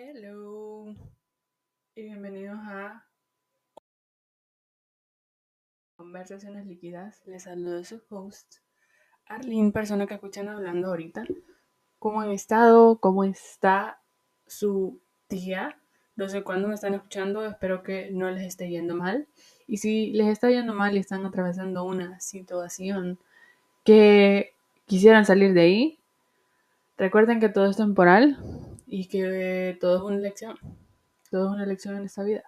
Hello 0.00 0.94
y 1.96 2.02
bienvenidos 2.04 2.56
a 2.62 3.04
Conversaciones 5.96 6.66
Líquidas. 6.66 7.20
Les 7.26 7.42
saludo 7.42 7.82
su 7.82 8.00
host, 8.08 8.58
Arlene, 9.26 9.72
persona 9.72 10.06
que 10.06 10.14
escuchan 10.14 10.46
hablando 10.46 10.86
ahorita. 10.86 11.24
¿Cómo 11.98 12.20
han 12.20 12.30
estado? 12.30 13.00
¿Cómo 13.00 13.24
está 13.24 14.00
su 14.46 15.00
día? 15.28 15.76
No 16.14 16.28
sé 16.28 16.44
cuándo 16.44 16.68
me 16.68 16.74
están 16.74 16.94
escuchando, 16.94 17.44
espero 17.44 17.82
que 17.82 18.12
no 18.12 18.30
les 18.30 18.46
esté 18.46 18.70
yendo 18.70 18.94
mal. 18.94 19.26
Y 19.66 19.78
si 19.78 20.12
les 20.12 20.28
está 20.28 20.48
yendo 20.48 20.74
mal 20.74 20.94
y 20.94 21.00
están 21.00 21.26
atravesando 21.26 21.82
una 21.82 22.20
situación 22.20 23.18
que 23.82 24.52
quisieran 24.86 25.24
salir 25.24 25.54
de 25.54 25.60
ahí, 25.60 25.98
recuerden 26.96 27.40
que 27.40 27.48
todo 27.48 27.68
es 27.68 27.76
temporal 27.76 28.38
y 28.88 29.06
que 29.06 29.76
todo 29.80 29.96
es 29.96 30.02
una 30.02 30.18
lección. 30.18 30.58
Todo 31.30 31.48
es 31.48 31.54
una 31.54 31.66
lección 31.66 31.96
en 31.96 32.04
esta 32.04 32.24
vida. 32.24 32.42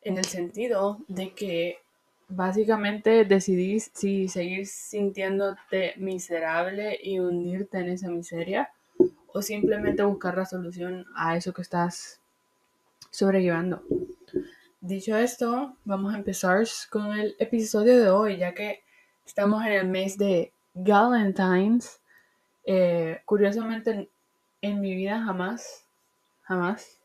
En 0.00 0.18
el 0.18 0.24
sentido 0.24 0.98
de 1.08 1.34
que 1.34 1.78
básicamente 2.28 3.24
decidís 3.24 3.90
si 3.94 4.28
seguir 4.28 4.66
sintiéndote 4.66 5.94
miserable 5.98 6.98
y 7.02 7.18
hundirte 7.18 7.78
en 7.78 7.90
esa 7.90 8.08
miseria 8.08 8.70
o 9.34 9.42
simplemente 9.42 10.02
buscar 10.02 10.36
la 10.36 10.46
solución 10.46 11.06
a 11.14 11.36
eso 11.36 11.52
que 11.52 11.62
estás 11.62 12.20
sobrellevando. 13.10 13.82
Dicho 14.80 15.16
esto, 15.16 15.76
vamos 15.84 16.12
a 16.12 16.18
empezar 16.18 16.66
con 16.90 17.12
el 17.12 17.36
episodio 17.38 17.98
de 17.98 18.10
hoy, 18.10 18.38
ya 18.38 18.52
que 18.54 18.82
estamos 19.24 19.64
en 19.64 19.72
el 19.72 19.86
mes 19.86 20.18
de 20.18 20.52
Valentine's. 20.74 22.00
Eh, 22.64 23.20
curiosamente, 23.24 24.08
en 24.62 24.80
mi 24.80 24.94
vida 24.94 25.22
jamás, 25.22 25.84
jamás 26.42 26.98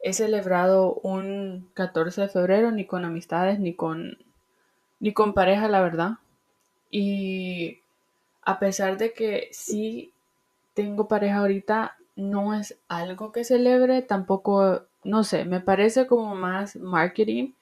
he 0.00 0.12
celebrado 0.12 0.94
un 1.02 1.70
14 1.74 2.20
de 2.20 2.28
febrero 2.28 2.70
ni 2.70 2.84
con 2.86 3.06
amistades 3.06 3.58
ni 3.58 3.74
con 3.74 4.18
ni 5.00 5.12
con 5.12 5.34
pareja, 5.34 5.68
la 5.68 5.80
verdad. 5.80 6.12
Y 6.90 7.80
a 8.42 8.58
pesar 8.58 8.98
de 8.98 9.12
que 9.12 9.48
sí 9.52 10.12
tengo 10.74 11.08
pareja 11.08 11.38
ahorita, 11.38 11.96
no 12.16 12.54
es 12.54 12.78
algo 12.88 13.32
que 13.32 13.44
celebre, 13.44 14.02
tampoco, 14.02 14.82
no 15.02 15.24
sé, 15.24 15.44
me 15.44 15.60
parece 15.60 16.06
como 16.06 16.34
más 16.34 16.76
marketing 16.76 17.52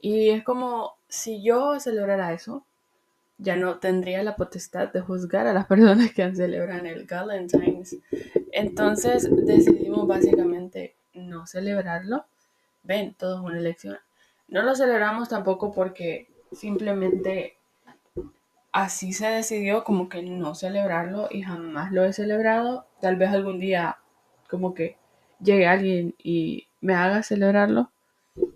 y 0.00 0.30
es 0.30 0.44
como 0.44 0.94
si 1.08 1.42
yo 1.42 1.78
celebrara 1.78 2.32
eso, 2.32 2.64
ya 3.42 3.56
no 3.56 3.78
tendría 3.78 4.22
la 4.22 4.36
potestad 4.36 4.92
de 4.92 5.00
juzgar 5.00 5.46
a 5.46 5.52
las 5.52 5.66
personas 5.66 6.12
que 6.12 6.34
celebran 6.34 6.86
el 6.86 7.06
Valentine's. 7.06 7.96
Entonces 8.52 9.28
decidimos 9.44 10.06
básicamente 10.06 10.94
no 11.12 11.46
celebrarlo. 11.46 12.24
Ven, 12.84 13.14
todo 13.14 13.36
es 13.36 13.42
una 13.42 13.58
elección. 13.58 13.98
No 14.48 14.62
lo 14.62 14.74
celebramos 14.74 15.28
tampoco 15.28 15.72
porque 15.72 16.28
simplemente 16.52 17.56
así 18.70 19.12
se 19.12 19.26
decidió 19.26 19.82
como 19.84 20.08
que 20.08 20.22
no 20.22 20.54
celebrarlo 20.54 21.28
y 21.30 21.42
jamás 21.42 21.92
lo 21.92 22.04
he 22.04 22.12
celebrado. 22.12 22.86
Tal 23.00 23.16
vez 23.16 23.30
algún 23.30 23.58
día 23.58 23.98
como 24.48 24.72
que 24.72 24.96
llegue 25.40 25.66
alguien 25.66 26.14
y 26.18 26.68
me 26.80 26.94
haga 26.94 27.22
celebrarlo. 27.22 27.90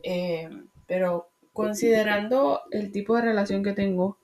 Eh, 0.05 0.49
pero 0.87 1.29
considerando 1.53 2.63
el 2.71 2.93
tipo 2.93 3.17
de 3.17 3.23
relación 3.23 3.65
que 3.65 3.73
tengo, 3.73 4.19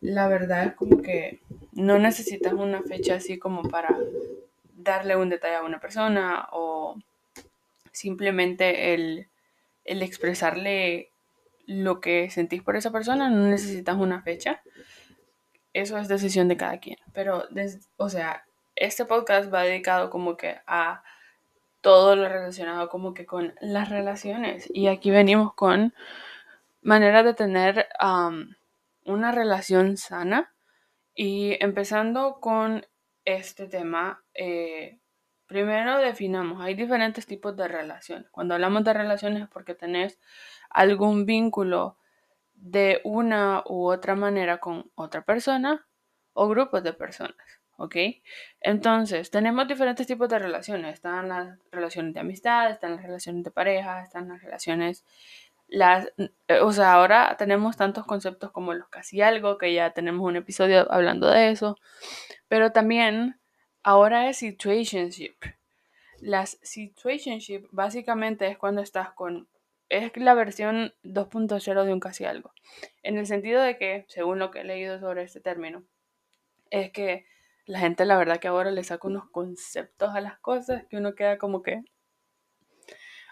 la 0.00 0.28
verdad 0.28 0.64
es 0.64 0.74
como 0.74 1.02
que 1.02 1.40
no 1.72 1.98
necesitas 1.98 2.52
una 2.52 2.82
fecha 2.82 3.16
así 3.16 3.38
como 3.38 3.62
para 3.62 3.96
darle 4.76 5.16
un 5.16 5.28
detalle 5.28 5.56
a 5.56 5.64
una 5.64 5.80
persona 5.80 6.48
o 6.52 6.96
simplemente 7.92 8.94
el, 8.94 9.28
el 9.84 10.02
expresarle 10.02 11.10
lo 11.66 12.00
que 12.00 12.30
sentís 12.30 12.62
por 12.62 12.76
esa 12.76 12.90
persona, 12.90 13.28
no 13.28 13.46
necesitas 13.46 13.96
una 13.96 14.22
fecha. 14.22 14.62
Eso 15.74 15.98
es 15.98 16.08
decisión 16.08 16.48
de 16.48 16.56
cada 16.56 16.78
quien. 16.78 16.96
Pero, 17.12 17.44
o 17.96 18.08
sea, 18.08 18.44
este 18.74 19.04
podcast 19.04 19.52
va 19.52 19.62
dedicado 19.62 20.08
como 20.10 20.36
que 20.36 20.56
a 20.66 21.02
todo 21.80 22.16
lo 22.16 22.28
relacionado 22.28 22.88
como 22.88 23.14
que 23.14 23.26
con 23.26 23.54
las 23.60 23.90
relaciones. 23.90 24.68
Y 24.72 24.88
aquí 24.88 25.10
venimos 25.10 25.52
con 25.54 25.94
maneras 26.82 27.24
de 27.24 27.34
tener 27.34 27.88
una 29.08 29.32
relación 29.32 29.96
sana. 29.96 30.54
Y 31.14 31.56
empezando 31.62 32.38
con 32.40 32.86
este 33.24 33.66
tema, 33.66 34.24
eh, 34.34 35.00
primero 35.46 35.98
definamos, 35.98 36.62
hay 36.62 36.74
diferentes 36.74 37.26
tipos 37.26 37.56
de 37.56 37.66
relaciones. 37.66 38.30
Cuando 38.30 38.54
hablamos 38.54 38.84
de 38.84 38.92
relaciones 38.92 39.42
es 39.42 39.48
porque 39.48 39.74
tenés 39.74 40.20
algún 40.70 41.26
vínculo 41.26 41.98
de 42.54 43.00
una 43.04 43.62
u 43.66 43.88
otra 43.90 44.14
manera 44.14 44.58
con 44.58 44.90
otra 44.94 45.22
persona 45.22 45.86
o 46.34 46.48
grupos 46.48 46.82
de 46.84 46.92
personas. 46.92 47.36
¿Ok? 47.80 47.94
Entonces, 48.60 49.30
tenemos 49.30 49.68
diferentes 49.68 50.06
tipos 50.06 50.28
de 50.28 50.40
relaciones. 50.40 50.94
Están 50.94 51.28
las 51.28 51.58
relaciones 51.70 52.12
de 52.12 52.20
amistad, 52.20 52.70
están 52.70 52.96
las 52.96 53.04
relaciones 53.04 53.44
de 53.44 53.52
pareja, 53.52 54.02
están 54.02 54.28
las 54.28 54.42
relaciones 54.42 55.04
las, 55.68 56.08
eh, 56.48 56.60
o 56.60 56.72
sea, 56.72 56.94
ahora 56.94 57.36
tenemos 57.38 57.76
tantos 57.76 58.06
conceptos 58.06 58.50
como 58.50 58.74
los 58.74 58.88
casi 58.88 59.20
algo, 59.20 59.58
que 59.58 59.72
ya 59.74 59.90
tenemos 59.92 60.26
un 60.26 60.36
episodio 60.36 60.90
hablando 60.90 61.28
de 61.30 61.50
eso, 61.50 61.76
pero 62.48 62.72
también 62.72 63.38
ahora 63.82 64.28
es 64.28 64.38
situationship. 64.38 65.36
Las 66.20 66.58
situationship 66.62 67.68
básicamente 67.70 68.48
es 68.48 68.58
cuando 68.58 68.82
estás 68.82 69.12
con, 69.12 69.48
es 69.88 70.16
la 70.16 70.34
versión 70.34 70.94
2.0 71.04 71.84
de 71.84 71.92
un 71.92 72.00
casi 72.00 72.24
algo, 72.24 72.52
en 73.02 73.18
el 73.18 73.26
sentido 73.26 73.62
de 73.62 73.76
que, 73.78 74.04
según 74.08 74.38
lo 74.38 74.50
que 74.50 74.60
he 74.60 74.64
leído 74.64 74.98
sobre 75.00 75.22
este 75.22 75.40
término, 75.40 75.84
es 76.70 76.90
que 76.90 77.26
la 77.66 77.80
gente 77.80 78.06
la 78.06 78.16
verdad 78.16 78.38
que 78.40 78.48
ahora 78.48 78.70
le 78.70 78.82
saca 78.84 79.06
unos 79.06 79.28
conceptos 79.30 80.14
a 80.14 80.20
las 80.22 80.38
cosas 80.38 80.84
que 80.88 80.96
uno 80.96 81.14
queda 81.14 81.36
como 81.38 81.62
que, 81.62 81.82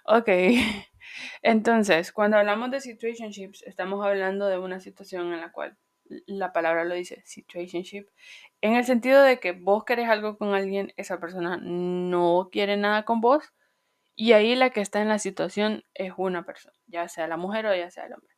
ok, 0.04 0.28
entonces, 1.43 2.12
cuando 2.12 2.37
hablamos 2.37 2.71
de 2.71 2.81
situationships, 2.81 3.62
estamos 3.62 4.05
hablando 4.05 4.47
de 4.49 4.59
una 4.59 4.81
situación 4.81 5.33
en 5.33 5.41
la 5.41 5.53
cual 5.53 5.77
la 6.27 6.53
palabra 6.53 6.84
lo 6.84 6.94
dice, 6.94 7.22
situationship, 7.25 8.06
en 8.61 8.75
el 8.75 8.84
sentido 8.84 9.22
de 9.22 9.41
que 9.41 9.53
vos 9.53 9.84
querés 9.84 10.09
algo 10.09 10.39
con 10.39 10.55
alguien, 10.55 10.93
esa 10.97 11.19
persona 11.19 11.59
no 11.61 12.49
quiere 12.53 12.77
nada 12.77 13.05
con 13.05 13.21
vos, 13.21 13.53
y 14.15 14.33
ahí 14.33 14.55
la 14.56 14.71
que 14.71 14.81
está 14.81 15.03
en 15.03 15.09
la 15.09 15.19
situación 15.19 15.84
es 15.94 16.12
una 16.17 16.44
persona, 16.44 16.77
ya 16.87 17.06
sea 17.09 17.28
la 17.28 17.37
mujer 17.37 17.67
o 17.67 17.75
ya 17.75 17.91
sea 17.91 18.06
el 18.06 18.15
hombre. 18.15 18.34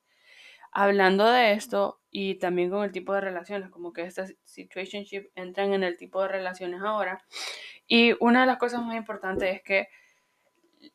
Hablando 0.73 1.27
de 1.31 1.53
esto 1.53 2.01
y 2.11 2.35
también 2.35 2.71
con 2.71 2.85
el 2.85 2.93
tipo 2.93 3.15
de 3.15 3.21
relaciones, 3.21 3.71
como 3.71 3.93
que 3.93 4.03
estas 4.03 4.35
situationship 4.45 5.31
entran 5.35 5.73
en 5.73 5.83
el 5.83 5.97
tipo 5.97 6.21
de 6.21 6.29
relaciones 6.29 6.83
ahora. 6.83 7.25
Y 7.87 8.15
una 8.21 8.43
de 8.43 8.47
las 8.47 8.59
cosas 8.59 8.83
más 8.83 8.97
importantes 8.97 9.55
es 9.55 9.63
que 9.63 9.89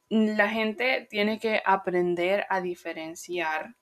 la 0.10 0.50
gente 0.50 1.08
tiene 1.10 1.40
que 1.40 1.62
aprender 1.66 2.46
a 2.50 2.62
diferenciar 2.62 3.76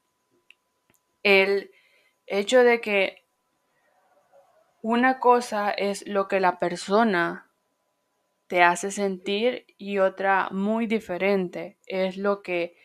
el 1.23 1.71
hecho 2.25 2.63
de 2.63 2.81
que 2.81 3.25
una 4.81 5.19
cosa 5.19 5.69
es 5.69 6.07
lo 6.07 6.27
que 6.27 6.39
la 6.39 6.57
persona 6.59 7.51
te 8.47 8.63
hace 8.63 8.91
sentir 8.91 9.65
y 9.77 9.99
otra 9.99 10.49
muy 10.51 10.87
diferente 10.87 11.77
es 11.85 12.17
lo 12.17 12.41
que 12.41 12.75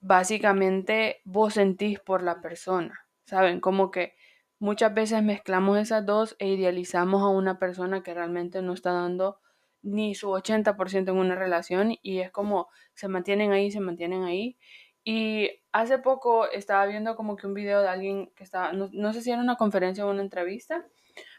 básicamente 0.00 1.20
vos 1.24 1.54
sentís 1.54 1.98
por 2.00 2.22
la 2.22 2.40
persona. 2.40 3.06
¿Saben? 3.24 3.60
Como 3.60 3.90
que 3.90 4.14
muchas 4.58 4.94
veces 4.94 5.22
mezclamos 5.22 5.78
esas 5.78 6.06
dos 6.06 6.36
e 6.38 6.48
idealizamos 6.48 7.22
a 7.22 7.28
una 7.28 7.58
persona 7.58 8.02
que 8.02 8.14
realmente 8.14 8.62
no 8.62 8.72
está 8.72 8.92
dando 8.92 9.40
ni 9.82 10.14
su 10.14 10.28
80% 10.28 11.10
en 11.10 11.16
una 11.16 11.34
relación 11.34 11.96
y 12.02 12.20
es 12.20 12.30
como 12.30 12.68
se 12.94 13.08
mantienen 13.08 13.52
ahí, 13.52 13.70
se 13.70 13.80
mantienen 13.80 14.24
ahí. 14.24 14.58
Y 15.04 15.50
hace 15.72 15.98
poco 15.98 16.50
estaba 16.50 16.86
viendo 16.86 17.16
como 17.16 17.36
que 17.36 17.46
un 17.46 17.54
video 17.54 17.80
de 17.80 17.88
alguien 17.88 18.30
que 18.36 18.44
estaba, 18.44 18.72
no, 18.72 19.12
sé 19.12 19.22
si 19.22 19.30
era 19.30 19.40
una 19.40 19.56
conferencia 19.56 20.04
o 20.04 20.10
una 20.10 20.22
entrevista, 20.22 20.84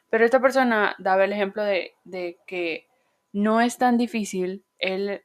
pero 0.10 0.26
esta 0.26 0.40
persona 0.40 0.96
daba 0.98 1.26
el 1.26 1.34
ejemplo 1.34 1.64
de, 1.64 1.94
de 2.04 2.40
que 2.48 2.88
no 3.32 3.62
es 3.62 3.78
tan 3.78 3.98
difícil 3.98 4.66
el 4.80 5.24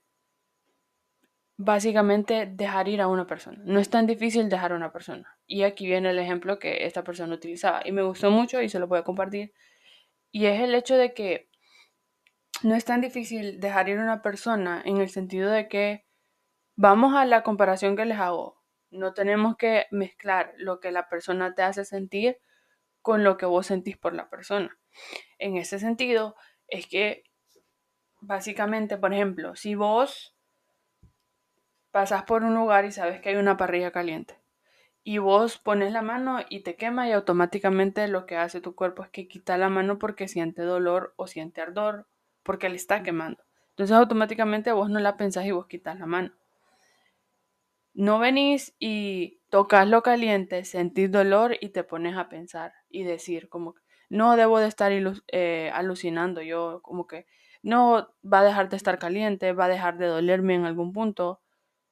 básicamente 1.57 2.47
dejar 2.47 2.89
ir 2.89 3.01
a 3.01 3.09
una 3.09 3.27
persona. 3.27 3.59
No 3.65 3.81
es 3.81 3.89
tan 3.89 4.07
difícil 4.07 4.49
dejar 4.49 4.73
a 4.73 4.77
una 4.77 4.93
persona. 4.93 5.39
Y 5.47 5.63
aquí 5.63 5.87
viene 5.87 6.11
el 6.11 6.19
ejemplo 6.19 6.59
que 6.59 6.85
esta 6.87 7.05
persona 7.05 7.35
utilizaba 7.35 7.83
y 7.85 7.93
me 7.93 8.03
gustó 8.03 8.31
mucho 8.31 8.61
y 8.61 8.69
se 8.69 8.79
lo 8.79 8.89
voy 8.89 8.99
a 8.99 9.05
compartir. 9.05 9.53
Y 10.31 10.47
es 10.47 10.61
el 10.61 10.75
hecho 10.75 10.97
de 10.97 11.15
que 11.15 11.49
no 12.63 12.75
es 12.75 12.85
tan 12.85 13.01
difícil 13.01 13.61
dejar 13.61 13.89
ir 13.89 13.99
a 13.99 14.03
una 14.03 14.23
persona 14.23 14.83
en 14.85 14.99
el 14.99 15.09
sentido 15.09 15.51
de 15.51 15.69
que 15.69 16.05
vamos 16.77 17.15
a 17.15 17.25
la 17.25 17.43
comparación 17.43 17.97
que 17.97 18.05
les 18.05 18.19
hago. 18.19 18.63
No 18.91 19.13
tenemos 19.15 19.57
que 19.57 19.87
mezclar 19.91 20.53
lo 20.57 20.81
que 20.81 20.93
la 20.93 21.09
persona 21.09 21.55
te 21.55 21.63
hace 21.63 21.85
sentir 21.85 22.39
con 23.03 23.25
lo 23.25 23.37
que 23.37 23.47
vos 23.47 23.67
sentís 23.67 23.97
por 23.97 24.15
la 24.15 24.31
persona. 24.31 24.79
En 25.39 25.57
ese 25.57 25.79
sentido, 25.79 26.37
es 26.69 26.87
que 26.87 27.25
básicamente, 28.21 28.97
por 28.97 29.13
ejemplo, 29.13 29.57
si 29.57 29.75
vos 29.75 30.37
pasas 31.91 32.25
por 32.25 32.43
un 32.43 32.55
lugar 32.55 32.85
y 32.85 32.93
sabes 32.93 33.21
que 33.21 33.31
hay 33.31 33.37
una 33.37 33.57
parrilla 33.57 33.91
caliente. 33.91 34.41
Y 35.03 35.19
vos 35.19 35.59
pones 35.59 35.93
la 35.93 36.01
mano 36.01 36.39
y 36.49 36.63
te 36.63 36.77
quema 36.77 37.09
y 37.09 37.13
automáticamente 37.13 38.09
lo 38.09 38.25
que 38.25 38.37
hace 38.37 38.61
tu 38.61 38.75
cuerpo 38.75 39.05
es 39.05 39.11
que 39.11 39.29
quita 39.29 39.59
la 39.59 39.69
mano 39.69 39.99
porque 39.99 40.27
siente 40.27 40.63
dolor 40.63 41.13
o 41.17 41.27
siente 41.27 41.61
ardor 41.61 42.09
porque 42.45 42.69
le 42.69 42.77
está 42.77 43.03
quemando. 43.03 43.43
Entonces 43.71 43.97
automáticamente 43.97 44.71
vos 44.73 44.89
no 44.91 45.01
la 45.01 45.17
pensás 45.17 45.47
y 45.47 45.51
vos 45.51 45.67
quitas 45.67 45.99
la 45.99 46.07
mano. 46.07 46.33
No 47.93 48.19
venís 48.19 48.75
y 48.79 49.41
tocas 49.51 49.89
lo 49.89 50.03
caliente, 50.03 50.65
sentís 50.65 51.11
dolor 51.11 51.57
y 51.61 51.71
te 51.71 51.85
pones 51.85 52.17
a 52.17 52.29
pensar 52.29 52.73
y 52.89 53.05
decir 53.05 53.49
como 53.49 53.75
no 54.09 54.37
debo 54.37 54.61
de 54.61 54.69
estar 54.69 54.93
eh, 54.93 55.71
alucinando 55.75 56.43
yo, 56.43 56.81
como 56.83 57.07
que 57.07 57.27
no 57.63 58.15
va 58.25 58.41
a 58.41 58.45
dejar 58.45 58.69
de 58.69 58.77
estar 58.77 58.99
caliente, 58.99 59.53
va 59.53 59.65
a 59.65 59.69
dejar 59.69 59.97
de 59.99 60.07
dolerme 60.07 60.55
en 60.55 60.67
algún 60.67 60.93
punto, 60.93 61.41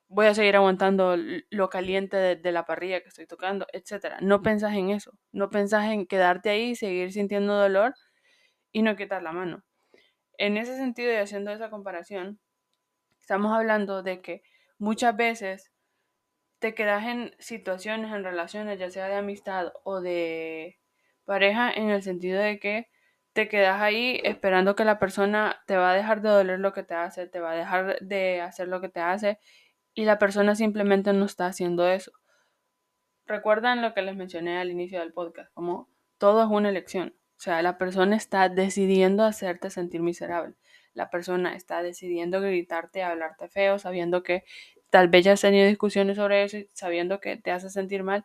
voy 0.09 0.27
a 0.27 0.35
seguir 0.35 0.57
aguantando 0.57 1.17
lo 1.51 1.71
caliente 1.71 2.17
de, 2.17 2.53
la 2.53 2.65
parrilla 2.67 3.01
que 3.01 3.09
estoy 3.09 3.27
tocando, 3.27 3.67
etc. 3.73 4.19
No 4.21 4.43
pensás 4.43 4.75
en 4.75 4.91
eso, 4.91 5.13
no 5.33 5.51
pensás 5.51 5.91
en 5.91 6.07
quedarte 6.07 6.51
ahí, 6.51 6.75
seguir 6.77 7.13
sintiendo 7.13 7.57
dolor 7.57 7.95
y 8.73 8.83
no 8.83 8.97
quitar 8.97 9.23
la 9.23 9.33
mano. 9.33 9.65
En 10.43 10.57
ese 10.57 10.77
sentido 10.77 11.13
y 11.13 11.15
haciendo 11.19 11.53
esa 11.53 11.71
comparación, 11.71 12.41
estamos 13.21 13.53
hablando 13.53 14.03
de 14.03 14.21
que 14.21 14.43
muchas 14.77 15.17
veces 15.17 15.71
te 16.59 16.75
quedas 16.75 17.07
en 17.07 17.33
situaciones, 17.39 18.13
en 18.13 18.25
relaciones, 18.25 18.81
ya 18.81 18.91
sea 18.91 19.07
de 19.07 19.15
amistad 19.15 19.73
o 19.85 20.01
de 20.01 20.81
pareja, 21.27 21.71
en 21.71 21.91
el 21.91 22.03
sentido 22.03 22.41
de 22.43 22.59
que 22.59 22.89
te 23.33 23.49
quedas 23.49 23.81
ahí 23.81 24.21
esperando 24.25 24.75
que 24.75 24.85
la 24.85 24.99
persona 24.99 25.63
te 25.69 25.77
va 25.77 25.93
a 25.93 25.95
dejar 25.95 26.23
de 26.23 26.31
doler 26.31 26.59
lo 26.59 26.73
que 26.73 26.83
te 26.83 26.95
hace, 26.95 27.29
te 27.29 27.39
va 27.39 27.53
a 27.53 27.57
dejar 27.57 28.01
de 28.01 28.41
hacer 28.41 28.67
lo 28.67 28.81
que 28.81 28.89
te 28.89 28.99
hace 28.99 29.39
y 29.95 30.07
la 30.07 30.19
persona 30.19 30.57
simplemente 30.57 31.13
no 31.13 31.25
está 31.25 31.47
haciendo 31.47 31.87
eso. 31.87 32.11
Recuerdan 33.27 33.81
lo 33.81 33.95
que 33.95 34.03
les 34.03 34.17
mencioné 34.17 34.59
al 34.59 34.73
inicio 34.73 34.99
del 34.99 35.13
podcast, 35.13 35.55
como 35.55 35.89
todo 36.19 36.43
es 36.43 36.49
una 36.51 36.69
elección. 36.69 37.15
O 37.43 37.45
sea, 37.45 37.61
la 37.61 37.77
persona 37.77 38.15
está 38.15 38.49
decidiendo 38.49 39.25
hacerte 39.25 39.69
sentir 39.69 40.01
miserable. 40.01 40.55
La 40.95 41.11
persona 41.11 41.57
está 41.57 41.83
decidiendo 41.83 42.41
gritarte, 42.41 43.03
hablarte 43.03 43.49
feo, 43.49 43.81
sabiendo 43.81 44.23
que 44.23 44.45
tal 44.91 45.09
vez 45.09 45.25
ya 45.25 45.33
has 45.33 45.41
tenido 45.41 45.67
discusiones 45.67 46.19
sobre 46.19 46.45
eso 46.45 46.59
y 46.59 46.71
sabiendo 46.73 47.19
que 47.19 47.37
te 47.37 47.51
hace 47.51 47.69
sentir 47.69 48.05
mal, 48.05 48.25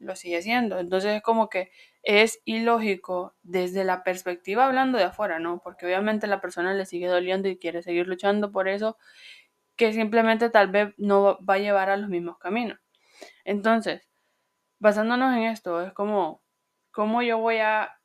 lo 0.00 0.16
sigue 0.16 0.38
haciendo. 0.38 0.80
Entonces 0.80 1.12
es 1.14 1.22
como 1.22 1.48
que 1.48 1.70
es 2.02 2.40
ilógico 2.44 3.36
desde 3.44 3.84
la 3.84 4.02
perspectiva 4.02 4.66
hablando 4.66 4.98
de 4.98 5.04
afuera, 5.04 5.38
¿no? 5.38 5.60
Porque 5.62 5.86
obviamente 5.86 6.26
la 6.26 6.40
persona 6.40 6.74
le 6.74 6.86
sigue 6.86 7.06
doliendo 7.06 7.48
y 7.48 7.56
quiere 7.56 7.84
seguir 7.84 8.08
luchando 8.08 8.50
por 8.50 8.66
eso 8.66 8.98
que 9.76 9.92
simplemente 9.92 10.50
tal 10.50 10.72
vez 10.72 10.92
no 10.96 11.38
va 11.44 11.54
a 11.54 11.58
llevar 11.58 11.88
a 11.88 11.96
los 11.96 12.08
mismos 12.08 12.36
caminos. 12.38 12.80
Entonces, 13.44 14.08
basándonos 14.80 15.36
en 15.36 15.44
esto, 15.44 15.82
es 15.82 15.92
como, 15.92 16.42
¿cómo 16.90 17.22
yo 17.22 17.38
voy 17.38 17.58
a 17.58 17.99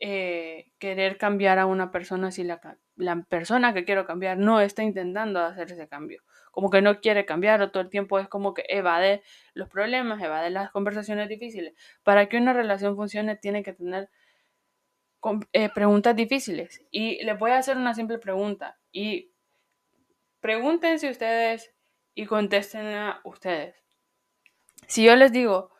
eh, 0.00 0.72
querer 0.78 1.18
cambiar 1.18 1.58
a 1.58 1.66
una 1.66 1.90
persona 1.90 2.30
si 2.30 2.44
la, 2.44 2.60
la, 2.96 3.22
persona 3.28 3.74
que 3.74 3.84
quiero 3.84 4.06
cambiar 4.06 4.38
no 4.38 4.60
está 4.60 4.82
intentando 4.82 5.40
hacer 5.40 5.72
ese 5.72 5.88
cambio? 5.88 6.22
Como 6.50 6.70
que 6.70 6.82
no 6.82 7.00
quiere 7.00 7.24
cambiar 7.24 7.60
o 7.62 7.70
todo 7.70 7.82
el 7.82 7.90
tiempo 7.90 8.18
es 8.18 8.28
como 8.28 8.54
que 8.54 8.64
evade 8.68 9.22
los 9.54 9.68
problemas, 9.68 10.22
evade 10.22 10.50
las 10.50 10.70
conversaciones 10.70 11.28
difíciles. 11.28 11.74
Para 12.02 12.28
que 12.28 12.36
una 12.36 12.52
relación 12.52 12.96
funcione 12.96 13.36
tiene 13.36 13.62
que 13.62 13.72
tener 13.72 14.08
eh, 15.52 15.68
preguntas 15.74 16.14
difíciles. 16.16 16.84
Y 16.90 17.24
les 17.24 17.38
voy 17.38 17.52
a 17.52 17.58
hacer 17.58 17.76
una 17.76 17.94
simple 17.94 18.18
pregunta 18.18 18.78
y 18.92 19.34
Pregúntense 20.44 21.08
ustedes 21.08 21.72
y 22.14 22.26
contesten 22.26 22.84
a 22.88 23.22
ustedes. 23.24 23.82
Si 24.86 25.02
yo 25.02 25.16
les 25.16 25.32
digo 25.32 25.70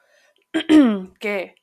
que 1.21 1.55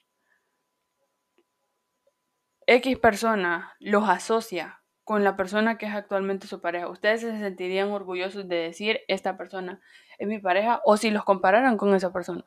X 2.76 2.98
persona 3.00 3.76
los 3.80 4.08
asocia 4.08 4.82
con 5.04 5.26
la 5.26 5.36
persona 5.36 5.78
que 5.78 5.88
es 5.88 5.94
actualmente 5.94 6.48
su 6.48 6.62
pareja, 6.62 6.88
¿ustedes 6.88 7.20
se 7.20 7.38
sentirían 7.38 7.90
orgullosos 7.90 8.48
de 8.48 8.56
decir 8.56 9.02
esta 9.10 9.36
persona 9.36 9.82
es 10.18 10.26
mi 10.26 10.40
pareja? 10.40 10.82
O 10.86 10.96
si 10.96 11.12
los 11.12 11.26
compararan 11.26 11.76
con 11.76 11.94
esa 11.94 12.14
persona, 12.14 12.46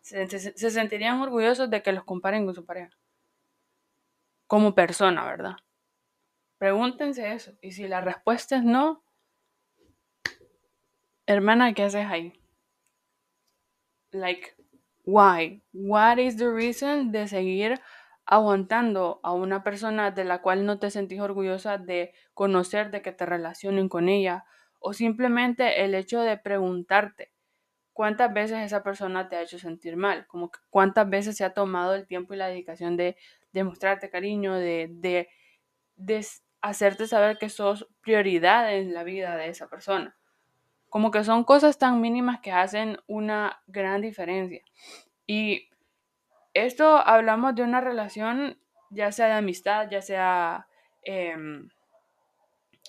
¿se, 0.00 0.26
se 0.28 0.70
sentirían 0.70 1.20
orgullosos 1.20 1.68
de 1.68 1.82
que 1.82 1.92
los 1.92 2.04
comparen 2.04 2.46
con 2.46 2.54
su 2.54 2.64
pareja? 2.64 2.96
Como 4.46 4.74
persona, 4.74 5.26
¿verdad? 5.26 5.56
Pregúntense 6.56 7.34
eso. 7.34 7.52
Y 7.60 7.72
si 7.72 7.86
la 7.86 8.00
respuesta 8.00 8.56
es 8.56 8.64
no, 8.64 9.04
hermana, 11.26 11.74
¿qué 11.74 11.82
haces 11.82 12.06
ahí? 12.06 12.32
Like, 14.12 14.54
why? 15.04 15.62
What 15.74 16.16
is 16.16 16.38
the 16.38 16.50
reason 16.50 17.12
de 17.12 17.28
seguir 17.28 17.78
aguantando 18.26 19.20
a 19.22 19.32
una 19.32 19.62
persona 19.62 20.10
de 20.10 20.24
la 20.24 20.42
cual 20.42 20.66
no 20.66 20.78
te 20.78 20.90
sentís 20.90 21.20
orgullosa 21.20 21.78
de 21.78 22.12
conocer, 22.34 22.90
de 22.90 23.02
que 23.02 23.12
te 23.12 23.26
relacionen 23.26 23.88
con 23.88 24.08
ella? 24.08 24.44
O 24.80 24.92
simplemente 24.92 25.84
el 25.84 25.94
hecho 25.94 26.20
de 26.20 26.36
preguntarte 26.36 27.32
cuántas 27.92 28.32
veces 28.34 28.58
esa 28.58 28.82
persona 28.82 29.28
te 29.28 29.36
ha 29.36 29.42
hecho 29.42 29.58
sentir 29.58 29.96
mal, 29.96 30.26
como 30.26 30.50
cuántas 30.70 31.08
veces 31.08 31.36
se 31.36 31.44
ha 31.44 31.54
tomado 31.54 31.94
el 31.94 32.06
tiempo 32.06 32.34
y 32.34 32.36
la 32.36 32.48
dedicación 32.48 32.96
de 32.96 33.16
demostrarte 33.52 34.10
cariño, 34.10 34.54
de, 34.54 34.88
de, 34.90 35.28
de 35.96 36.26
hacerte 36.60 37.06
saber 37.06 37.38
que 37.38 37.48
sos 37.48 37.88
prioridad 38.02 38.74
en 38.74 38.92
la 38.92 39.02
vida 39.02 39.36
de 39.36 39.48
esa 39.48 39.68
persona. 39.68 40.14
Como 40.90 41.10
que 41.10 41.24
son 41.24 41.44
cosas 41.44 41.78
tan 41.78 42.00
mínimas 42.00 42.40
que 42.40 42.52
hacen 42.52 42.98
una 43.06 43.62
gran 43.66 44.02
diferencia. 44.02 44.62
Y 45.26 45.70
esto 46.56 46.96
hablamos 46.96 47.54
de 47.54 47.62
una 47.62 47.80
relación, 47.80 48.58
ya 48.90 49.12
sea 49.12 49.26
de 49.26 49.32
amistad, 49.32 49.88
ya 49.90 50.02
sea 50.02 50.68
em, 51.02 51.68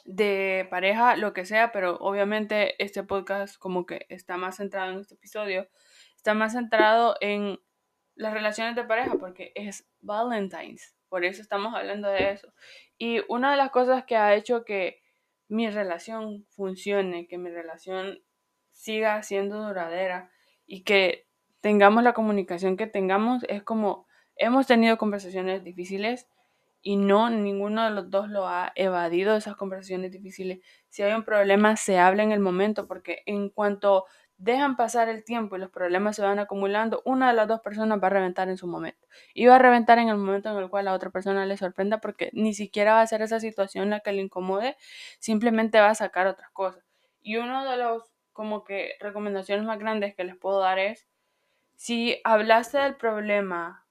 de 0.06 0.68
pareja, 0.70 1.18
lo 1.18 1.34
que 1.34 1.46
sea, 1.46 1.72
pero 1.72 1.98
obviamente 1.98 2.82
este 2.84 3.04
podcast 3.04 3.58
como 3.58 3.86
que 3.86 4.06
está 4.10 4.38
más 4.38 4.58
centrado 4.58 4.92
en 4.94 5.00
este 5.00 5.16
episodio, 5.16 5.68
está 6.16 6.34
más 6.34 6.54
centrado 6.54 7.16
en 7.22 7.60
las 8.16 8.34
relaciones 8.34 8.76
de 8.76 8.84
pareja 8.84 9.16
porque 9.20 9.52
es 9.56 9.88
Valentine's, 10.02 10.96
por 11.10 11.26
eso 11.26 11.42
estamos 11.42 11.76
hablando 11.76 12.10
de 12.10 12.32
eso. 12.32 12.54
Y 12.98 13.22
una 13.28 13.52
de 13.52 13.58
las 13.58 13.72
cosas 13.72 14.06
que 14.06 14.16
ha 14.16 14.34
hecho 14.36 14.66
que 14.66 15.02
mi 15.48 15.70
relación 15.70 16.46
funcione, 16.50 17.28
que 17.28 17.38
mi 17.38 17.50
relación 17.50 18.22
siga 18.72 19.24
siendo 19.24 19.62
duradera 19.62 20.32
y 20.66 20.84
que 20.84 21.27
tengamos 21.68 22.02
la 22.02 22.14
comunicación 22.14 22.78
que 22.78 22.88
tengamos, 22.88 23.44
es 23.50 23.62
como 23.62 24.08
hemos 24.38 24.68
tenido 24.68 24.98
conversaciones 24.98 25.66
difíciles 25.66 26.26
y 26.82 26.96
no 26.96 27.30
ninguno 27.30 27.84
de 27.84 27.90
los 27.90 28.10
dos 28.10 28.30
lo 28.30 28.48
ha 28.48 28.72
evadido 28.76 29.36
esas 29.36 29.58
conversaciones 29.58 30.14
difíciles. 30.14 30.60
Si 30.88 31.04
hay 31.04 31.12
un 31.12 31.26
problema, 31.26 31.76
se 31.76 32.00
habla 32.00 32.24
en 32.24 32.32
el 32.32 32.40
momento, 32.40 32.88
porque 32.88 33.22
en 33.26 33.50
cuanto 33.50 34.06
dejan 34.38 34.78
pasar 34.78 35.10
el 35.10 35.26
tiempo 35.26 35.58
y 35.58 35.60
los 35.60 35.70
problemas 35.70 36.16
se 36.16 36.22
van 36.22 36.40
acumulando, 36.40 37.02
una 37.04 37.28
de 37.28 37.34
las 37.34 37.50
dos 37.50 37.60
personas 37.60 38.00
va 38.02 38.08
a 38.08 38.12
reventar 38.12 38.48
en 38.48 38.56
su 38.56 38.66
momento. 38.66 39.06
Y 39.34 39.48
va 39.48 39.58
a 39.58 39.60
reventar 39.60 40.00
en 40.00 40.08
el 40.08 40.16
momento 40.16 40.50
en 40.50 40.56
el 40.56 40.70
cual 40.70 40.86
la 40.86 40.94
otra 40.94 41.10
persona 41.10 41.46
le 41.46 41.58
sorprenda 41.58 42.00
porque 42.00 42.30
ni 42.32 42.54
siquiera 42.54 42.94
va 42.94 43.02
a 43.02 43.08
ser 43.08 43.22
esa 43.22 43.42
situación 43.42 43.90
la 43.90 44.00
que 44.00 44.14
le 44.14 44.22
incomode, 44.22 44.78
simplemente 45.20 45.82
va 45.82 45.90
a 45.90 45.96
sacar 45.96 46.28
otras 46.28 46.50
cosas. 46.52 46.86
Y 47.22 47.36
uno 47.36 47.70
de 47.70 47.76
los 47.76 48.04
como 48.32 48.64
que 48.64 48.94
recomendaciones 49.02 49.66
más 49.66 49.80
grandes 49.80 50.16
que 50.16 50.24
les 50.24 50.38
puedo 50.38 50.62
dar 50.62 50.80
es 50.80 51.08
si 51.78 52.20
hablaste 52.24 52.80
del 52.80 52.96
problema, 52.96 53.86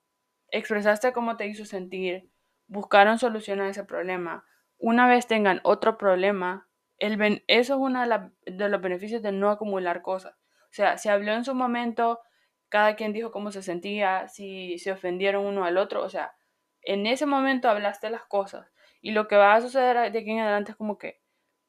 expresaste 0.50 1.12
cómo 1.12 1.36
te 1.36 1.46
hizo 1.46 1.64
sentir, 1.64 2.28
buscaron 2.66 3.18
solución 3.20 3.60
a 3.60 3.68
ese 3.68 3.84
problema, 3.84 4.44
una 4.76 5.06
vez 5.08 5.28
tengan 5.28 5.60
otro 5.62 5.96
problema, 5.96 6.68
el 6.98 7.44
eso 7.46 7.74
es 7.74 7.80
uno 7.80 8.02
de, 8.02 8.68
los 8.68 8.80
beneficios 8.80 9.22
de 9.22 9.30
no 9.30 9.50
acumular 9.50 10.02
cosas. 10.02 10.34
O 10.64 10.72
sea, 10.76 10.98
se 10.98 11.10
habló 11.10 11.32
en 11.32 11.44
su 11.44 11.54
momento, 11.54 12.20
cada 12.68 12.96
quien 12.96 13.12
dijo 13.12 13.30
cómo 13.30 13.52
se 13.52 13.62
sentía, 13.62 14.26
si 14.26 14.78
se 14.78 14.90
ofendieron 14.90 15.46
uno 15.46 15.64
al 15.64 15.78
otro, 15.78 16.02
o 16.02 16.08
sea, 16.10 16.34
en 16.82 17.06
ese 17.06 17.24
momento 17.24 17.68
hablaste 17.70 18.10
las 18.10 18.24
cosas. 18.24 18.66
Y 19.00 19.12
lo 19.12 19.28
que 19.28 19.36
va 19.36 19.54
a 19.54 19.60
suceder 19.60 20.10
de 20.10 20.18
aquí 20.18 20.30
en 20.32 20.40
adelante 20.40 20.72
es 20.72 20.76
como 20.76 20.98
que 20.98 21.20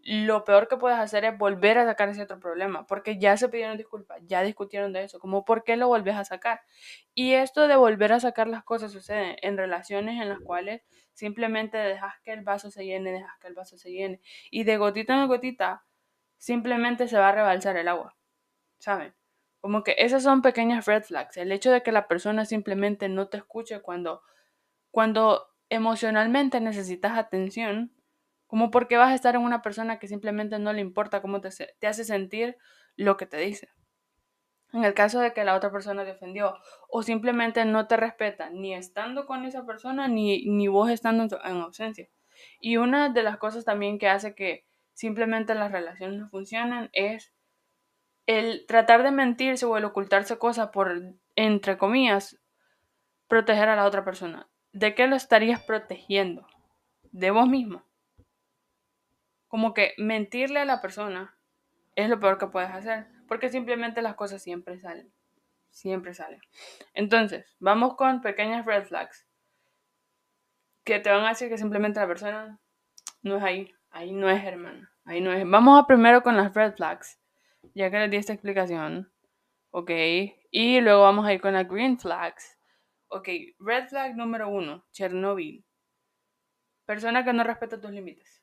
lo 0.10 0.46
peor 0.46 0.70
que 0.70 0.78
puedes 0.78 0.98
hacer 0.98 1.26
es 1.26 1.38
volver 1.38 1.78
a 1.78 1.86
sacar 1.86 2.08
ese 2.08 2.22
otro 2.22 2.40
problema, 2.40 2.88
porque 2.88 3.20
ya 3.20 3.36
se 3.36 3.50
pidieron 3.50 3.76
disculpas, 3.76 4.22
ya 4.24 4.42
discutieron 4.42 4.94
de 4.94 5.04
eso, 5.04 5.20
como 5.20 5.44
por 5.44 5.66
qué 5.66 5.76
lo 5.76 5.90
volvés 5.90 6.16
a 6.16 6.24
sacar. 6.24 6.62
Y 7.14 7.34
esto 7.34 7.68
de 7.68 7.76
volver 7.76 8.14
a 8.14 8.22
sacar 8.22 8.48
las 8.48 8.64
cosas 8.64 8.94
sucede 8.94 9.36
en 9.46 9.58
relaciones 9.58 10.22
en 10.22 10.30
las 10.30 10.40
cuales 10.40 10.82
simplemente 11.12 11.78
dejas 11.78 12.14
que 12.24 12.32
el 12.32 12.42
vaso 12.42 12.72
se 12.72 12.86
llene, 12.86 13.12
dejas 13.12 13.38
que 13.42 13.48
el 13.48 13.54
vaso 13.54 13.78
se 13.78 13.92
llene, 13.92 14.22
y 14.50 14.64
de 14.64 14.78
gotita 14.78 15.14
en 15.14 15.28
gotita 15.28 15.84
simplemente 16.38 17.10
se 17.10 17.20
va 17.20 17.28
a 17.28 17.34
rebalsar 17.34 17.76
el 17.76 17.90
agua, 17.90 18.16
¿saben? 18.80 19.14
Como 19.60 19.84
que 19.84 19.96
esas 19.98 20.24
son 20.24 20.42
pequeñas 20.42 20.86
red 20.86 21.04
flags, 21.04 21.36
el 21.36 21.52
hecho 21.52 21.70
de 21.70 21.84
que 21.84 21.92
la 21.92 22.08
persona 22.08 22.46
simplemente 22.46 23.10
no 23.10 23.28
te 23.28 23.36
escuche 23.36 23.82
cuando, 23.82 24.22
cuando 24.90 25.50
emocionalmente 25.68 26.62
necesitas 26.62 27.18
atención, 27.18 27.92
Como 28.48 28.72
por 28.72 28.88
qué 28.88 28.98
vas 28.98 29.12
a 29.12 29.16
estar 29.16 29.36
en 29.36 29.42
una 29.42 29.62
persona 29.62 30.00
que 30.00 30.08
simplemente 30.08 30.58
no 30.58 30.74
le 30.74 30.82
importa 30.82 31.22
cómo 31.22 31.42
te, 31.42 31.50
te 31.80 31.88
hace 31.88 32.04
sentir 32.04 32.58
lo 32.96 33.18
que 33.18 33.26
te 33.26 33.38
dice. 33.38 33.70
En 34.74 34.84
el 34.84 34.94
caso 34.94 35.20
de 35.20 35.34
que 35.34 35.46
la 35.46 35.56
otra 35.56 35.72
persona 35.72 36.04
te 36.04 36.12
ofendió 36.12 36.54
o 36.90 37.02
simplemente 37.02 37.64
no 37.64 37.88
te 37.88 37.96
respeta, 37.96 38.50
ni 38.50 38.74
estando 38.74 39.26
con 39.26 39.46
esa 39.46 39.66
persona, 39.66 40.08
ni, 40.08 40.46
ni 40.46 40.68
vos 40.68 40.90
estando 40.90 41.24
en 41.24 41.58
ausencia. 41.58 42.10
Y 42.60 42.78
una 42.78 43.10
de 43.10 43.24
las 43.24 43.38
cosas 43.38 43.64
también 43.64 43.98
que 43.98 44.10
hace 44.10 44.36
que 44.36 44.66
simplemente 44.94 45.56
las 45.56 45.72
relaciones 45.72 46.20
no 46.20 46.30
funcionan 46.30 46.90
es 46.92 47.34
el 48.26 48.66
tratar 48.68 49.04
de 49.04 49.12
mentirse 49.12 49.66
o 49.66 49.78
el 49.78 49.86
ocultarse 49.86 50.38
cosas 50.38 50.70
por, 50.70 51.02
entre 51.36 51.78
comillas, 51.78 52.38
proteger 53.28 53.70
a 53.70 53.76
la 53.76 53.86
otra 53.86 54.04
persona. 54.04 54.50
¿De 54.74 54.96
qué 54.96 55.08
lo 55.08 55.16
estarías 55.16 55.64
protegiendo? 55.64 56.46
De 57.12 57.32
vos 57.32 57.48
mismo. 57.48 57.87
Como 59.48 59.74
que 59.74 59.94
mentirle 59.98 60.60
a 60.60 60.66
la 60.66 60.82
persona 60.82 61.38
es 61.96 62.10
lo 62.10 62.20
peor 62.20 62.38
que 62.38 62.48
puedes 62.48 62.70
hacer, 62.70 63.08
porque 63.28 63.50
simplemente 63.50 64.02
las 64.02 64.16
cosas 64.16 64.42
siempre 64.42 64.80
salen. 64.80 65.12
Siempre 65.70 66.14
salen. 66.14 66.42
Entonces, 66.94 67.46
vamos 67.60 67.96
con 67.96 68.22
pequeñas 68.22 68.66
red 68.66 68.86
flags 68.86 69.28
que 70.88 71.00
te 71.00 71.10
van 71.10 71.26
a 71.26 71.30
decir 71.30 71.50
que 71.50 71.58
simplemente 71.58 72.00
la 72.00 72.08
persona 72.08 72.60
no 73.22 73.38
es 73.38 73.44
ahí. 73.44 73.74
Ahí 73.92 74.14
no 74.14 74.30
es, 74.30 74.44
hermano. 74.44 74.88
Ahí 75.04 75.20
no 75.20 75.34
es. 75.34 75.44
Vamos 75.46 75.82
a 75.82 75.86
primero 75.86 76.24
con 76.24 76.38
las 76.38 76.54
red 76.54 76.74
flags, 76.76 77.20
ya 77.74 77.92
que 77.92 78.00
les 78.00 78.10
di 78.10 78.18
esta 78.18 78.34
explicación. 78.34 79.12
Ok. 79.72 79.92
Y 80.50 80.80
luego 80.80 81.04
vamos 81.04 81.26
a 81.26 81.34
ir 81.34 81.42
con 81.42 81.54
las 81.54 81.68
green 81.68 82.00
flags. 82.00 82.58
Ok, 83.10 83.28
red 83.60 83.88
flag 83.88 84.16
número 84.16 84.50
uno, 84.50 84.86
Chernobyl. 84.92 85.64
Persona 86.86 87.24
que 87.24 87.34
no 87.34 87.44
respeta 87.44 87.80
tus 87.80 87.92
límites. 87.92 88.37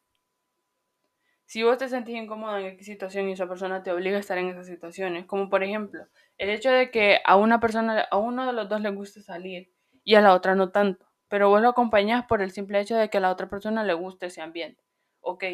Si 1.55 1.63
vos 1.63 1.79
te 1.79 1.89
sentís 1.89 2.17
incómodo 2.17 2.59
en 2.59 2.77
qué 2.77 2.83
situación 2.83 3.29
y 3.29 3.35
esa 3.35 3.47
persona 3.47 3.85
te 3.85 3.93
obliga 3.93 4.17
a 4.17 4.21
estar 4.21 4.37
en 4.39 4.49
esas 4.49 4.67
situaciones, 4.67 5.25
como 5.25 5.49
por 5.49 5.63
ejemplo, 5.63 6.09
el 6.37 6.51
hecho 6.51 6.69
de 6.69 6.91
que 6.91 7.21
a 7.25 7.37
una 7.37 7.61
persona, 7.61 8.09
a 8.11 8.17
uno 8.19 8.45
de 8.45 8.53
los 8.53 8.69
dos 8.69 8.81
le 8.81 8.91
guste 8.91 9.21
salir 9.21 9.73
y 10.03 10.17
a 10.17 10.21
la 10.21 10.35
otra 10.35 10.57
no 10.57 10.71
tanto, 10.71 11.07
pero 11.29 11.51
vos 11.51 11.63
lo 11.63 11.69
acompañás 11.69 12.27
por 12.27 12.43
el 12.43 12.51
simple 12.51 12.81
hecho 12.81 12.97
de 12.97 13.09
que 13.09 13.19
a 13.19 13.21
la 13.21 13.31
otra 13.31 13.49
persona 13.49 13.85
le 13.85 13.95
guste 13.95 14.27
ese 14.27 14.41
ambiente. 14.41 14.83
Ok, 15.21 15.45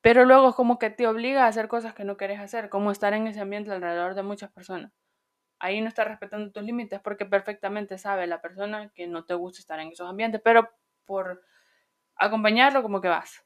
pero 0.00 0.24
luego 0.24 0.48
es 0.48 0.56
como 0.56 0.80
que 0.80 0.90
te 0.90 1.06
obliga 1.06 1.44
a 1.44 1.46
hacer 1.46 1.68
cosas 1.68 1.94
que 1.94 2.02
no 2.02 2.16
querés 2.16 2.40
hacer, 2.40 2.68
como 2.68 2.90
estar 2.90 3.12
en 3.12 3.28
ese 3.28 3.38
ambiente 3.38 3.70
alrededor 3.70 4.16
de 4.16 4.24
muchas 4.24 4.50
personas. 4.50 4.90
Ahí 5.60 5.80
no 5.80 5.86
está 5.86 6.02
respetando 6.02 6.50
tus 6.50 6.64
límites 6.64 6.98
porque 6.98 7.24
perfectamente 7.24 7.98
sabe 7.98 8.26
la 8.26 8.40
persona 8.40 8.90
que 8.96 9.06
no 9.06 9.24
te 9.26 9.34
gusta 9.34 9.60
estar 9.60 9.78
en 9.78 9.92
esos 9.92 10.10
ambientes, 10.10 10.40
pero 10.42 10.68
por 11.04 11.40
acompañarlo 12.16 12.82
como 12.82 13.00
que 13.00 13.06
vas. 13.06 13.44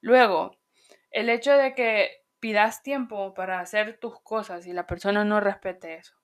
Luego, 0.00 0.56
el 1.16 1.30
hecho 1.30 1.56
de 1.56 1.74
que 1.74 2.26
pidas 2.40 2.82
tiempo 2.82 3.32
para 3.32 3.60
hacer 3.60 3.98
tus 3.98 4.20
cosas 4.20 4.66
y 4.66 4.74
la 4.74 4.86
persona 4.86 5.24
no 5.24 5.40
respete 5.40 5.94
eso. 5.94 6.14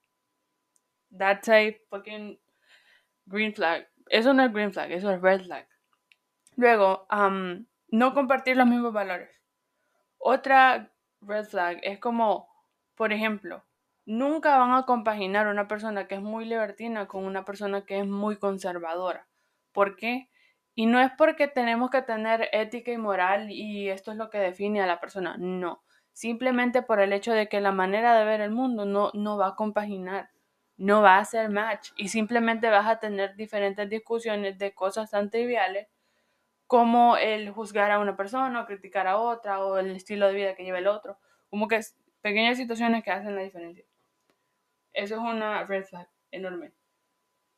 That's 1.16 1.48
a 1.48 1.72
fucking 1.88 2.38
green 3.24 3.54
flag. 3.54 3.88
Eso 4.10 4.34
no 4.34 4.44
es 4.44 4.52
green 4.52 4.70
flag, 4.70 4.92
eso 4.92 5.10
es 5.10 5.22
red 5.22 5.44
flag. 5.44 5.66
Luego, 6.56 7.06
um, 7.10 7.64
no 7.88 8.12
compartir 8.12 8.58
los 8.58 8.66
mismos 8.66 8.92
valores. 8.92 9.34
Otra 10.18 10.92
red 11.22 11.46
flag 11.46 11.78
es 11.82 11.98
como, 11.98 12.50
por 12.94 13.14
ejemplo, 13.14 13.64
nunca 14.04 14.58
van 14.58 14.74
a 14.74 14.84
compaginar 14.84 15.46
una 15.46 15.68
persona 15.68 16.06
que 16.06 16.16
es 16.16 16.20
muy 16.20 16.44
libertina 16.44 17.08
con 17.08 17.24
una 17.24 17.46
persona 17.46 17.86
que 17.86 17.98
es 18.00 18.06
muy 18.06 18.36
conservadora. 18.36 19.26
¿Por 19.72 19.96
qué? 19.96 20.28
Y 20.74 20.86
no 20.86 21.00
es 21.00 21.10
porque 21.18 21.48
tenemos 21.48 21.90
que 21.90 22.02
tener 22.02 22.48
ética 22.52 22.92
y 22.92 22.96
moral 22.96 23.50
y 23.50 23.90
esto 23.90 24.10
es 24.10 24.16
lo 24.16 24.30
que 24.30 24.38
define 24.38 24.80
a 24.80 24.86
la 24.86 25.00
persona, 25.00 25.36
no. 25.38 25.82
Simplemente 26.12 26.82
por 26.82 27.00
el 27.00 27.12
hecho 27.12 27.32
de 27.32 27.48
que 27.48 27.60
la 27.60 27.72
manera 27.72 28.18
de 28.18 28.24
ver 28.24 28.40
el 28.40 28.50
mundo 28.50 28.84
no, 28.84 29.10
no 29.14 29.36
va 29.36 29.48
a 29.48 29.56
compaginar, 29.56 30.30
no 30.76 31.02
va 31.02 31.18
a 31.18 31.24
ser 31.24 31.50
match 31.50 31.90
y 31.96 32.08
simplemente 32.08 32.70
vas 32.70 32.86
a 32.86 32.98
tener 32.98 33.36
diferentes 33.36 33.88
discusiones 33.88 34.58
de 34.58 34.72
cosas 34.74 35.10
tan 35.10 35.30
triviales 35.30 35.88
como 36.66 37.18
el 37.18 37.50
juzgar 37.50 37.90
a 37.90 37.98
una 37.98 38.16
persona 38.16 38.62
o 38.62 38.66
criticar 38.66 39.06
a 39.06 39.18
otra 39.18 39.62
o 39.64 39.78
el 39.78 39.90
estilo 39.90 40.26
de 40.28 40.34
vida 40.34 40.54
que 40.54 40.64
lleva 40.64 40.78
el 40.78 40.86
otro. 40.86 41.18
Como 41.50 41.68
que 41.68 41.76
es 41.76 41.96
pequeñas 42.22 42.56
situaciones 42.56 43.04
que 43.04 43.10
hacen 43.10 43.36
la 43.36 43.42
diferencia. 43.42 43.84
Eso 44.94 45.16
es 45.16 45.20
una 45.20 45.64
red 45.64 45.84
flag 45.84 46.08
enorme. 46.30 46.72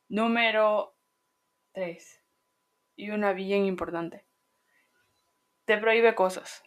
Número 0.09 0.95
3 1.73 2.24
y 2.95 3.09
una 3.09 3.33
bien 3.33 3.65
importante. 3.65 4.25
Te 5.65 5.77
prohíbe 5.77 6.15
cosas. 6.15 6.63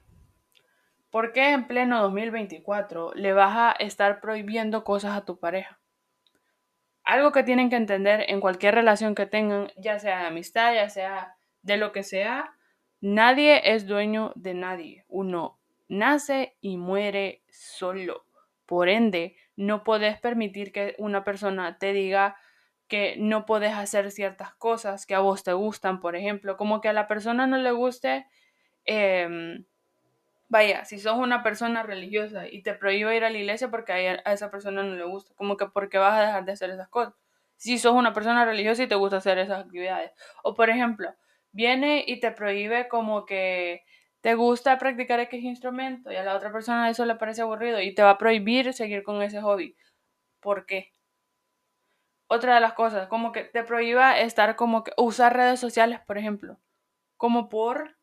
¿Por 1.11 1.32
qué 1.32 1.52
en 1.52 1.66
pleno 1.66 2.02
2024 2.02 3.12
le 3.14 3.32
vas 3.32 3.56
a 3.56 3.73
estar 3.73 4.20
prohibiendo 4.20 4.85
cosas 4.85 5.16
a 5.16 5.25
tu 5.25 5.38
pareja? 5.38 5.80
Algo 7.02 7.32
que 7.32 7.42
tienen 7.42 7.70
que 7.70 7.76
entender 7.76 8.26
en 8.28 8.40
cualquier 8.40 8.75
relación 8.75 9.14
que 9.14 9.25
tengan, 9.25 9.73
ya 9.78 9.99
sea 9.99 10.20
de 10.20 10.26
amistad, 10.26 10.75
ya 10.75 10.90
sea 10.90 11.37
de 11.62 11.78
lo 11.78 11.92
que 11.92 12.02
sea, 12.02 12.52
nadie 13.00 13.75
es 13.75 13.87
dueño 13.87 14.32
de 14.35 14.52
nadie. 14.52 15.04
Uno 15.08 15.58
nace 15.88 16.56
y 16.61 16.76
muere 16.76 17.42
solo. 17.49 18.26
Por 18.66 18.90
ende, 18.90 19.37
no 19.56 19.85
puedes 19.85 20.20
permitir 20.20 20.73
que 20.73 20.94
una 20.99 21.25
persona 21.25 21.78
te 21.78 21.94
diga, 21.94 22.37
que 22.88 23.16
no 23.18 23.47
puedes 23.47 23.75
hacer 23.75 24.11
ciertas 24.11 24.54
cosas 24.54 25.07
que 25.07 25.14
a 25.14 25.21
vos 25.21 25.45
te 25.45 25.52
gustan, 25.52 26.00
por 26.00 26.16
ejemplo, 26.16 26.57
como 26.57 26.80
que 26.80 26.88
a 26.88 26.92
la 26.92 27.09
persona 27.09 27.47
no 27.47 27.59
le 27.59 27.73
guste, 27.73 28.26
em, 28.87 29.66
vaya, 30.49 30.85
si 30.85 30.99
sos 30.99 31.18
una 31.18 31.42
persona 31.42 31.83
religiosa 31.83 32.49
y 32.49 32.62
te 32.62 32.75
prohíbe 32.75 33.16
ir 33.16 33.25
a 33.25 33.30
la 33.30 33.38
iglesia 33.38 33.71
porque 33.71 33.92
a 33.92 34.33
esa 34.33 34.50
persona 34.50 34.83
no 34.83 34.95
le 34.95 35.04
gusta, 35.04 35.35
como 35.37 35.57
que 35.57 35.66
porque 35.66 35.99
vas 35.99 36.14
a 36.18 36.26
dejar 36.26 36.45
de 36.45 36.52
hacer 36.52 36.71
esas 36.71 36.88
cosas. 36.88 37.14
Si 37.57 37.78
sos 37.78 37.92
una 37.95 38.12
persona 38.14 38.45
religiosa 38.45 38.85
y 38.85 38.88
te 38.88 38.95
gusta 38.95 39.18
hacer 39.18 39.38
esas 39.38 39.64
actividades. 39.64 40.12
O 40.45 40.54
por 40.54 40.71
ejemplo, 40.71 41.14
viene 41.52 42.04
y 42.07 42.21
te 42.21 42.30
prohíbe 42.33 42.88
como 42.88 43.26
que 43.26 43.83
te 44.21 44.35
gusta 44.35 44.78
practicar 44.78 45.21
X 45.21 45.42
instrumento 45.45 46.11
y 46.12 46.16
a 46.16 46.25
la 46.25 46.37
otra 46.37 46.52
persona 46.52 46.90
eso 46.90 47.04
le 47.07 47.16
parece 47.16 47.42
aburrido 47.42 47.80
y 47.80 47.95
te 47.95 48.02
va 48.02 48.11
a 48.11 48.18
prohibir 48.18 48.73
seguir 48.75 49.02
con 49.02 49.23
ese 49.23 49.40
hobby. 49.40 49.76
¿Por 50.40 50.66
qué? 50.66 50.92
Otra 52.28 52.54
de 52.54 52.61
las 52.61 52.75
cosas, 52.75 53.08
como 53.08 53.32
que 53.32 53.44
te 53.44 53.64
prohíba 53.64 54.20
estar 54.20 54.54
como 54.56 54.85
que 54.85 54.92
usar 54.97 55.35
redes 55.35 55.58
sociales, 55.58 56.00
por 56.06 56.18
ejemplo. 56.18 56.58
Como 57.16 57.49
por, 57.49 57.97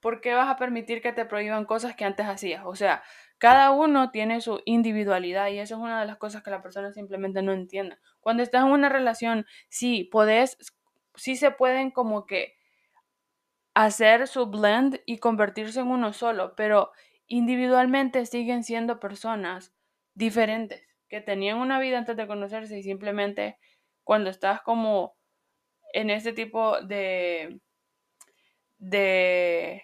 ¿por 0.00 0.20
qué 0.20 0.34
vas 0.34 0.48
a 0.48 0.56
permitir 0.56 1.02
que 1.02 1.12
te 1.12 1.26
prohíban 1.26 1.64
cosas 1.64 1.96
que 1.96 2.04
antes 2.04 2.26
hacías? 2.26 2.62
O 2.64 2.76
sea, 2.76 3.02
cada 3.38 3.72
uno 3.72 4.10
tiene 4.10 4.40
su 4.40 4.62
individualidad 4.64 5.48
y 5.48 5.58
eso 5.58 5.74
es 5.74 5.80
una 5.80 6.00
de 6.00 6.06
las 6.06 6.18
cosas 6.18 6.42
que 6.42 6.50
la 6.50 6.62
persona 6.62 6.92
simplemente 6.92 7.42
no 7.42 7.52
entiende. 7.52 7.98
Cuando 8.20 8.42
estás 8.42 8.64
en 8.64 8.70
una 8.70 8.88
relación, 8.88 9.44
sí, 9.68 10.04
podés, 10.04 10.56
sí 11.16 11.36
se 11.36 11.50
pueden 11.50 11.90
como 11.90 12.26
que 12.26 12.54
hacer 13.74 14.28
su 14.28 14.46
blend 14.46 15.00
y 15.04 15.18
convertirse 15.18 15.80
en 15.80 15.88
uno 15.88 16.12
solo, 16.12 16.54
pero 16.56 16.92
individualmente 17.26 18.24
siguen 18.26 18.64
siendo 18.64 19.00
personas 19.00 19.72
diferentes 20.14 20.87
que 21.08 21.20
tenían 21.20 21.58
una 21.58 21.80
vida 21.80 21.98
antes 21.98 22.16
de 22.16 22.26
conocerse 22.26 22.78
y 22.78 22.82
simplemente 22.82 23.58
cuando 24.04 24.30
estás 24.30 24.62
como 24.62 25.16
en 25.92 26.10
ese 26.10 26.32
tipo 26.32 26.80
de 26.82 27.60
de 28.78 29.82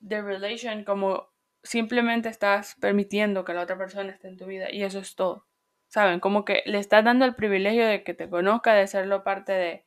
de 0.00 0.22
relation 0.22 0.84
como 0.84 1.28
simplemente 1.62 2.28
estás 2.28 2.76
permitiendo 2.80 3.44
que 3.44 3.54
la 3.54 3.62
otra 3.62 3.76
persona 3.76 4.12
esté 4.12 4.28
en 4.28 4.36
tu 4.36 4.46
vida 4.46 4.70
y 4.70 4.84
eso 4.84 5.00
es 5.00 5.16
todo. 5.16 5.46
¿Saben? 5.88 6.20
Como 6.20 6.44
que 6.44 6.62
le 6.66 6.78
estás 6.78 7.04
dando 7.04 7.24
el 7.24 7.34
privilegio 7.34 7.86
de 7.86 8.02
que 8.04 8.14
te 8.14 8.28
conozca, 8.28 8.74
de 8.74 8.86
serlo 8.86 9.24
parte 9.24 9.52
de, 9.52 9.86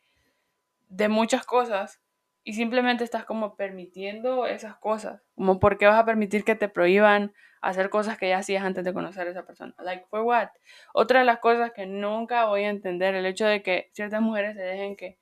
de 0.90 1.10
muchas 1.10 1.46
cosas 1.46 2.02
y 2.50 2.54
simplemente 2.54 3.04
estás 3.04 3.26
como 3.26 3.56
permitiendo 3.56 4.48
esas 4.48 4.76
cosas. 4.78 5.22
Como 5.36 5.60
por 5.60 5.78
qué 5.78 5.86
vas 5.86 6.00
a 6.00 6.06
permitir 6.06 6.44
que 6.44 6.56
te 6.56 6.68
prohíban 6.68 7.32
hacer 7.62 7.92
cosas 7.92 8.18
que 8.18 8.28
ya 8.28 8.40
hacías 8.40 8.64
antes 8.64 8.84
de 8.84 8.92
conocer 8.92 9.28
a 9.28 9.30
esa 9.30 9.46
persona. 9.46 9.76
Like, 9.78 10.08
for 10.10 10.22
what? 10.22 10.50
Otra 10.92 11.20
de 11.20 11.26
las 11.26 11.38
cosas 11.38 11.74
que 11.74 11.86
nunca 11.86 12.46
voy 12.46 12.64
a 12.64 12.70
entender, 12.70 13.14
el 13.14 13.28
hecho 13.28 13.46
de 13.46 13.62
que 13.62 13.92
ciertas 13.94 14.20
mujeres 14.24 14.56
se 14.56 14.64
dejen 14.64 14.96
que 14.96 15.20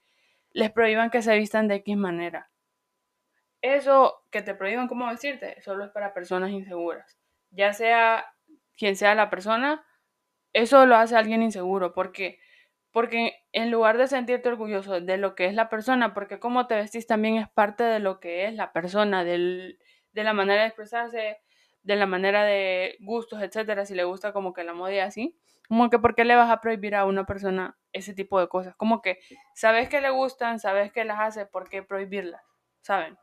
les 0.51 0.71
prohíban 0.71 1.09
que 1.09 1.21
se 1.21 1.35
vistan 1.37 1.67
de 1.67 1.75
X 1.75 1.97
manera. 1.97 2.49
Eso 3.61 4.23
que 4.31 4.41
te 4.41 4.55
prohíban, 4.55 4.87
¿cómo 4.87 5.09
decirte? 5.09 5.61
Solo 5.63 5.83
es 5.83 5.91
para 5.91 6.13
personas 6.13 6.51
inseguras. 6.51 7.17
Ya 7.51 7.73
sea 7.73 8.25
quien 8.77 8.95
sea 8.95 9.15
la 9.15 9.29
persona, 9.29 9.85
eso 10.53 10.85
lo 10.85 10.95
hace 10.95 11.17
alguien 11.17 11.43
inseguro. 11.43 11.93
porque 11.93 12.39
porque 12.97 13.43
en 13.51 13.69
lugar 13.69 13.99
de 13.99 14.07
sentirte 14.07 14.49
orgulloso 14.49 14.99
de 14.99 15.17
lo 15.17 15.35
que 15.35 15.45
es 15.45 15.53
la 15.53 15.69
persona, 15.69 16.15
porque 16.15 16.39
cómo 16.39 16.65
te 16.65 16.73
vestís 16.73 17.05
también 17.05 17.37
es 17.37 17.47
parte 17.47 17.83
de 17.83 17.99
lo 17.99 18.19
que 18.19 18.47
es 18.47 18.55
la 18.55 18.73
persona, 18.73 19.23
de 19.23 19.77
la 20.15 20.33
manera 20.33 20.61
de 20.61 20.69
expresarse, 20.69 21.37
de 21.83 21.95
la 21.95 22.07
manera 22.07 22.43
de 22.43 22.97
gustos, 23.01 23.39
etcétera, 23.43 23.85
si 23.85 23.93
le 23.93 24.03
gusta 24.03 24.33
como 24.33 24.51
que 24.51 24.63
la 24.63 24.73
moda 24.73 25.05
así, 25.05 25.37
como 25.67 25.91
que 25.91 25.99
por 25.99 26.15
qué 26.15 26.25
le 26.25 26.35
vas 26.35 26.49
a 26.49 26.59
prohibir 26.59 26.95
a 26.95 27.05
una 27.05 27.27
persona 27.27 27.77
ese 27.93 28.15
tipo 28.15 28.39
de 28.39 28.47
cosas, 28.47 28.75
como 28.75 29.03
que 29.03 29.19
sabes 29.53 29.89
que 29.89 30.01
le 30.01 30.09
gustan, 30.09 30.59
sabes 30.59 30.91
que 30.91 31.05
las 31.05 31.19
hace, 31.19 31.45
¿por 31.45 31.69
qué 31.69 31.83
prohibirlas? 31.83 32.41
¿Saben? 32.81 33.15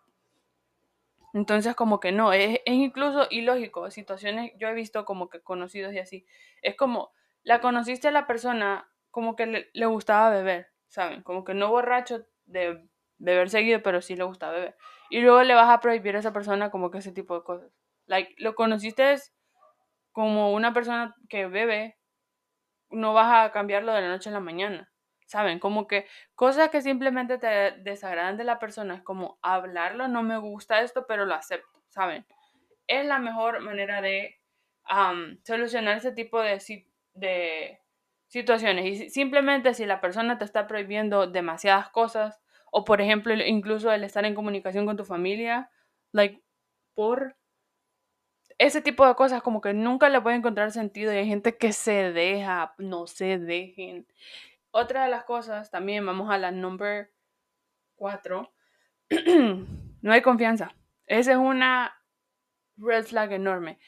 Entonces 1.32 1.74
como 1.74 1.98
que 1.98 2.12
no, 2.12 2.32
es, 2.32 2.60
es 2.64 2.74
incluso 2.74 3.26
ilógico, 3.28 3.90
situaciones, 3.90 4.52
yo 4.56 4.68
he 4.68 4.72
visto 4.72 5.04
como 5.04 5.28
que 5.28 5.40
conocidos 5.42 5.92
y 5.94 5.98
así, 5.98 6.26
es 6.62 6.76
como, 6.76 7.10
la 7.42 7.60
conociste 7.60 8.06
a 8.06 8.12
la 8.12 8.28
persona 8.28 8.88
como 9.14 9.36
que 9.36 9.70
le, 9.72 9.86
gustaba 9.86 10.28
beber, 10.28 10.72
¿saben? 10.88 11.22
Como 11.22 11.44
que 11.44 11.54
no 11.54 11.68
borracho 11.68 12.26
de 12.46 12.84
beber 13.18 13.48
seguido, 13.48 13.80
pero 13.80 14.02
sí 14.02 14.16
le 14.16 14.24
gustaba 14.24 14.54
beber. 14.54 14.76
Y 15.08 15.20
luego 15.20 15.44
le 15.44 15.54
vas 15.54 15.70
a 15.70 15.78
prohibir 15.78 16.16
a 16.16 16.18
esa 16.18 16.32
persona 16.32 16.72
como 16.72 16.90
que 16.90 16.98
ese 16.98 17.12
tipo 17.12 17.36
de 17.36 17.44
cosas. 17.44 17.70
Like, 18.06 18.34
lo 18.38 18.56
conociste 18.56 19.14
como 20.10 20.52
una 20.52 20.74
persona 20.74 21.14
que 21.28 21.46
bebe, 21.46 21.96
no 22.90 23.14
vas 23.14 23.46
a 23.46 23.52
cambiarlo 23.52 23.92
de 23.92 24.00
la 24.00 24.08
noche 24.08 24.30
a 24.30 24.32
la 24.32 24.40
mañana. 24.40 24.92
¿Saben? 25.26 25.60
Como 25.60 25.86
que 25.86 26.08
cosas 26.34 26.70
que 26.70 26.82
simplemente 26.82 27.38
te 27.38 27.70
desagradan 27.82 28.36
de 28.36 28.42
la 28.42 28.58
persona, 28.58 28.96
es 28.96 29.02
como 29.02 29.38
hablarlo, 29.42 30.08
no 30.08 30.24
me 30.24 30.38
gusta 30.38 30.80
esto, 30.80 31.06
pero 31.06 31.24
lo 31.24 31.34
acepto, 31.34 31.84
¿saben? 31.88 32.26
Es 32.88 33.06
la 33.06 33.20
mejor 33.20 33.60
manera 33.60 34.02
de 34.02 34.40
solucionar 35.44 35.98
ese 35.98 36.10
tipo 36.10 36.40
de, 36.40 36.60
de 37.14 37.83
situaciones. 38.28 38.86
Y 38.86 39.10
simplemente 39.10 39.74
si 39.74 39.86
la 39.86 40.00
persona 40.00 40.38
te 40.38 40.44
está 40.44 40.66
prohibiendo 40.66 41.26
demasiadas 41.26 41.88
cosas, 41.90 42.40
o 42.70 42.84
por 42.84 43.00
ejemplo, 43.00 43.34
incluso 43.34 43.92
el 43.92 44.04
estar 44.04 44.24
en 44.24 44.34
comunicación 44.34 44.86
con 44.86 44.96
tu 44.96 45.04
familia, 45.04 45.70
like, 46.12 46.42
por 46.94 47.36
ese 48.58 48.80
tipo 48.80 49.06
de 49.06 49.14
cosas 49.14 49.42
como 49.42 49.60
que 49.60 49.74
nunca 49.74 50.08
le 50.08 50.20
puede 50.20 50.36
encontrar 50.36 50.70
sentido 50.70 51.12
y 51.12 51.16
hay 51.16 51.26
gente 51.26 51.56
que 51.56 51.72
se 51.72 52.12
deja, 52.12 52.74
no 52.78 53.06
se 53.06 53.38
dejen. 53.38 54.06
Otra 54.70 55.04
de 55.04 55.10
las 55.10 55.24
cosas, 55.24 55.70
también 55.70 56.04
vamos 56.04 56.30
a 56.30 56.38
la 56.38 56.50
number 56.50 57.12
4, 57.96 58.52
no 60.02 60.12
hay 60.12 60.22
confianza. 60.22 60.74
Esa 61.06 61.32
es 61.32 61.38
una 61.38 61.94
red 62.76 63.04
flag 63.04 63.32
enorme. 63.32 63.78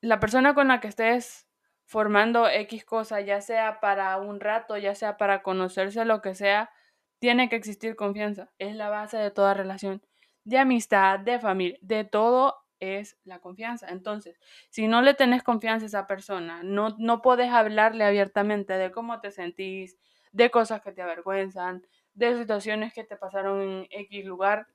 La 0.00 0.20
persona 0.20 0.54
con 0.54 0.68
la 0.68 0.80
que 0.80 0.88
estés 0.88 1.47
formando 1.88 2.46
X 2.50 2.84
cosa, 2.84 3.22
ya 3.22 3.40
sea 3.40 3.80
para 3.80 4.18
un 4.18 4.40
rato, 4.40 4.76
ya 4.76 4.94
sea 4.94 5.16
para 5.16 5.42
conocerse, 5.42 6.04
lo 6.04 6.20
que 6.20 6.34
sea, 6.34 6.70
tiene 7.18 7.48
que 7.48 7.56
existir 7.56 7.96
confianza. 7.96 8.50
Es 8.58 8.76
la 8.76 8.90
base 8.90 9.16
de 9.16 9.30
toda 9.30 9.54
relación, 9.54 10.02
de 10.44 10.58
amistad, 10.58 11.18
de 11.18 11.40
familia, 11.40 11.78
de 11.80 12.04
todo 12.04 12.56
es 12.78 13.16
la 13.24 13.38
confianza. 13.38 13.88
Entonces, 13.88 14.38
si 14.68 14.86
no 14.86 15.00
le 15.00 15.14
tenés 15.14 15.42
confianza 15.42 15.86
a 15.86 15.88
esa 15.88 16.06
persona, 16.06 16.62
no, 16.62 16.94
no 16.98 17.22
podés 17.22 17.50
hablarle 17.50 18.04
abiertamente 18.04 18.74
de 18.74 18.92
cómo 18.92 19.20
te 19.20 19.30
sentís, 19.30 19.96
de 20.30 20.50
cosas 20.50 20.82
que 20.82 20.92
te 20.92 21.00
avergüenzan, 21.00 21.86
de 22.12 22.36
situaciones 22.36 22.92
que 22.92 23.04
te 23.04 23.16
pasaron 23.16 23.62
en 23.62 23.86
X 23.90 24.26
lugar. 24.26 24.66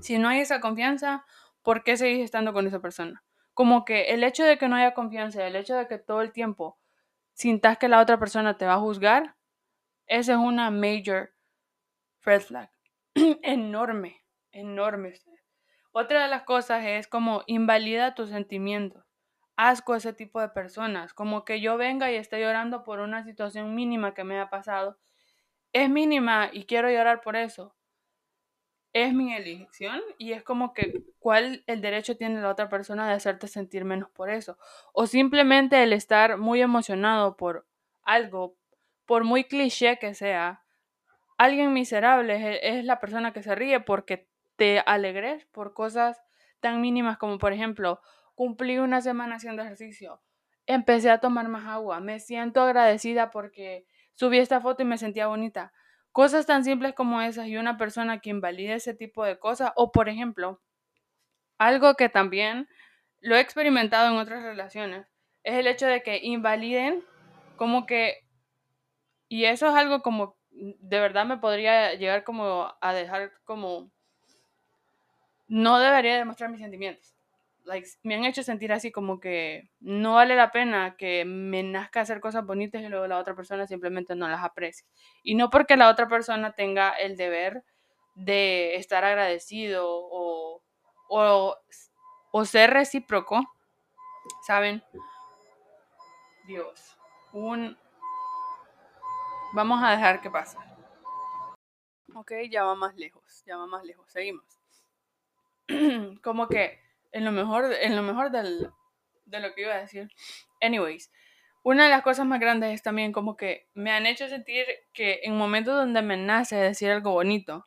Si 0.00 0.18
no 0.18 0.28
hay 0.28 0.40
esa 0.40 0.60
confianza, 0.60 1.24
¿por 1.62 1.84
qué 1.84 1.96
seguís 1.96 2.24
estando 2.24 2.52
con 2.52 2.66
esa 2.66 2.80
persona? 2.80 3.22
Como 3.60 3.84
que 3.84 4.14
el 4.14 4.24
hecho 4.24 4.42
de 4.44 4.56
que 4.56 4.68
no 4.68 4.76
haya 4.76 4.94
confianza, 4.94 5.46
el 5.46 5.54
hecho 5.54 5.76
de 5.76 5.86
que 5.86 5.98
todo 5.98 6.22
el 6.22 6.32
tiempo 6.32 6.78
sintas 7.34 7.76
que 7.76 7.88
la 7.88 8.00
otra 8.00 8.18
persona 8.18 8.56
te 8.56 8.64
va 8.64 8.72
a 8.72 8.80
juzgar, 8.80 9.36
esa 10.06 10.32
es 10.32 10.38
una 10.38 10.70
major 10.70 11.34
red 12.22 12.40
flag. 12.40 12.70
enorme, 13.42 14.24
enorme. 14.50 15.12
Otra 15.92 16.22
de 16.22 16.28
las 16.28 16.44
cosas 16.44 16.86
es 16.86 17.06
como 17.06 17.42
invalida 17.46 18.14
tus 18.14 18.30
sentimientos. 18.30 19.04
Asco 19.56 19.92
a 19.92 19.98
ese 19.98 20.14
tipo 20.14 20.40
de 20.40 20.48
personas. 20.48 21.12
Como 21.12 21.44
que 21.44 21.60
yo 21.60 21.76
venga 21.76 22.10
y 22.10 22.14
esté 22.14 22.40
llorando 22.40 22.82
por 22.82 23.00
una 23.00 23.24
situación 23.24 23.74
mínima 23.74 24.14
que 24.14 24.24
me 24.24 24.40
ha 24.40 24.48
pasado. 24.48 24.98
Es 25.74 25.90
mínima 25.90 26.48
y 26.50 26.64
quiero 26.64 26.88
llorar 26.88 27.20
por 27.20 27.36
eso. 27.36 27.76
Es 28.92 29.14
mi 29.14 29.32
elección 29.34 30.00
y 30.18 30.32
es 30.32 30.42
como 30.42 30.74
que 30.74 31.04
cuál 31.20 31.62
el 31.66 31.80
derecho 31.80 32.16
tiene 32.16 32.40
la 32.40 32.50
otra 32.50 32.68
persona 32.68 33.06
de 33.06 33.14
hacerte 33.14 33.46
sentir 33.46 33.84
menos 33.84 34.10
por 34.10 34.30
eso. 34.30 34.58
O 34.92 35.06
simplemente 35.06 35.82
el 35.82 35.92
estar 35.92 36.38
muy 36.38 36.60
emocionado 36.60 37.36
por 37.36 37.68
algo, 38.02 38.56
por 39.06 39.24
muy 39.24 39.44
cliché 39.44 39.98
que 39.98 40.14
sea. 40.14 40.64
Alguien 41.38 41.72
miserable 41.72 42.34
es, 42.36 42.60
es 42.62 42.84
la 42.84 43.00
persona 43.00 43.32
que 43.32 43.42
se 43.42 43.54
ríe 43.54 43.80
porque 43.80 44.28
te 44.56 44.80
alegres 44.80 45.46
por 45.46 45.72
cosas 45.72 46.20
tan 46.60 46.80
mínimas 46.80 47.16
como, 47.16 47.38
por 47.38 47.52
ejemplo, 47.52 48.00
cumplí 48.34 48.78
una 48.78 49.00
semana 49.00 49.36
haciendo 49.36 49.62
ejercicio, 49.62 50.22
empecé 50.66 51.10
a 51.10 51.18
tomar 51.18 51.48
más 51.48 51.66
agua, 51.66 52.00
me 52.00 52.20
siento 52.20 52.60
agradecida 52.62 53.30
porque 53.30 53.86
subí 54.14 54.38
esta 54.38 54.60
foto 54.60 54.82
y 54.82 54.86
me 54.86 54.98
sentía 54.98 55.26
bonita. 55.26 55.72
Cosas 56.12 56.44
tan 56.46 56.64
simples 56.64 56.94
como 56.94 57.22
esas 57.22 57.46
y 57.46 57.56
una 57.56 57.78
persona 57.78 58.18
que 58.20 58.30
invalide 58.30 58.74
ese 58.74 58.94
tipo 58.94 59.24
de 59.24 59.38
cosas, 59.38 59.72
o 59.76 59.92
por 59.92 60.08
ejemplo, 60.08 60.60
algo 61.58 61.94
que 61.94 62.08
también 62.08 62.68
lo 63.20 63.36
he 63.36 63.40
experimentado 63.40 64.10
en 64.10 64.18
otras 64.18 64.42
relaciones, 64.42 65.06
es 65.44 65.54
el 65.54 65.66
hecho 65.66 65.86
de 65.86 66.02
que 66.02 66.18
invaliden 66.22 67.04
como 67.56 67.86
que, 67.86 68.26
y 69.28 69.44
eso 69.44 69.68
es 69.68 69.74
algo 69.74 70.02
como, 70.02 70.36
de 70.50 71.00
verdad 71.00 71.26
me 71.26 71.38
podría 71.38 71.94
llegar 71.94 72.24
como 72.24 72.74
a 72.80 72.92
dejar 72.92 73.32
como 73.44 73.92
no 75.48 75.78
debería 75.78 76.16
demostrar 76.16 76.50
mis 76.50 76.60
sentimientos. 76.60 77.19
Like, 77.64 77.88
me 78.02 78.14
han 78.14 78.24
hecho 78.24 78.42
sentir 78.42 78.72
así 78.72 78.90
como 78.90 79.20
que 79.20 79.70
no 79.80 80.14
vale 80.14 80.34
la 80.34 80.50
pena 80.50 80.96
que 80.96 81.24
me 81.24 81.62
nazca 81.62 82.00
hacer 82.00 82.20
cosas 82.20 82.44
bonitas 82.44 82.82
y 82.82 82.88
luego 82.88 83.06
la 83.06 83.18
otra 83.18 83.34
persona 83.34 83.66
simplemente 83.66 84.14
no 84.14 84.28
las 84.28 84.42
aprecie. 84.42 84.86
Y 85.22 85.34
no 85.34 85.50
porque 85.50 85.76
la 85.76 85.90
otra 85.90 86.08
persona 86.08 86.52
tenga 86.52 86.90
el 86.90 87.16
deber 87.16 87.64
de 88.14 88.76
estar 88.76 89.04
agradecido 89.04 89.86
o, 89.86 90.62
o, 91.08 91.56
o 92.32 92.44
ser 92.44 92.70
recíproco, 92.70 93.42
¿saben? 94.46 94.82
Dios, 96.46 96.96
un... 97.32 97.76
Vamos 99.52 99.82
a 99.82 99.90
dejar 99.90 100.20
que 100.20 100.30
pase. 100.30 100.56
Ok, 102.14 102.32
ya 102.50 102.64
va 102.64 102.74
más 102.74 102.96
lejos, 102.96 103.42
ya 103.44 103.56
va 103.56 103.66
más 103.66 103.84
lejos, 103.84 104.10
seguimos. 104.10 104.44
como 106.22 106.48
que 106.48 106.80
en 107.12 107.24
lo 107.24 107.32
mejor, 107.32 107.72
en 107.72 107.96
lo 107.96 108.02
mejor 108.02 108.30
del, 108.30 108.70
de 109.24 109.40
lo 109.40 109.54
que 109.54 109.62
iba 109.62 109.74
a 109.74 109.80
decir. 109.80 110.08
Anyways, 110.60 111.10
una 111.62 111.84
de 111.84 111.90
las 111.90 112.02
cosas 112.02 112.26
más 112.26 112.40
grandes 112.40 112.74
es 112.74 112.82
también 112.82 113.12
como 113.12 113.36
que 113.36 113.68
me 113.74 113.90
han 113.90 114.06
hecho 114.06 114.28
sentir 114.28 114.66
que 114.92 115.20
en 115.24 115.36
momentos 115.36 115.74
donde 115.74 116.02
me 116.02 116.16
nace 116.16 116.56
decir 116.56 116.90
algo 116.90 117.12
bonito, 117.12 117.66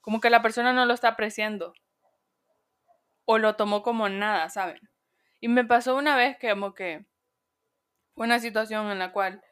como 0.00 0.20
que 0.20 0.30
la 0.30 0.42
persona 0.42 0.72
no 0.72 0.86
lo 0.86 0.94
está 0.94 1.08
apreciando 1.08 1.74
o 3.24 3.38
lo 3.38 3.56
tomó 3.56 3.82
como 3.82 4.08
nada, 4.08 4.48
¿saben? 4.48 4.80
Y 5.40 5.48
me 5.48 5.64
pasó 5.64 5.96
una 5.96 6.16
vez 6.16 6.38
que 6.38 6.50
como 6.50 6.74
que 6.74 7.06
fue 8.14 8.26
una 8.26 8.40
situación 8.40 8.90
en 8.90 8.98
la 8.98 9.12
cual 9.12 9.42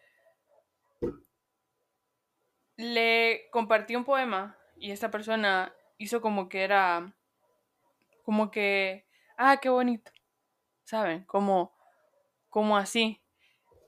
le 2.77 3.49
compartí 3.51 3.97
un 3.97 4.05
poema 4.05 4.59
y 4.77 4.91
esta 4.91 5.11
persona 5.11 5.75
hizo 5.99 6.21
como 6.21 6.49
que 6.49 6.63
era 6.63 7.15
como 8.27 8.51
que, 8.51 9.06
ah, 9.37 9.59
qué 9.61 9.69
bonito, 9.69 10.11
¿saben? 10.85 11.25
Como, 11.25 11.75
como 12.51 12.77
así. 12.77 13.23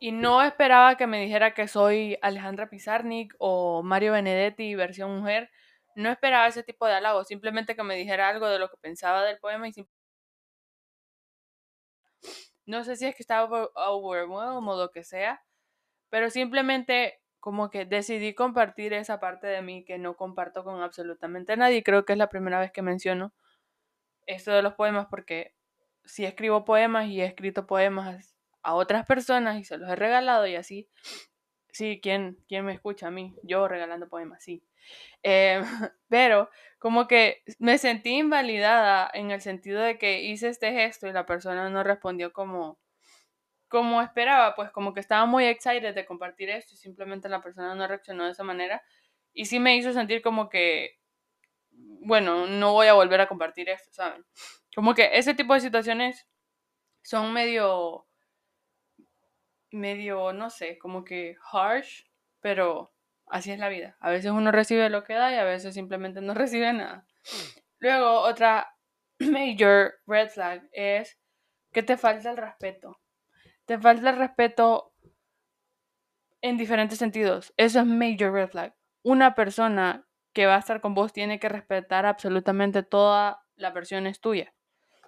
Y 0.01 0.13
no 0.13 0.43
esperaba 0.43 0.97
que 0.97 1.07
me 1.07 1.21
dijera 1.21 1.55
que 1.55 1.69
soy 1.69 2.19
Alejandra 2.23 2.71
Pizarnik 2.71 3.35
o 3.39 3.83
Mario 3.83 4.13
Benedetti 4.13 4.75
versión 4.75 5.19
mujer. 5.19 5.51
No 5.97 6.11
esperaba 6.11 6.47
ese 6.49 6.63
tipo 6.63 6.87
de 6.87 6.95
halago, 6.95 7.25
simplemente 7.25 7.77
que 7.77 7.83
me 7.83 7.97
dijera 7.97 8.29
algo 8.29 8.49
de 8.49 8.59
lo 8.61 8.71
que 8.71 8.77
pensaba 8.79 9.25
del 9.25 9.39
poema 9.39 9.69
y 9.69 9.73
no 12.67 12.85
sé 12.85 12.97
si 12.97 13.07
es 13.07 13.17
que 13.17 13.23
estaba 13.23 13.71
overwhelmed 13.75 14.69
o 14.69 14.77
lo 14.77 14.91
que 14.91 15.03
sea, 15.03 15.43
pero 16.11 16.31
simplemente 16.31 17.21
como 17.41 17.71
que 17.71 17.87
decidí 17.87 18.35
compartir 18.35 18.93
esa 18.93 19.21
parte 19.21 19.47
de 19.47 19.63
mí 19.63 19.85
que 19.85 19.99
no 19.99 20.17
comparto 20.17 20.65
con 20.65 20.83
absolutamente 20.83 21.57
nadie. 21.57 21.83
Creo 21.83 22.05
que 22.05 22.13
es 22.13 22.19
la 22.19 22.29
primera 22.29 22.61
vez 22.61 22.73
que 22.73 22.83
menciono 22.83 23.33
esto 24.29 24.53
de 24.53 24.63
los 24.63 24.75
poemas 24.75 25.09
porque 25.11 25.55
si 26.05 26.25
escribo 26.25 26.65
poemas 26.65 27.09
y 27.09 27.21
he 27.21 27.25
escrito 27.25 27.67
poemas 27.67 28.37
a 28.63 28.75
otras 28.75 29.07
personas 29.07 29.59
y 29.59 29.65
se 29.65 29.79
los 29.79 29.91
he 29.91 29.97
regalado 29.97 30.47
y 30.47 30.57
así, 30.57 30.89
sí, 31.73 32.01
¿quién, 32.03 32.39
quién 32.49 32.65
me 32.65 32.75
escucha 32.75 33.09
a 33.09 33.11
mí? 33.11 33.35
Yo 33.43 33.69
regalando 33.69 34.09
poemas, 34.09 34.43
sí. 34.43 34.63
Eh, 35.23 35.61
pero 36.09 36.51
como 36.79 37.09
que 37.09 37.43
me 37.59 37.79
sentí 37.79 38.19
invalidada 38.19 39.11
en 39.13 39.31
el 39.31 39.41
sentido 39.41 39.83
de 39.83 39.99
que 39.99 40.23
hice 40.23 40.49
este 40.49 40.73
gesto 40.73 41.09
y 41.09 41.13
la 41.13 41.27
persona 41.27 41.71
no 41.71 41.83
respondió 41.83 42.33
como, 42.33 42.79
como 43.69 44.03
esperaba, 44.03 44.55
pues 44.55 44.71
como 44.71 44.95
que 44.95 45.01
estaba 45.01 45.27
muy 45.27 45.47
excited 45.47 45.95
de 45.95 46.07
compartir 46.07 46.51
esto 46.51 46.75
y 46.75 46.79
simplemente 46.79 47.29
la 47.29 47.43
persona 47.43 47.75
no 47.75 47.87
reaccionó 47.87 48.25
de 48.27 48.33
esa 48.33 48.45
manera. 48.45 48.83
Y 49.33 49.47
sí 49.47 49.61
me 49.61 49.77
hizo 49.77 49.93
sentir 49.93 50.23
como 50.23 50.49
que 50.49 50.98
bueno, 52.01 52.47
no 52.47 52.73
voy 52.73 52.87
a 52.87 52.95
volver 52.95 53.21
a 53.21 53.29
compartir 53.29 53.69
esto, 53.69 53.91
¿saben? 53.93 54.25
Como 54.75 54.95
que 54.95 55.11
ese 55.19 55.35
tipo 55.35 55.55
de 55.55 55.61
situaciones 55.61 56.27
son 57.03 57.33
medio, 57.33 58.07
medio, 59.71 60.33
no 60.33 60.51
sé, 60.51 60.79
como 60.79 61.05
que 61.05 61.37
harsh, 61.53 62.05
pero 62.41 62.93
así 63.27 63.53
es 63.53 63.59
la 63.59 63.69
vida. 63.69 63.97
A 64.01 64.11
veces 64.11 64.31
uno 64.31 64.53
recibe 64.53 64.91
lo 64.91 65.05
que 65.05 65.15
da 65.15 65.33
y 65.33 65.37
a 65.37 65.45
veces 65.45 65.75
simplemente 65.75 66.21
no 66.21 66.35
recibe 66.35 66.73
nada. 66.73 67.07
Luego, 67.79 68.21
otra 68.21 68.75
major 69.21 69.95
red 70.07 70.29
flag 70.29 70.69
es 70.73 71.19
que 71.73 71.83
te 71.83 71.97
falta 71.97 72.31
el 72.31 72.37
respeto. 72.37 73.01
Te 73.67 73.79
falta 73.79 74.11
el 74.11 74.17
respeto 74.17 74.95
en 76.41 76.57
diferentes 76.57 76.99
sentidos. 76.99 77.53
Eso 77.57 77.81
es 77.81 77.87
major 77.87 78.33
red 78.33 78.49
flag. 78.49 78.75
Una 79.03 79.35
persona 79.35 80.08
que 80.39 80.47
va 80.47 80.55
a 80.55 80.61
estar 80.61 80.81
con 80.81 80.95
vos 80.95 81.13
tiene 81.13 81.41
que 81.41 81.49
respetar 81.49 82.07
absolutamente 82.07 82.85
toda 82.85 83.43
la 83.57 83.73
versión 83.73 84.07
es 84.07 84.21
tuya. 84.21 84.55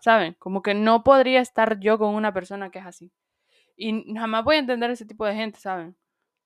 ¿Saben? 0.01 0.35
Como 0.41 0.61
que 0.61 0.75
no 0.75 1.05
podría 1.05 1.39
estar 1.39 1.79
yo 1.79 1.99
con 1.99 2.17
una 2.17 2.35
persona 2.35 2.73
que 2.73 2.81
es 2.81 2.85
así. 2.85 3.13
Y 3.77 4.13
jamás 4.17 4.43
voy 4.43 4.57
a 4.57 4.59
entender 4.59 4.91
ese 4.91 5.07
tipo 5.07 5.25
de 5.25 5.37
gente, 5.37 5.61
¿saben? 5.61 5.97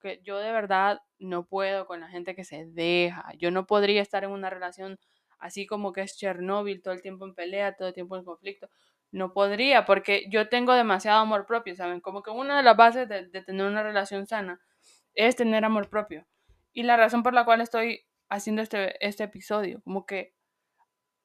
Que 0.03 0.21
yo 0.23 0.37
de 0.37 0.53
verdad 0.53 1.01
no 1.19 1.47
puedo 1.47 1.87
con 1.87 2.01
la 2.01 2.09
gente 2.09 2.35
que 2.35 2.45
se 2.45 2.67
deja. 2.67 3.33
Yo 3.39 3.51
no 3.51 3.65
podría 3.65 4.03
estar 4.03 4.23
en 4.23 4.33
una 4.33 4.51
relación 4.51 4.99
así 5.39 5.65
como 5.65 5.95
que 5.95 6.03
es 6.03 6.19
Chernobyl, 6.19 6.83
todo 6.83 6.93
el 6.93 7.01
tiempo 7.01 7.25
en 7.25 7.35
pelea, 7.35 7.77
todo 7.77 7.89
el 7.89 7.95
tiempo 7.95 8.19
en 8.19 8.25
conflicto. 8.25 8.69
No 9.13 9.33
podría, 9.33 9.87
porque 9.87 10.27
yo 10.29 10.51
tengo 10.51 10.75
demasiado 10.75 11.21
amor 11.21 11.47
propio, 11.47 11.75
¿saben? 11.75 12.03
Como 12.03 12.23
que 12.23 12.31
una 12.31 12.59
de 12.59 12.63
las 12.63 12.77
bases 12.77 13.09
de 13.09 13.43
tener 13.47 13.65
una 13.65 13.83
relación 13.83 14.27
sana 14.27 14.61
es 15.15 15.37
tener 15.37 15.65
amor 15.65 15.89
propio. 15.89 16.27
Y 16.75 16.83
la 16.83 16.99
razón 16.99 17.23
por 17.23 17.33
la 17.33 17.47
cual 17.47 17.63
estoy 17.63 18.05
haciendo 18.29 18.63
este, 18.63 19.05
este 19.07 19.25
episodio, 19.25 19.81
como 19.83 20.07
que 20.07 20.35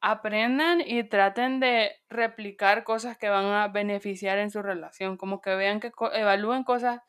aprendan 0.02 0.82
y 0.82 1.04
traten 1.04 1.60
de 1.60 1.92
replicar 2.10 2.84
cosas 2.84 3.18
que 3.18 3.30
van 3.30 3.46
a 3.46 3.68
beneficiar 3.68 4.38
en 4.38 4.52
su 4.52 4.62
relación, 4.62 5.18
como 5.18 5.42
que 5.42 5.56
vean 5.56 5.80
que 5.80 5.92
evalúen 6.14 6.64
cosas 6.64 7.02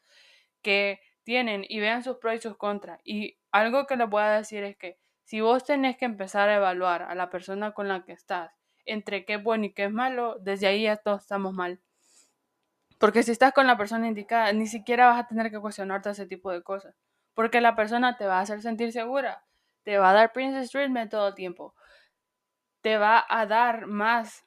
que 0.62 1.00
tienen 1.22 1.64
y 1.68 1.80
vean 1.80 2.02
sus 2.02 2.16
pros 2.16 2.34
y 2.34 2.38
sus 2.38 2.56
contras. 2.56 3.00
Y 3.04 3.38
algo 3.52 3.86
que 3.86 3.96
les 3.96 4.08
voy 4.08 4.22
a 4.22 4.30
decir 4.30 4.64
es 4.64 4.76
que 4.76 4.98
si 5.24 5.40
vos 5.40 5.64
tenés 5.64 5.96
que 5.96 6.04
empezar 6.04 6.48
a 6.48 6.56
evaluar 6.56 7.02
a 7.02 7.14
la 7.14 7.30
persona 7.30 7.72
con 7.72 7.88
la 7.88 8.04
que 8.04 8.12
estás 8.12 8.52
entre 8.84 9.24
qué 9.24 9.34
es 9.34 9.42
bueno 9.42 9.66
y 9.66 9.72
qué 9.72 9.84
es 9.84 9.92
malo, 9.92 10.36
desde 10.40 10.66
ahí 10.66 10.82
ya 10.82 10.96
todos 10.96 11.22
estamos 11.22 11.54
mal. 11.54 11.80
Porque 12.98 13.22
si 13.22 13.30
estás 13.30 13.52
con 13.52 13.66
la 13.66 13.76
persona 13.78 14.08
indicada, 14.08 14.52
ni 14.52 14.66
siquiera 14.66 15.06
vas 15.06 15.20
a 15.20 15.26
tener 15.28 15.50
que 15.50 15.60
cuestionarte 15.60 16.10
ese 16.10 16.26
tipo 16.26 16.50
de 16.50 16.62
cosas. 16.62 16.94
Porque 17.34 17.60
la 17.60 17.76
persona 17.76 18.16
te 18.16 18.26
va 18.26 18.38
a 18.38 18.40
hacer 18.42 18.60
sentir 18.60 18.92
segura, 18.92 19.44
te 19.90 19.98
va 19.98 20.10
a 20.10 20.14
dar 20.14 20.32
Princess 20.32 20.70
Treatment 20.70 21.10
todo 21.10 21.26
el 21.26 21.34
tiempo, 21.34 21.74
te 22.80 22.96
va 22.96 23.26
a 23.28 23.44
dar 23.44 23.88
más 23.88 24.46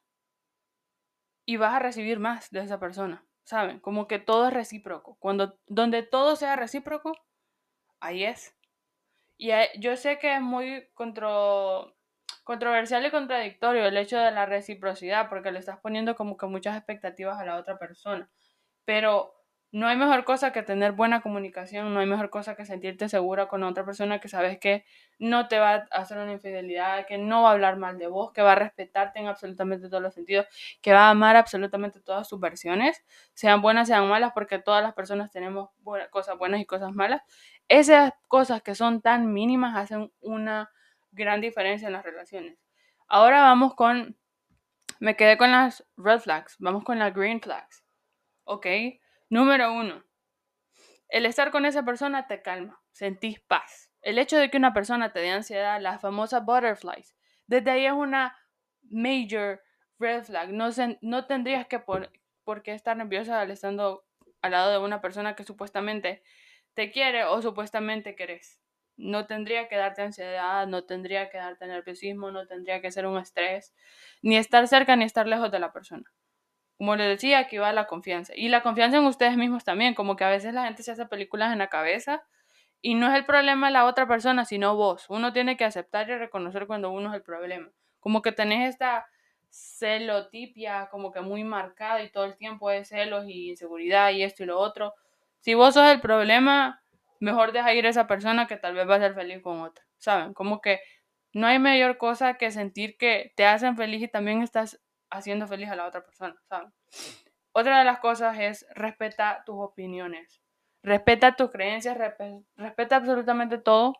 y 1.45 1.57
vas 1.57 1.73
a 1.73 1.79
recibir 1.79 2.17
más 2.17 2.49
de 2.49 2.61
esa 2.61 2.79
persona, 2.79 3.25
¿saben? 3.43 3.81
Como 3.81 4.07
que 4.07 4.19
todo 4.19 4.47
es 4.47 4.53
recíproco. 4.53 5.17
Cuando, 5.19 5.59
donde 5.67 6.01
todo 6.01 6.37
sea 6.37 6.55
recíproco, 6.55 7.11
ahí 7.99 8.23
es. 8.23 8.55
Y 9.37 9.51
yo 9.81 9.97
sé 9.97 10.17
que 10.17 10.35
es 10.35 10.41
muy 10.41 10.87
contro, 10.93 11.93
controversial 12.45 13.05
y 13.05 13.11
contradictorio 13.11 13.85
el 13.85 13.97
hecho 13.97 14.17
de 14.17 14.31
la 14.31 14.45
reciprocidad, 14.45 15.27
porque 15.27 15.51
le 15.51 15.59
estás 15.59 15.77
poniendo 15.81 16.15
como 16.15 16.37
que 16.37 16.45
muchas 16.45 16.77
expectativas 16.77 17.37
a 17.37 17.43
la 17.43 17.57
otra 17.57 17.77
persona. 17.77 18.31
Pero 18.85 19.35
no 19.73 19.87
hay 19.87 19.97
mejor 19.97 20.23
cosa 20.23 20.53
que 20.53 20.61
tener 20.61 20.91
buena 20.91 21.21
comunicación, 21.21 21.93
no 21.93 21.99
hay 21.99 22.05
mejor 22.05 22.29
cosa 22.29 22.55
que 22.55 22.63
sentirte 22.63 23.09
segura 23.09 23.47
con 23.47 23.63
otra 23.63 23.83
persona 23.83 24.19
que 24.19 24.29
sabes 24.29 24.59
que 24.59 24.85
no 25.17 25.47
te 25.47 25.57
va 25.57 25.87
a 25.89 26.01
hacer 26.01 26.19
una 26.19 26.31
infidelidad, 26.31 27.07
que 27.07 27.17
no 27.17 27.41
va 27.41 27.49
a 27.49 27.51
hablar 27.53 27.77
mal 27.77 27.97
de 27.97 28.07
vos, 28.07 28.31
que 28.31 28.43
va 28.43 28.51
a 28.51 28.55
respetarte 28.55 29.19
en 29.19 29.25
absolutamente 29.27 29.89
todos 29.89 30.03
los 30.03 30.13
sentidos, 30.13 30.45
que 30.81 30.93
va 30.93 31.07
a 31.07 31.09
amar 31.09 31.35
absolutamente 31.35 31.99
todas 31.99 32.29
sus 32.29 32.39
versiones, 32.39 33.03
sean 33.33 33.63
buenas, 33.63 33.87
sean 33.87 34.07
malas, 34.07 34.31
porque 34.33 34.59
todas 34.59 34.83
las 34.83 34.93
personas 34.93 35.31
tenemos 35.31 35.71
cosas 36.11 36.37
buenas 36.37 36.61
y 36.61 36.65
cosas 36.65 36.93
malas. 36.93 37.23
Esas 37.67 38.13
cosas 38.27 38.61
que 38.61 38.75
son 38.75 39.01
tan 39.01 39.33
mínimas 39.33 39.75
hacen 39.75 40.11
una 40.21 40.69
gran 41.11 41.41
diferencia 41.41 41.87
en 41.87 41.93
las 41.93 42.03
relaciones. 42.03 42.59
Ahora 43.07 43.41
vamos 43.41 43.73
con, 43.73 44.15
me 44.99 45.15
quedé 45.15 45.37
con 45.37 45.51
las 45.51 45.83
red 45.97 46.19
flags, 46.19 46.57
vamos 46.59 46.83
con 46.83 46.99
las 46.99 47.13
green 47.13 47.41
flags. 47.41 47.83
¿ok? 48.45 48.67
Número 49.33 49.73
uno, 49.73 50.03
el 51.09 51.25
estar 51.25 51.49
con 51.49 51.65
esa 51.65 51.83
persona 51.83 52.27
te 52.27 52.43
calma, 52.43 52.79
sentís 52.91 53.39
paz. 53.39 53.89
El 54.03 54.19
hecho 54.19 54.37
de 54.37 54.51
que 54.51 54.57
una 54.57 54.75
persona 54.75 55.11
te 55.11 55.21
dé 55.21 55.31
ansiedad, 55.31 55.81
las 55.81 55.99
famosas 56.01 56.45
butterflies, 56.45 57.15
desde 57.47 57.71
ahí 57.71 57.87
es 57.87 57.93
una 57.93 58.37
major 58.83 59.63
red 59.97 60.23
flag. 60.23 60.51
No, 60.51 61.25
tendrías 61.25 61.65
que 61.65 61.79
por, 61.79 62.11
por 62.43 62.61
qué 62.61 62.75
estar 62.75 62.95
nerviosa 62.95 63.41
al 63.41 63.49
estando 63.49 64.05
al 64.43 64.51
lado 64.51 64.71
de 64.71 64.77
una 64.77 65.01
persona 65.01 65.35
que 65.35 65.43
supuestamente 65.43 66.21
te 66.75 66.91
quiere 66.91 67.23
o 67.23 67.41
supuestamente 67.41 68.15
querés. 68.15 68.61
No 68.97 69.25
tendría 69.25 69.67
que 69.67 69.77
darte 69.77 70.03
ansiedad, 70.03 70.67
no 70.67 70.83
tendría 70.83 71.31
que 71.31 71.39
darte 71.39 71.65
nerviosismo, 71.65 72.29
no 72.29 72.45
tendría 72.45 72.81
que 72.81 72.91
ser 72.91 73.07
un 73.07 73.17
estrés, 73.17 73.73
ni 74.21 74.37
estar 74.37 74.67
cerca 74.67 74.95
ni 74.95 75.05
estar 75.05 75.25
lejos 75.25 75.49
de 75.49 75.57
la 75.57 75.73
persona 75.73 76.13
como 76.83 76.97
les 76.97 77.07
decía, 77.07 77.39
aquí 77.39 77.57
va 77.57 77.71
la 77.71 77.87
confianza. 77.87 78.33
Y 78.35 78.49
la 78.49 78.61
confianza 78.61 78.97
en 78.97 79.05
ustedes 79.05 79.37
mismos 79.37 79.63
también, 79.63 79.93
como 79.93 80.17
que 80.17 80.25
a 80.25 80.29
veces 80.29 80.53
la 80.53 80.65
gente 80.65 80.83
se 80.83 80.91
hace 80.91 81.05
películas 81.05 81.53
en 81.53 81.59
la 81.59 81.69
cabeza 81.69 82.23
y 82.81 82.95
no 82.95 83.07
es 83.07 83.15
el 83.15 83.23
problema 83.23 83.67
de 83.67 83.71
la 83.71 83.85
otra 83.85 84.05
persona, 84.05 84.43
sino 84.43 84.75
vos. 84.75 85.05
Uno 85.07 85.31
tiene 85.31 85.55
que 85.55 85.63
aceptar 85.63 86.09
y 86.09 86.17
reconocer 86.17 86.67
cuando 86.67 86.91
uno 86.91 87.07
es 87.07 87.15
el 87.15 87.21
problema. 87.21 87.71
Como 88.01 88.21
que 88.21 88.33
tenés 88.33 88.67
esta 88.67 89.07
celotipia 89.49 90.89
como 90.91 91.13
que 91.13 91.21
muy 91.21 91.45
marcada 91.45 92.03
y 92.03 92.11
todo 92.11 92.25
el 92.25 92.35
tiempo 92.35 92.69
es 92.69 92.89
celos 92.89 93.23
y 93.29 93.51
inseguridad 93.51 94.11
y 94.11 94.23
esto 94.23 94.43
y 94.43 94.47
lo 94.47 94.59
otro. 94.59 94.93
Si 95.39 95.53
vos 95.53 95.75
sos 95.75 95.89
el 95.89 96.01
problema, 96.01 96.83
mejor 97.21 97.53
deja 97.53 97.73
ir 97.73 97.85
a 97.85 97.91
esa 97.91 98.07
persona 98.07 98.45
que 98.45 98.57
tal 98.57 98.75
vez 98.75 98.89
va 98.89 98.95
a 98.95 98.99
ser 98.99 99.13
feliz 99.13 99.41
con 99.41 99.61
otra. 99.61 99.85
¿Saben? 99.99 100.33
Como 100.33 100.59
que 100.59 100.81
no 101.31 101.47
hay 101.47 101.59
mayor 101.59 101.97
cosa 101.97 102.33
que 102.33 102.51
sentir 102.51 102.97
que 102.97 103.31
te 103.37 103.45
hacen 103.45 103.77
feliz 103.77 104.01
y 104.01 104.09
también 104.09 104.41
estás 104.41 104.81
haciendo 105.13 105.47
feliz 105.47 105.69
a 105.69 105.75
la 105.75 105.85
otra 105.85 106.03
persona, 106.03 106.35
¿sabes? 106.49 106.71
Otra 107.51 107.79
de 107.79 107.85
las 107.85 107.99
cosas 107.99 108.37
es 108.39 108.65
respeta 108.71 109.43
tus 109.45 109.55
opiniones, 109.59 110.41
respeta 110.81 111.35
tus 111.35 111.51
creencias, 111.51 111.97
respeta 112.55 112.95
absolutamente 112.95 113.57
todo 113.57 113.93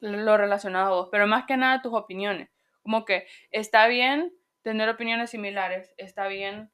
lo 0.00 0.36
relacionado 0.36 0.86
a 0.86 0.96
vos, 0.96 1.08
pero 1.10 1.26
más 1.26 1.46
que 1.46 1.56
nada 1.56 1.82
tus 1.82 1.94
opiniones. 1.94 2.50
Como 2.82 3.04
que 3.04 3.26
está 3.50 3.86
bien 3.86 4.32
tener 4.62 4.88
opiniones 4.88 5.30
similares, 5.30 5.94
está 5.96 6.26
bien 6.26 6.70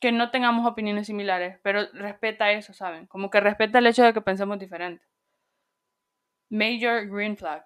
que 0.00 0.12
no 0.12 0.30
tengamos 0.30 0.66
opiniones 0.66 1.06
similares, 1.06 1.58
pero 1.62 1.86
respeta 1.92 2.50
eso, 2.52 2.72
¿saben? 2.72 3.06
Como 3.06 3.30
que 3.30 3.40
respeta 3.40 3.78
el 3.78 3.86
hecho 3.86 4.02
de 4.02 4.12
que 4.12 4.20
pensemos 4.20 4.58
diferente. 4.58 5.04
Major 6.50 7.06
green 7.08 7.36
flag. 7.36 7.64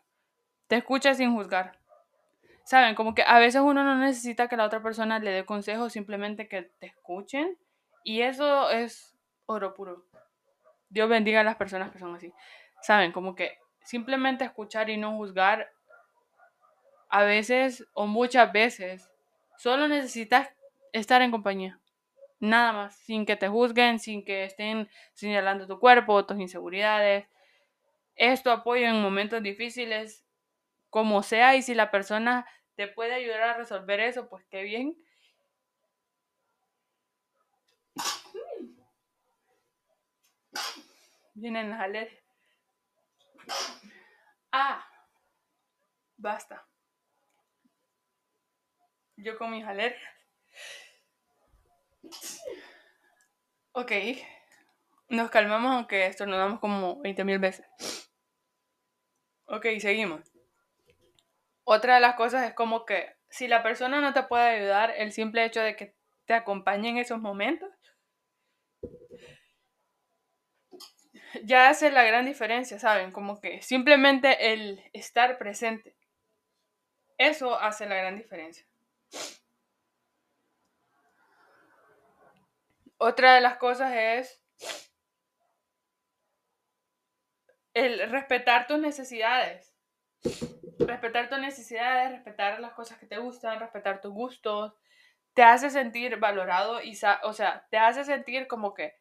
Te 0.66 0.76
escucha 0.76 1.14
sin 1.14 1.34
juzgar. 1.34 1.78
Saben, 2.66 2.96
como 2.96 3.14
que 3.14 3.22
a 3.22 3.38
veces 3.38 3.60
uno 3.60 3.84
no 3.84 3.94
necesita 3.94 4.48
que 4.48 4.56
la 4.56 4.64
otra 4.64 4.82
persona 4.82 5.20
le 5.20 5.30
dé 5.30 5.46
consejos, 5.46 5.92
simplemente 5.92 6.48
que 6.48 6.62
te 6.62 6.86
escuchen. 6.86 7.56
Y 8.02 8.22
eso 8.22 8.70
es 8.70 9.16
oro 9.46 9.72
puro. 9.72 10.04
Dios 10.88 11.08
bendiga 11.08 11.42
a 11.42 11.44
las 11.44 11.54
personas 11.54 11.92
que 11.92 12.00
son 12.00 12.16
así. 12.16 12.32
Saben, 12.82 13.12
como 13.12 13.36
que 13.36 13.60
simplemente 13.84 14.44
escuchar 14.44 14.90
y 14.90 14.96
no 14.96 15.16
juzgar, 15.16 15.70
a 17.08 17.22
veces 17.22 17.86
o 17.92 18.08
muchas 18.08 18.52
veces, 18.52 19.12
solo 19.56 19.86
necesitas 19.86 20.50
estar 20.92 21.22
en 21.22 21.30
compañía. 21.30 21.78
Nada 22.40 22.72
más, 22.72 22.96
sin 22.96 23.26
que 23.26 23.36
te 23.36 23.46
juzguen, 23.46 24.00
sin 24.00 24.24
que 24.24 24.42
estén 24.42 24.90
señalando 25.14 25.68
tu 25.68 25.78
cuerpo, 25.78 26.26
tus 26.26 26.40
inseguridades. 26.40 27.28
Esto 28.16 28.50
apoyo 28.50 28.88
en 28.88 29.00
momentos 29.00 29.40
difíciles 29.40 30.26
como 30.90 31.22
sea 31.22 31.54
y 31.54 31.62
si 31.62 31.74
la 31.74 31.90
persona 31.90 32.46
te 32.76 32.88
puede 32.88 33.14
ayudar 33.14 33.42
a 33.42 33.56
resolver 33.56 34.00
eso, 34.00 34.28
pues 34.28 34.44
qué 34.50 34.62
bien. 34.62 34.96
Vienen 41.34 41.70
las 41.70 41.80
alergias. 41.80 42.22
Ah, 44.52 44.86
basta. 46.16 46.66
Yo 49.16 49.36
con 49.38 49.50
mis 49.50 49.64
alergias. 49.64 50.12
Ok. 53.72 53.92
Nos 55.08 55.30
calmamos 55.30 55.72
aunque 55.72 56.06
esto 56.06 56.26
nos 56.26 56.38
damos 56.38 56.60
como 56.60 57.00
20.000 57.02 57.38
veces. 57.38 57.66
Ok, 59.46 59.66
seguimos. 59.78 60.35
Otra 61.68 61.96
de 61.96 62.00
las 62.00 62.14
cosas 62.14 62.46
es 62.46 62.54
como 62.54 62.86
que 62.86 63.16
si 63.28 63.48
la 63.48 63.64
persona 63.64 64.00
no 64.00 64.12
te 64.12 64.22
puede 64.22 64.44
ayudar, 64.44 64.92
el 64.98 65.10
simple 65.10 65.44
hecho 65.44 65.60
de 65.60 65.74
que 65.74 65.96
te 66.24 66.32
acompañe 66.32 66.90
en 66.90 66.98
esos 66.98 67.18
momentos, 67.18 67.68
ya 71.42 71.68
hace 71.68 71.90
la 71.90 72.04
gran 72.04 72.24
diferencia, 72.24 72.78
¿saben? 72.78 73.10
Como 73.10 73.40
que 73.40 73.62
simplemente 73.62 74.52
el 74.52 74.80
estar 74.92 75.38
presente, 75.38 75.96
eso 77.18 77.58
hace 77.58 77.86
la 77.86 77.96
gran 77.96 78.16
diferencia. 78.16 78.64
Otra 82.96 83.34
de 83.34 83.40
las 83.40 83.56
cosas 83.56 83.92
es 83.92 84.40
el 87.74 88.08
respetar 88.08 88.68
tus 88.68 88.78
necesidades 88.78 89.76
respetar 90.78 91.28
tus 91.28 91.38
necesidades, 91.38 92.10
respetar 92.10 92.60
las 92.60 92.72
cosas 92.72 92.98
que 92.98 93.06
te 93.06 93.18
gustan, 93.18 93.60
respetar 93.60 94.00
tus 94.00 94.12
gustos, 94.12 94.74
te 95.34 95.42
hace 95.42 95.70
sentir 95.70 96.18
valorado 96.18 96.82
y, 96.82 96.98
o 97.22 97.32
sea, 97.32 97.66
te 97.70 97.78
hace 97.78 98.04
sentir 98.04 98.46
como 98.46 98.74
que 98.74 98.94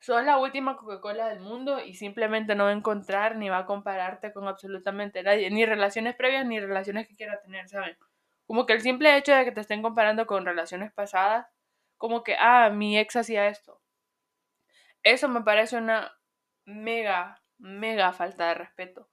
sos 0.00 0.24
la 0.24 0.38
última 0.38 0.76
Coca-Cola 0.76 1.28
del 1.28 1.40
mundo 1.40 1.80
y 1.80 1.94
simplemente 1.94 2.54
no 2.54 2.64
va 2.64 2.70
a 2.70 2.74
encontrar 2.74 3.36
ni 3.36 3.48
va 3.48 3.58
a 3.58 3.66
compararte 3.66 4.32
con 4.32 4.48
absolutamente 4.48 5.22
nadie, 5.22 5.50
ni 5.50 5.64
relaciones 5.64 6.16
previas 6.16 6.44
ni 6.44 6.58
relaciones 6.58 7.06
que 7.06 7.16
quiera 7.16 7.40
tener, 7.40 7.68
¿saben? 7.68 7.96
Como 8.46 8.66
que 8.66 8.72
el 8.72 8.80
simple 8.80 9.16
hecho 9.16 9.32
de 9.34 9.44
que 9.44 9.52
te 9.52 9.60
estén 9.60 9.80
comparando 9.80 10.26
con 10.26 10.44
relaciones 10.44 10.92
pasadas, 10.92 11.46
como 11.96 12.24
que, 12.24 12.36
ah, 12.38 12.68
mi 12.70 12.98
ex 12.98 13.14
hacía 13.16 13.46
esto. 13.46 13.80
Eso 15.04 15.28
me 15.28 15.42
parece 15.42 15.76
una 15.76 16.12
mega, 16.64 17.40
mega 17.58 18.12
falta 18.12 18.48
de 18.48 18.54
respeto. 18.54 19.08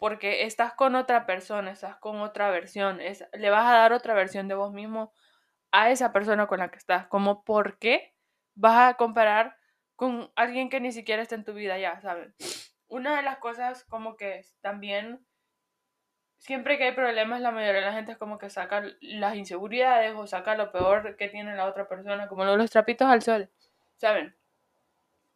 Porque 0.00 0.44
estás 0.44 0.72
con 0.72 0.94
otra 0.94 1.26
persona, 1.26 1.70
estás 1.70 1.96
con 1.96 2.22
otra 2.22 2.50
versión, 2.50 2.98
le 2.98 3.50
vas 3.50 3.66
a 3.66 3.76
dar 3.76 3.92
otra 3.92 4.14
versión 4.14 4.48
de 4.48 4.54
vos 4.54 4.72
mismo 4.72 5.12
a 5.72 5.90
esa 5.90 6.10
persona 6.10 6.46
con 6.46 6.58
la 6.58 6.70
que 6.70 6.78
estás. 6.78 7.06
Como, 7.06 7.44
¿por 7.44 7.76
qué 7.78 8.14
vas 8.54 8.90
a 8.90 8.94
comparar 8.94 9.58
con 9.96 10.32
alguien 10.36 10.70
que 10.70 10.80
ni 10.80 10.90
siquiera 10.90 11.20
está 11.20 11.34
en 11.34 11.44
tu 11.44 11.52
vida 11.52 11.78
ya, 11.78 12.00
¿saben? 12.00 12.34
Una 12.88 13.14
de 13.14 13.22
las 13.22 13.36
cosas 13.36 13.84
como 13.84 14.16
que 14.16 14.42
también, 14.62 15.26
siempre 16.38 16.78
que 16.78 16.84
hay 16.84 16.92
problemas, 16.92 17.42
la 17.42 17.50
mayoría 17.50 17.80
de 17.80 17.86
la 17.86 17.92
gente 17.92 18.12
es 18.12 18.18
como 18.18 18.38
que 18.38 18.48
saca 18.48 18.82
las 19.02 19.36
inseguridades 19.36 20.14
o 20.16 20.26
saca 20.26 20.54
lo 20.54 20.72
peor 20.72 21.14
que 21.16 21.28
tiene 21.28 21.54
la 21.54 21.66
otra 21.66 21.86
persona, 21.86 22.26
como 22.26 22.46
los 22.46 22.70
trapitos 22.70 23.06
al 23.06 23.20
sol, 23.20 23.50
¿saben? 23.96 24.34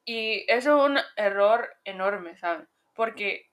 Y 0.07 0.51
eso 0.51 0.79
es 0.79 0.91
un 0.91 0.99
error 1.17 1.69
enorme, 1.85 2.39
¿saben? 2.39 2.67
Porque 2.95 3.51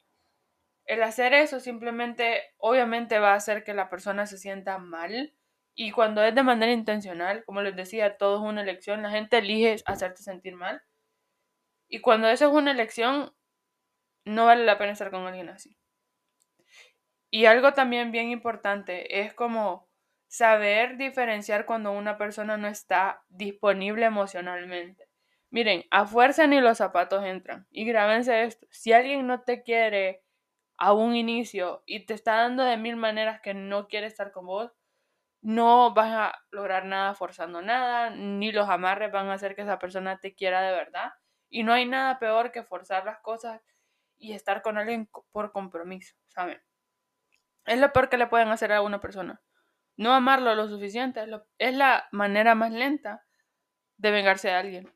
el 0.92 1.04
hacer 1.04 1.34
eso 1.34 1.62
simplemente, 1.62 2.44
obviamente 2.58 3.18
va 3.18 3.32
a 3.32 3.36
hacer 3.36 3.64
que 3.64 3.74
la 3.74 3.90
persona 3.90 4.26
se 4.26 4.38
sienta 4.38 4.78
mal. 4.78 5.34
Y 5.74 5.92
cuando 5.92 6.22
es 6.22 6.36
de 6.36 6.44
manera 6.44 6.74
intencional, 6.74 7.46
como 7.46 7.62
les 7.62 7.78
decía, 7.78 8.18
todo 8.18 8.36
es 8.36 8.44
una 8.44 8.62
elección, 8.62 9.02
la 9.02 9.10
gente 9.10 9.38
elige 9.38 9.78
hacerte 9.86 10.22
sentir 10.22 10.56
mal. 10.56 10.84
Y 11.88 12.02
cuando 12.02 12.28
eso 12.28 12.46
es 12.50 12.54
una 12.54 12.72
elección, 12.72 13.34
no 14.26 14.48
vale 14.48 14.66
la 14.66 14.78
pena 14.78 14.92
estar 14.92 15.12
con 15.12 15.26
alguien 15.26 15.48
así. 15.48 15.78
Y 17.30 17.46
algo 17.46 17.72
también 17.72 18.12
bien 18.12 18.30
importante 18.30 19.22
es 19.22 19.34
como 19.34 19.88
saber 20.28 20.98
diferenciar 20.98 21.66
cuando 21.66 21.94
una 21.94 22.18
persona 22.18 22.58
no 22.58 22.68
está 22.68 23.24
disponible 23.30 24.04
emocionalmente. 24.04 25.08
Miren, 25.52 25.86
a 25.90 26.06
fuerza 26.06 26.48
ni 26.48 26.60
los 26.60 26.80
zapatos 26.80 27.24
entran. 27.24 27.66
Y 27.72 27.86
grábense 27.86 28.44
esto. 28.44 28.68
Si 28.72 28.92
alguien 28.92 29.26
no 29.26 29.44
te 29.44 29.64
quiere 29.64 30.22
a 30.82 30.94
un 30.94 31.16
inicio 31.16 31.84
y 31.86 32.08
te 32.08 32.16
está 32.16 32.38
dando 32.38 32.64
de 32.64 32.76
mil 32.76 32.96
maneras 32.96 33.40
que 33.40 33.54
no 33.54 33.88
quiere 33.88 34.08
estar 34.08 34.32
con 34.32 34.48
vos, 34.48 34.72
no 35.40 35.94
vas 35.94 36.12
a 36.12 36.44
lograr 36.50 36.86
nada 36.86 37.14
forzando 37.14 37.62
nada, 37.62 38.10
ni 38.10 38.52
los 38.52 38.68
amarres 38.68 39.12
van 39.12 39.30
a 39.30 39.34
hacer 39.34 39.56
que 39.56 39.62
esa 39.62 39.78
persona 39.78 40.20
te 40.20 40.34
quiera 40.34 40.64
de 40.64 40.72
verdad. 40.72 41.14
Y 41.52 41.62
no 41.62 41.72
hay 41.72 41.86
nada 41.86 42.18
peor 42.18 42.52
que 42.52 42.64
forzar 42.64 43.06
las 43.06 43.20
cosas 43.20 43.62
y 44.18 44.34
estar 44.34 44.64
con 44.64 44.80
alguien 44.80 45.08
por 45.32 45.52
compromiso, 45.52 46.16
¿saben? 46.30 46.60
Es 47.66 47.80
lo 47.80 47.94
peor 47.94 48.10
que 48.10 48.18
le 48.18 48.26
pueden 48.26 48.48
hacer 48.48 48.74
a 48.74 48.82
una 48.82 49.00
persona. 49.00 49.40
No 49.98 50.16
amarlo 50.16 50.56
lo 50.56 50.68
suficiente 50.68 51.24
es, 51.60 51.76
la 51.76 52.08
manera 52.12 52.56
más 52.56 52.72
lenta 52.72 53.24
de 53.98 54.10
vengarse 54.10 54.48
de 54.48 54.56
alguien. 54.56 54.94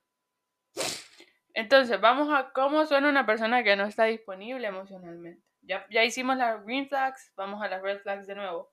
Entonces, 1.54 2.02
vamos 2.02 2.30
a 2.34 2.52
cómo 2.54 2.88
suena 2.88 3.08
una 3.08 3.28
persona 3.28 3.64
que 3.64 3.76
no 3.76 3.84
está 3.84 4.06
disponible 4.06 4.66
emocionalmente. 4.66 5.45
Ya, 5.66 5.86
ya 5.90 6.04
hicimos 6.04 6.38
las 6.38 6.64
green 6.64 6.88
flags, 6.88 7.32
vamos 7.36 7.62
a 7.62 7.68
las 7.68 7.82
red 7.82 8.00
flags 8.00 8.28
de 8.28 8.36
nuevo. 8.36 8.72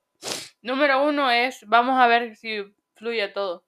Número 0.60 1.04
uno 1.04 1.30
es, 1.30 1.66
vamos 1.66 1.98
a 1.98 2.06
ver 2.06 2.36
si 2.36 2.62
fluye 2.94 3.28
todo. 3.28 3.64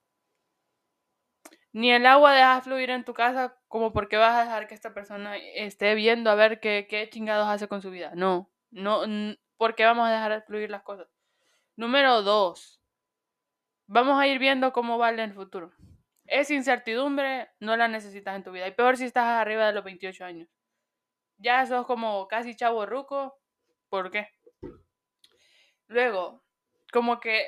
Ni 1.73 1.91
el 1.91 2.07
agua 2.07 2.33
deja 2.33 2.61
fluir 2.61 2.91
en 2.91 3.05
tu 3.05 3.15
casa, 3.15 3.57
como 3.67 3.93
porque 3.93 4.17
vas 4.17 4.35
a 4.35 4.45
dejar 4.45 4.69
que 4.69 4.75
esta 4.75 4.95
persona 4.95 5.37
esté 5.37 5.97
viendo 5.97 6.31
a 6.31 6.37
ver 6.37 6.61
qué, 6.61 6.87
qué 6.89 7.09
chingados 7.11 7.49
hace 7.49 7.67
con 7.67 7.83
su 7.83 7.91
vida. 7.91 8.13
No, 8.15 8.49
no, 8.71 9.03
porque 9.57 9.85
vamos 9.85 10.07
a 10.07 10.13
dejar 10.13 10.45
fluir 10.47 10.71
las 10.71 10.83
cosas. 10.83 11.09
Número 11.75 12.23
dos, 12.23 12.81
vamos 13.87 14.21
a 14.21 14.29
ir 14.29 14.39
viendo 14.39 14.73
cómo 14.73 14.99
va 14.99 15.11
en 15.11 15.19
el 15.19 15.35
futuro. 15.35 15.73
Es 16.27 16.51
incertidumbre, 16.51 17.51
no 17.59 17.77
la 17.77 17.89
necesitas 17.89 18.37
en 18.37 18.45
tu 18.45 18.53
vida. 18.53 18.69
Y 18.69 18.73
peor 18.73 18.97
si 18.97 19.05
estás 19.05 19.27
arriba 19.27 19.67
de 19.67 19.73
los 19.73 19.83
28 19.83 20.25
años. 20.25 20.49
Ya 21.39 21.65
sos 21.67 21.87
como 21.87 22.27
casi 22.29 22.57
chavo 22.57 22.87
ruco. 22.87 23.39
¿Por 23.89 24.11
qué? 24.11 24.29
Luego, 25.87 26.43
como 26.93 27.21
que 27.21 27.47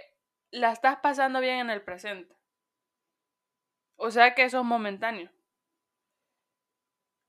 la 0.51 0.73
estás 0.73 0.99
pasando 0.99 1.41
bien 1.41 1.59
en 1.59 1.71
el 1.71 1.83
presente. 1.83 2.35
O 3.97 4.11
sea 4.11 4.35
que 4.35 4.45
eso 4.45 4.61
es 4.61 4.65
momentáneo. 4.65 5.31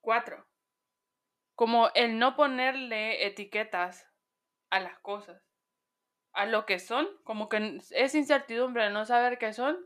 Cuatro. 0.02 0.46
Como 1.56 1.90
el 1.96 2.20
no 2.20 2.36
ponerle 2.36 3.26
etiquetas 3.26 4.08
a 4.70 4.80
las 4.80 5.00
cosas. 5.00 5.42
A 6.34 6.46
lo 6.46 6.66
que 6.66 6.80
son. 6.80 7.08
Como 7.24 7.50
que 7.50 7.80
es 7.92 8.16
incertidumbre 8.16 8.90
no 8.90 9.06
saber 9.06 9.38
qué 9.38 9.54
son. 9.54 9.78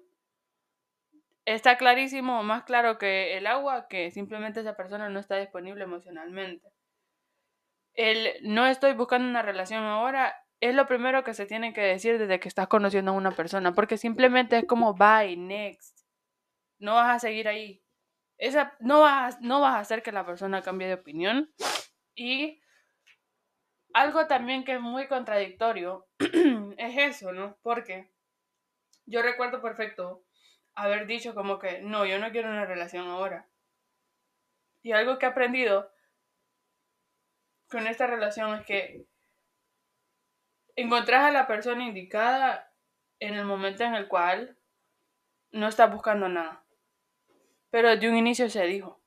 Está 1.46 1.78
clarísimo, 1.78 2.44
más 2.44 2.64
claro 2.64 2.98
que 2.98 3.38
el 3.38 3.48
agua, 3.48 3.88
que 3.88 4.12
simplemente 4.12 4.60
esa 4.60 4.76
persona 4.76 5.10
no 5.10 5.20
está 5.20 5.38
disponible 5.38 5.84
emocionalmente. 5.84 6.68
El 7.94 8.30
no 8.44 8.68
estoy 8.68 8.94
buscando 8.94 9.28
una 9.28 9.42
relación 9.42 9.84
ahora 9.84 10.36
es 10.60 10.76
lo 10.76 10.86
primero 10.86 11.24
que 11.24 11.34
se 11.34 11.46
tiene 11.46 11.74
que 11.74 11.82
decir 11.82 12.20
desde 12.20 12.40
que 12.40 12.48
estás 12.48 12.68
conociendo 12.68 13.12
a 13.12 13.16
una 13.16 13.32
persona, 13.32 13.74
porque 13.74 13.98
simplemente 13.98 14.60
es 14.60 14.66
como 14.66 14.94
bye, 14.94 15.36
next 15.36 16.02
no 16.82 16.96
vas 16.96 17.16
a 17.16 17.20
seguir 17.20 17.48
ahí. 17.48 17.82
Esa, 18.38 18.76
no, 18.80 19.02
vas, 19.02 19.40
no 19.40 19.62
vas 19.62 19.76
a 19.76 19.80
hacer 19.80 20.04
que 20.04 20.12
la 20.12 20.26
persona 20.26 20.64
cambie 20.64 20.88
de 20.88 20.96
opinión. 20.96 21.54
Y 22.16 22.60
algo 23.94 24.28
también 24.28 24.66
que 24.66 24.74
es 24.74 24.82
muy 24.82 25.08
contradictorio 25.08 26.08
es 26.78 26.98
eso, 26.98 27.32
¿no? 27.32 27.58
Porque 27.62 28.12
yo 29.06 29.22
recuerdo 29.22 29.62
perfecto 29.62 30.24
haber 30.76 31.06
dicho 31.06 31.34
como 31.36 31.60
que 31.60 31.82
no, 31.82 32.06
yo 32.06 32.20
no 32.20 32.32
quiero 32.32 32.50
una 32.50 32.66
relación 32.66 33.08
ahora. 33.08 33.48
Y 34.82 34.94
algo 34.94 35.20
que 35.20 35.26
he 35.26 35.30
aprendido 35.30 35.92
con 37.70 37.88
esta 37.88 38.08
relación 38.08 38.56
es 38.56 38.66
que 38.66 39.06
encontrás 40.76 41.26
a 41.26 41.32
la 41.32 41.48
persona 41.48 41.86
indicada 41.86 42.74
en 43.20 43.36
el 43.36 43.46
momento 43.46 43.84
en 43.84 43.94
el 43.96 44.08
cual 44.08 44.58
no 45.52 45.68
estás 45.68 45.92
buscando 45.92 46.28
nada. 46.28 46.66
Pero 47.70 47.90
desde 47.90 48.10
un 48.10 48.18
inicio 48.18 48.50
se 48.50 48.64
dijo. 48.66 49.02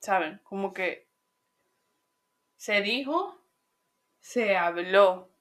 ¿Saben? 0.00 0.40
Como 0.42 0.72
que 0.72 1.08
se 2.56 2.80
dijo, 2.80 3.40
se 4.20 4.56
habló. 4.56 5.33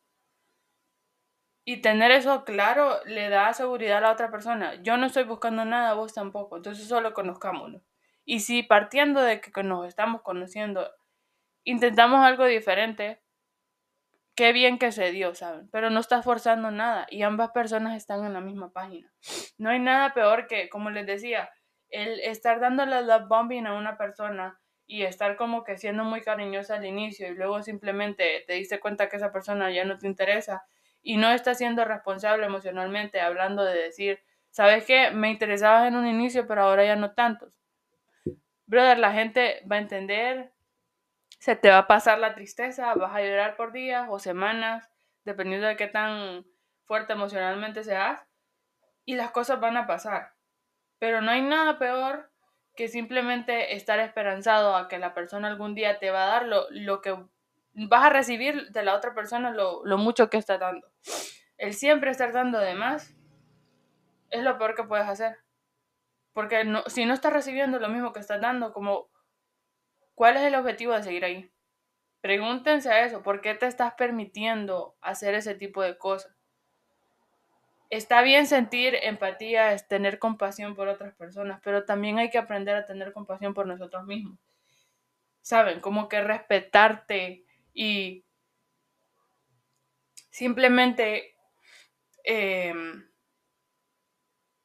Y 1.65 1.81
tener 1.81 2.11
eso 2.11 2.43
claro 2.43 2.97
le 3.05 3.29
da 3.29 3.53
seguridad 3.53 3.99
a 3.99 4.01
la 4.01 4.11
otra 4.11 4.29
persona. 4.29 4.75
Yo 4.81 4.97
no 4.97 5.05
estoy 5.05 5.23
buscando 5.23 5.63
nada, 5.63 5.93
vos 5.93 6.13
tampoco. 6.13 6.57
Entonces 6.57 6.87
solo 6.87 7.13
conozcámonos. 7.13 7.81
Y 8.25 8.41
si 8.41 8.63
partiendo 8.63 9.21
de 9.21 9.39
que 9.41 9.63
nos 9.63 9.87
estamos 9.87 10.21
conociendo, 10.21 10.89
intentamos 11.63 12.19
algo 12.21 12.45
diferente, 12.45 13.21
qué 14.35 14.53
bien 14.53 14.77
que 14.77 14.91
se 14.91 15.11
dio, 15.11 15.35
¿saben? 15.35 15.69
Pero 15.71 15.89
no 15.89 15.99
está 15.99 16.21
forzando 16.21 16.71
nada 16.71 17.07
y 17.09 17.23
ambas 17.23 17.51
personas 17.51 17.95
están 17.95 18.25
en 18.25 18.33
la 18.33 18.41
misma 18.41 18.71
página. 18.71 19.13
No 19.57 19.69
hay 19.69 19.79
nada 19.79 20.13
peor 20.13 20.47
que, 20.47 20.69
como 20.69 20.89
les 20.89 21.05
decía, 21.05 21.49
el 21.89 22.19
estar 22.21 22.59
dándole 22.59 23.01
love 23.03 23.27
bombing 23.27 23.67
a 23.67 23.75
una 23.75 23.97
persona 23.97 24.59
y 24.85 25.03
estar 25.03 25.37
como 25.37 25.63
que 25.63 25.77
siendo 25.77 26.03
muy 26.03 26.21
cariñosa 26.21 26.75
al 26.75 26.85
inicio 26.85 27.27
y 27.31 27.35
luego 27.35 27.61
simplemente 27.61 28.43
te 28.47 28.53
diste 28.53 28.79
cuenta 28.79 29.09
que 29.09 29.17
esa 29.17 29.31
persona 29.31 29.71
ya 29.71 29.85
no 29.85 29.97
te 29.97 30.07
interesa 30.07 30.65
y 31.03 31.17
no 31.17 31.29
estás 31.31 31.57
siendo 31.59 31.85
responsable 31.85 32.45
emocionalmente 32.45 33.21
hablando 33.21 33.63
de 33.63 33.77
decir, 33.77 34.23
¿sabes 34.49 34.85
qué? 34.85 35.11
Me 35.11 35.29
interesabas 35.29 35.87
en 35.87 35.95
un 35.95 36.07
inicio, 36.07 36.47
pero 36.47 36.63
ahora 36.63 36.85
ya 36.85 36.95
no 36.95 37.11
tantos. 37.11 37.59
Brother, 38.65 38.97
la 38.97 39.11
gente 39.11 39.61
va 39.69 39.75
a 39.75 39.79
entender, 39.79 40.53
se 41.39 41.55
te 41.55 41.69
va 41.69 41.79
a 41.79 41.87
pasar 41.87 42.19
la 42.19 42.33
tristeza, 42.33 42.93
vas 42.95 43.13
a 43.13 43.21
llorar 43.21 43.55
por 43.57 43.73
días 43.73 44.07
o 44.09 44.17
semanas, 44.17 44.89
dependiendo 45.25 45.67
de 45.67 45.75
qué 45.75 45.87
tan 45.87 46.45
fuerte 46.85 47.13
emocionalmente 47.13 47.83
seas, 47.83 48.25
y 49.05 49.15
las 49.15 49.31
cosas 49.31 49.59
van 49.59 49.75
a 49.75 49.85
pasar. 49.85 50.33
Pero 50.99 51.21
no 51.21 51.31
hay 51.31 51.41
nada 51.41 51.77
peor 51.77 52.31
que 52.75 52.87
simplemente 52.87 53.75
estar 53.75 53.99
esperanzado 53.99 54.75
a 54.75 54.87
que 54.87 54.97
la 54.97 55.13
persona 55.13 55.47
algún 55.47 55.75
día 55.75 55.99
te 55.99 56.09
va 56.09 56.23
a 56.23 56.27
dar 56.27 56.45
lo, 56.47 57.01
que 57.01 57.15
vas 57.73 58.05
a 58.05 58.09
recibir 58.09 58.71
de 58.71 58.83
la 58.83 58.95
otra 58.95 59.13
persona, 59.13 59.51
lo, 59.51 59.83
mucho 59.97 60.29
que 60.29 60.37
está 60.37 60.57
dando. 60.57 60.87
El 61.57 61.73
siempre 61.73 62.11
estar 62.11 62.31
dando 62.31 62.59
de 62.59 62.75
más 62.75 63.15
es 64.29 64.43
lo 64.43 64.57
peor 64.57 64.75
que 64.75 64.83
puedes 64.83 65.07
hacer. 65.07 65.37
Porque 66.33 66.65
si 66.87 67.05
no 67.05 67.13
estás 67.13 67.33
recibiendo 67.33 67.79
lo 67.79 67.89
mismo 67.89 68.13
que 68.13 68.19
estás 68.19 68.41
dando, 68.41 68.73
como, 68.73 69.09
¿cuál 70.15 70.37
es 70.37 70.43
el 70.43 70.55
objetivo 70.55 70.93
de 70.93 71.03
seguir 71.03 71.25
ahí? 71.25 71.51
Pregúntense 72.21 72.89
a 72.89 73.05
eso, 73.05 73.21
¿por 73.21 73.41
qué 73.41 73.53
te 73.53 73.67
estás 73.67 73.93
permitiendo 73.95 74.95
hacer 75.01 75.35
ese 75.35 75.55
tipo 75.55 75.81
de 75.81 75.97
cosas? 75.97 76.33
Está 77.89 78.23
bien 78.23 78.47
sentir 78.47 78.95
empatía, 79.03 79.73
es 79.73 79.87
tener 79.87 80.17
compasión 80.17 80.73
por 80.75 80.87
otras 80.87 81.13
personas, 81.13 81.59
pero 81.63 81.85
también 81.85 82.17
hay 82.17 82.31
que 82.31 82.39
aprender 82.39 82.75
a 82.75 82.85
tener 82.85 83.13
compasión 83.13 83.53
por 83.53 83.67
nosotros 83.67 84.05
mismos. 84.05 84.39
¿Saben? 85.41 85.79
Como 85.81 86.09
que 86.09 86.21
respetarte 86.21 87.42
y 87.73 88.25
simplemente 90.29 91.35
em, 92.23 93.05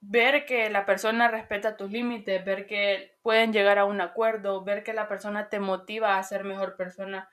ver 0.01 0.47
que 0.47 0.71
la 0.71 0.87
persona 0.87 1.29
respeta 1.29 1.77
tus 1.77 1.91
límites, 1.91 2.45
ver 2.45 2.67
que 2.67 3.17
pueden 3.23 3.53
llegar 3.53 3.79
a 3.79 3.85
un 3.85 4.01
acuerdo, 4.01 4.65
ver 4.65 4.85
que 4.85 4.93
la 4.93 5.09
persona 5.09 5.49
te 5.49 5.61
motiva 5.61 6.19
a 6.19 6.23
ser 6.23 6.45
mejor 6.45 6.77
persona, 6.77 7.29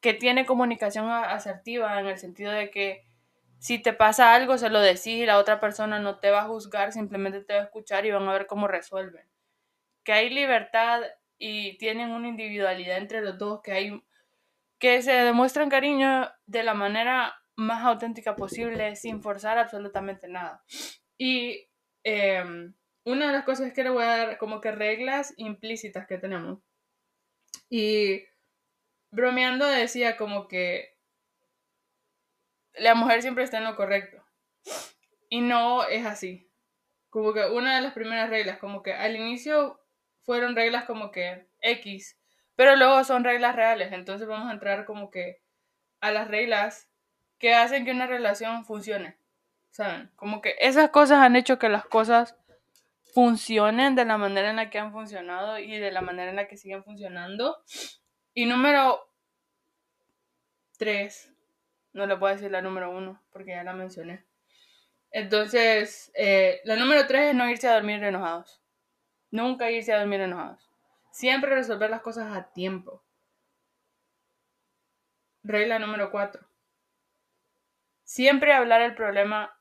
que 0.00 0.14
tiene 0.14 0.46
comunicación 0.46 1.10
asertiva 1.10 1.98
en 2.00 2.06
el 2.06 2.18
sentido 2.18 2.52
de 2.52 2.70
que 2.70 3.04
si 3.58 3.80
te 3.80 3.92
pasa 3.92 4.34
algo 4.34 4.58
se 4.58 4.70
lo 4.70 4.80
decís 4.80 5.06
y 5.06 5.26
la 5.26 5.38
otra 5.38 5.60
persona 5.60 5.98
no 5.98 6.18
te 6.20 6.30
va 6.30 6.42
a 6.42 6.46
juzgar, 6.48 6.92
simplemente 6.92 7.42
te 7.42 7.54
va 7.54 7.60
a 7.60 7.64
escuchar 7.64 8.06
y 8.06 8.10
van 8.10 8.28
a 8.28 8.32
ver 8.32 8.46
cómo 8.46 8.68
resuelven. 8.68 9.26
Que 10.04 10.12
hay 10.12 10.30
libertad 10.30 11.02
y 11.38 11.78
tienen 11.78 12.10
una 12.10 12.28
individualidad 12.28 12.98
entre 12.98 13.20
los 13.22 13.38
dos, 13.38 13.60
que 13.62 13.72
hay 13.72 14.02
que 14.78 15.02
se 15.02 15.12
demuestran 15.12 15.70
cariño 15.70 16.30
de 16.46 16.62
la 16.62 16.74
manera 16.74 17.34
más 17.56 17.84
auténtica 17.84 18.36
posible 18.36 18.96
sin 18.96 19.22
forzar 19.22 19.58
absolutamente 19.58 20.28
nada. 20.28 20.64
Y 21.18 21.68
Em, 22.10 22.74
una 23.04 23.26
de 23.26 23.32
las 23.32 23.44
cosas 23.44 23.74
que 23.74 23.84
le 23.84 23.90
voy 23.90 24.02
a 24.02 24.16
dar 24.16 24.38
como 24.38 24.62
que 24.62 24.72
reglas 24.72 25.34
implícitas 25.36 26.06
que 26.06 26.16
tenemos. 26.16 26.60
Y 27.68 28.24
bromeando 29.10 29.66
decía 29.66 30.16
como 30.16 30.48
que 30.48 30.96
la 32.74 32.94
mujer 32.94 33.20
siempre 33.22 33.44
está 33.44 33.58
en 33.58 33.64
lo 33.64 33.76
correcto. 33.76 34.24
Y 35.28 35.42
no 35.42 35.86
es 35.86 36.06
así. 36.06 36.50
Como 37.10 37.34
que 37.34 37.44
una 37.46 37.76
de 37.76 37.82
las 37.82 37.92
primeras 37.92 38.30
reglas, 38.30 38.58
como 38.58 38.82
que 38.82 38.94
al 38.94 39.16
inicio 39.16 39.80
fueron 40.22 40.56
reglas 40.56 40.84
como 40.84 41.10
que 41.10 41.46
X, 41.60 42.17
pero 42.58 42.74
luego 42.74 43.04
son 43.04 43.22
reglas 43.22 43.54
reales. 43.54 43.92
Entonces 43.92 44.26
vamos 44.26 44.50
a 44.50 44.52
entrar 44.52 44.84
como 44.84 45.12
que 45.12 45.40
a 46.00 46.10
las 46.10 46.26
reglas 46.26 46.90
que 47.38 47.54
hacen 47.54 47.84
que 47.84 47.92
una 47.92 48.08
relación 48.08 48.64
funcione. 48.64 49.16
¿saben? 49.70 50.10
Como 50.16 50.40
que 50.40 50.56
esas 50.58 50.90
cosas 50.90 51.20
han 51.20 51.36
hecho 51.36 51.60
que 51.60 51.68
las 51.68 51.84
cosas 51.84 52.34
funcionen 53.14 53.94
de 53.94 54.04
la 54.04 54.18
manera 54.18 54.50
en 54.50 54.56
la 54.56 54.70
que 54.70 54.80
han 54.80 54.90
funcionado 54.90 55.60
y 55.60 55.78
de 55.78 55.92
la 55.92 56.00
manera 56.00 56.30
en 56.30 56.36
la 56.36 56.48
que 56.48 56.56
siguen 56.56 56.82
funcionando. 56.82 57.62
Y 58.34 58.46
número 58.46 59.08
tres, 60.78 61.32
no 61.92 62.06
le 62.06 62.16
puedo 62.16 62.34
decir 62.34 62.50
la 62.50 62.60
número 62.60 62.90
uno 62.90 63.22
porque 63.32 63.52
ya 63.52 63.62
la 63.62 63.72
mencioné. 63.72 64.24
Entonces, 65.12 66.10
eh, 66.16 66.60
la 66.64 66.74
número 66.74 67.06
tres 67.06 67.28
es 67.28 67.34
no 67.36 67.48
irse 67.48 67.68
a 67.68 67.74
dormir 67.74 68.02
enojados. 68.02 68.60
Nunca 69.30 69.70
irse 69.70 69.92
a 69.92 70.00
dormir 70.00 70.22
enojados. 70.22 70.67
Siempre 71.18 71.52
resolver 71.52 71.90
las 71.90 72.02
cosas 72.02 72.36
a 72.36 72.52
tiempo. 72.52 73.04
Regla 75.42 75.80
número 75.80 76.12
cuatro. 76.12 76.48
Siempre 78.04 78.52
hablar 78.52 78.82
el 78.82 78.94
problema 78.94 79.52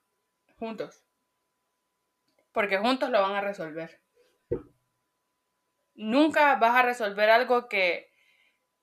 juntos. 0.59 1.03
Porque 2.51 2.77
juntos 2.77 3.09
lo 3.09 3.23
van 3.23 3.33
a 3.33 3.41
resolver. 3.41 3.99
Nunca 5.95 6.57
vas 6.57 6.75
a 6.75 6.83
resolver 6.83 7.31
algo 7.31 7.67
que 7.67 8.11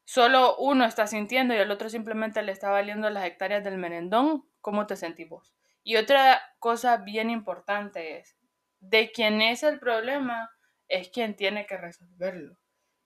solo 0.02 0.56
uno 0.56 0.84
está 0.84 1.06
sintiendo 1.06 1.54
y 1.54 1.58
el 1.58 1.70
otro 1.70 1.88
simplemente 1.88 2.42
le 2.42 2.50
está 2.50 2.70
valiendo 2.70 3.08
las 3.08 3.24
hectáreas 3.24 3.62
del 3.62 3.78
merendón. 3.78 4.50
¿Cómo 4.60 4.88
te 4.88 4.96
sentís 4.96 5.28
vos? 5.28 5.54
Y 5.84 5.94
otra 5.94 6.42
cosa 6.58 6.96
bien 6.96 7.30
importante 7.30 8.18
es, 8.18 8.36
de 8.80 9.12
quien 9.12 9.42
es 9.42 9.62
el 9.62 9.78
problema 9.78 10.50
es 10.88 11.08
quien 11.10 11.36
tiene 11.36 11.66
que 11.66 11.76
resolverlo. 11.76 12.58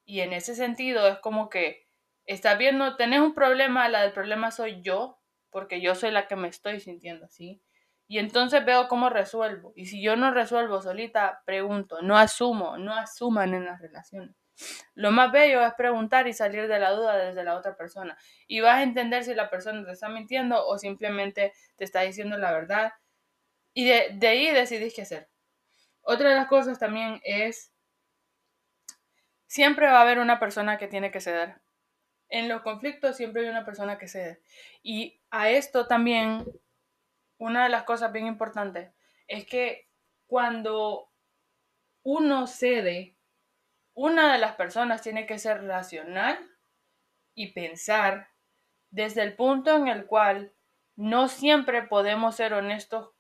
Y 0.08 0.22
en 0.22 0.32
ese 0.32 0.54
sentido 0.54 1.06
es 1.06 1.18
como 1.18 1.50
que 1.50 1.86
estás 2.24 2.56
viendo, 2.56 2.96
tenés 2.96 3.20
un 3.20 3.34
problema, 3.34 3.90
la 3.90 4.00
del 4.00 4.12
problema 4.12 4.50
soy 4.50 4.80
yo, 4.80 5.20
porque 5.50 5.82
yo 5.82 5.94
soy 5.94 6.10
la 6.12 6.26
que 6.26 6.34
me 6.34 6.48
estoy 6.48 6.80
sintiendo 6.80 7.26
así. 7.26 7.60
Y 8.06 8.18
entonces 8.18 8.64
veo 8.64 8.88
cómo 8.88 9.10
resuelvo. 9.10 9.74
Y 9.76 9.84
si 9.84 10.00
yo 10.02 10.16
no 10.16 10.32
resuelvo 10.32 10.80
solita, 10.80 11.42
pregunto, 11.44 12.00
no 12.00 12.16
asumo, 12.16 12.78
no 12.78 12.94
asuman 12.94 13.52
en 13.52 13.66
las 13.66 13.82
relaciones. 13.82 14.34
Lo 14.94 15.10
más 15.10 15.30
bello 15.30 15.60
es 15.62 15.74
preguntar 15.74 16.26
y 16.26 16.32
salir 16.32 16.68
de 16.68 16.78
la 16.78 16.92
duda 16.92 17.18
desde 17.18 17.44
la 17.44 17.54
otra 17.54 17.76
persona. 17.76 18.16
Y 18.46 18.60
vas 18.60 18.76
a 18.76 18.84
entender 18.84 19.24
si 19.24 19.34
la 19.34 19.50
persona 19.50 19.84
te 19.84 19.92
está 19.92 20.08
mintiendo 20.08 20.66
o 20.66 20.78
simplemente 20.78 21.52
te 21.76 21.84
está 21.84 22.00
diciendo 22.00 22.38
la 22.38 22.52
verdad. 22.52 22.92
Y 23.74 23.84
de, 23.84 24.12
de 24.14 24.26
ahí 24.26 24.50
decidís 24.52 24.94
qué 24.94 25.02
hacer. 25.02 25.28
Otra 26.00 26.30
de 26.30 26.36
las 26.36 26.48
cosas 26.48 26.78
también 26.78 27.20
es, 27.24 27.74
siempre 29.48 29.86
va 29.86 29.98
a 29.98 30.02
haber 30.02 30.20
una 30.20 30.38
persona 30.38 30.78
que 30.78 30.86
tiene 30.86 31.10
que 31.10 31.20
ceder. 31.20 31.56
En 32.28 32.48
los 32.48 32.62
conflictos 32.62 33.16
siempre 33.16 33.42
hay 33.42 33.48
una 33.48 33.64
persona 33.64 33.98
que 33.98 34.06
cede. 34.06 34.40
Y 34.82 35.20
a 35.30 35.50
esto 35.50 35.86
también 35.88 36.44
una 37.38 37.64
de 37.64 37.70
las 37.70 37.82
cosas 37.82 38.12
bien 38.12 38.26
importantes 38.26 38.92
es 39.26 39.46
que 39.46 39.88
cuando 40.26 41.10
uno 42.02 42.46
cede, 42.46 43.16
una 43.94 44.32
de 44.32 44.38
las 44.38 44.54
personas 44.54 45.02
tiene 45.02 45.26
que 45.26 45.38
ser 45.38 45.64
racional 45.64 46.38
y 47.34 47.52
pensar 47.52 48.28
desde 48.90 49.22
el 49.22 49.34
punto 49.34 49.74
en 49.74 49.88
el 49.88 50.06
cual 50.06 50.52
no 50.96 51.28
siempre 51.28 51.82
podemos 51.82 52.36
ser 52.36 52.52
honestos 52.52 53.10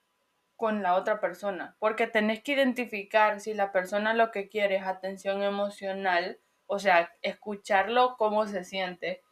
con 0.58 0.82
la 0.82 0.96
otra 0.96 1.20
persona, 1.20 1.76
porque 1.78 2.08
tenés 2.08 2.42
que 2.42 2.52
identificar 2.52 3.40
si 3.40 3.54
la 3.54 3.72
persona 3.72 4.12
lo 4.12 4.32
que 4.32 4.50
quiere 4.50 4.76
es 4.76 4.82
atención 4.82 5.42
emocional, 5.42 6.40
o 6.66 6.78
sea, 6.80 7.12
escucharlo 7.22 8.16
cómo 8.18 8.46
se 8.46 8.64
siente, 8.64 9.22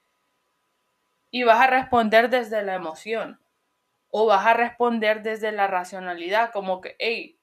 y 1.30 1.42
vas 1.42 1.60
a 1.60 1.66
responder 1.66 2.30
desde 2.30 2.62
la 2.62 2.74
emoción 2.74 3.40
o 4.08 4.26
vas 4.26 4.46
a 4.46 4.54
responder 4.54 5.22
desde 5.22 5.50
la 5.50 5.66
racionalidad, 5.66 6.52
como 6.52 6.80
que, 6.80 6.94
hey, 7.00 7.40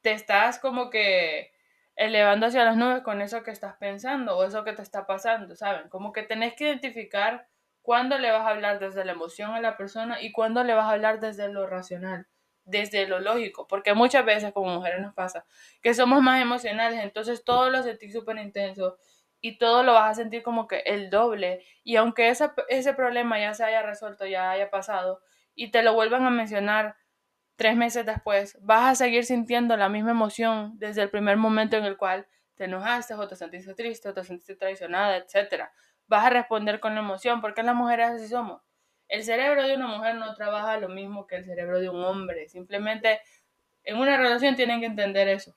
te 0.00 0.12
estás 0.12 0.60
como 0.60 0.88
que 0.88 1.52
elevando 1.96 2.46
hacia 2.46 2.64
las 2.64 2.76
nubes 2.76 3.02
con 3.02 3.20
eso 3.20 3.42
que 3.42 3.50
estás 3.50 3.76
pensando 3.76 4.36
o 4.36 4.44
eso 4.44 4.62
que 4.62 4.72
te 4.72 4.82
está 4.82 5.04
pasando, 5.04 5.56
¿saben? 5.56 5.88
Como 5.88 6.12
que 6.12 6.22
tenés 6.22 6.54
que 6.54 6.64
identificar 6.64 7.48
cuándo 7.82 8.18
le 8.18 8.30
vas 8.30 8.42
a 8.42 8.50
hablar 8.50 8.78
desde 8.78 9.04
la 9.04 9.12
emoción 9.12 9.50
a 9.50 9.60
la 9.60 9.76
persona 9.76 10.22
y 10.22 10.30
cuándo 10.32 10.62
le 10.62 10.74
vas 10.74 10.86
a 10.86 10.92
hablar 10.92 11.20
desde 11.20 11.48
lo 11.48 11.66
racional, 11.66 12.26
desde 12.66 13.06
lo 13.06 13.20
lógico, 13.20 13.66
porque 13.66 13.94
muchas 13.94 14.24
veces 14.24 14.52
como 14.52 14.74
mujeres 14.74 15.00
nos 15.00 15.14
pasa 15.14 15.46
que 15.82 15.94
somos 15.94 16.22
más 16.22 16.42
emocionales, 16.42 17.02
entonces 17.02 17.44
todo 17.44 17.70
lo 17.70 17.82
sentís 17.82 18.12
súper 18.12 18.36
intenso 18.38 18.98
y 19.40 19.58
todo 19.58 19.82
lo 19.82 19.92
vas 19.94 20.10
a 20.10 20.14
sentir 20.22 20.42
como 20.42 20.66
que 20.66 20.78
el 20.86 21.08
doble. 21.10 21.64
Y 21.84 21.96
aunque 21.96 22.28
ese, 22.28 22.50
ese 22.68 22.94
problema 22.94 23.38
ya 23.38 23.54
se 23.54 23.64
haya 23.64 23.82
resuelto, 23.82 24.26
ya 24.26 24.50
haya 24.50 24.70
pasado, 24.70 25.22
y 25.54 25.70
te 25.70 25.82
lo 25.82 25.94
vuelvan 25.94 26.24
a 26.26 26.30
mencionar 26.30 26.96
tres 27.56 27.76
meses 27.76 28.04
después, 28.06 28.58
vas 28.62 28.92
a 28.92 28.94
seguir 29.04 29.24
sintiendo 29.24 29.76
la 29.76 29.88
misma 29.88 30.10
emoción 30.12 30.72
desde 30.78 31.02
el 31.02 31.10
primer 31.10 31.36
momento 31.36 31.76
en 31.76 31.84
el 31.84 31.96
cual 31.96 32.26
te 32.56 32.64
enojaste 32.64 33.14
o 33.14 33.28
te 33.28 33.36
sentiste 33.36 33.74
triste 33.74 34.08
o 34.08 34.14
te 34.14 34.24
sentiste 34.24 34.56
traicionada, 34.56 35.16
etc. 35.16 35.70
Vas 36.06 36.26
a 36.26 36.30
responder 36.30 36.80
con 36.80 36.94
la 36.94 37.00
emoción, 37.00 37.40
porque 37.40 37.62
las 37.62 37.74
mujeres 37.74 38.08
así 38.08 38.28
somos. 38.28 38.62
El 39.08 39.24
cerebro 39.24 39.66
de 39.66 39.74
una 39.76 39.86
mujer 39.86 40.16
no 40.16 40.34
trabaja 40.34 40.78
lo 40.78 40.88
mismo 40.88 41.26
que 41.26 41.36
el 41.36 41.44
cerebro 41.44 41.80
de 41.80 41.88
un 41.88 42.04
hombre. 42.04 42.48
Simplemente 42.48 43.20
en 43.84 43.98
una 43.98 44.16
relación 44.16 44.56
tienen 44.56 44.80
que 44.80 44.86
entender 44.86 45.28
eso. 45.28 45.56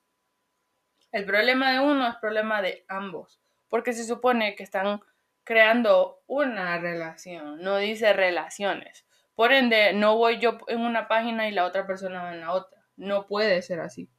El 1.11 1.25
problema 1.25 1.71
de 1.71 1.79
uno 1.79 2.07
es 2.07 2.15
problema 2.17 2.61
de 2.61 2.85
ambos 2.87 3.41
porque 3.69 3.93
se 3.93 4.03
supone 4.03 4.55
que 4.55 4.63
están 4.63 5.01
creando 5.43 6.21
una 6.27 6.77
relación, 6.79 7.61
no 7.61 7.77
dice 7.77 8.13
relaciones. 8.13 9.05
Por 9.35 9.53
ende, 9.53 9.93
no 9.93 10.17
voy 10.17 10.39
yo 10.39 10.57
en 10.67 10.81
una 10.81 11.07
página 11.07 11.47
y 11.47 11.51
la 11.51 11.65
otra 11.65 11.87
persona 11.87 12.33
en 12.33 12.41
la 12.41 12.51
otra. 12.53 12.81
No 12.97 13.25
puede 13.25 13.61
ser 13.61 13.79
así. 13.79 14.09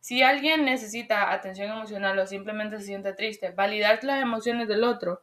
Si 0.00 0.22
alguien 0.22 0.64
necesita 0.64 1.32
atención 1.32 1.70
emocional 1.70 2.18
o 2.18 2.26
simplemente 2.26 2.78
se 2.80 2.86
siente 2.86 3.12
triste, 3.12 3.50
validar 3.50 4.02
las 4.02 4.20
emociones 4.20 4.66
del 4.66 4.84
otro 4.84 5.22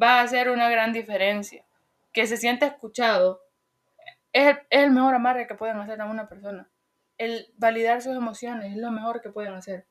va 0.00 0.18
a 0.18 0.22
hacer 0.22 0.50
una 0.50 0.68
gran 0.68 0.92
diferencia. 0.92 1.64
Que 2.12 2.26
se 2.26 2.36
sienta 2.36 2.66
escuchado 2.66 3.42
es 4.32 4.56
el, 4.70 4.90
mejor 4.90 5.14
amarre 5.14 5.46
que 5.46 5.54
pueden 5.54 5.78
hacer 5.78 6.00
a 6.00 6.06
una 6.06 6.28
persona. 6.28 6.70
El 7.18 7.52
validar 7.56 8.02
sus 8.02 8.16
emociones 8.16 8.72
es 8.72 8.78
lo 8.78 8.90
mejor 8.90 9.20
que 9.20 9.30
pueden 9.30 9.52
hacer. 9.52 9.86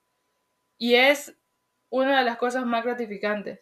Y 0.78 0.96
es 0.96 1.38
una 1.90 2.20
de 2.20 2.26
las 2.26 2.38
cosas 2.38 2.66
más 2.66 2.84
gratificantes. 2.84 3.60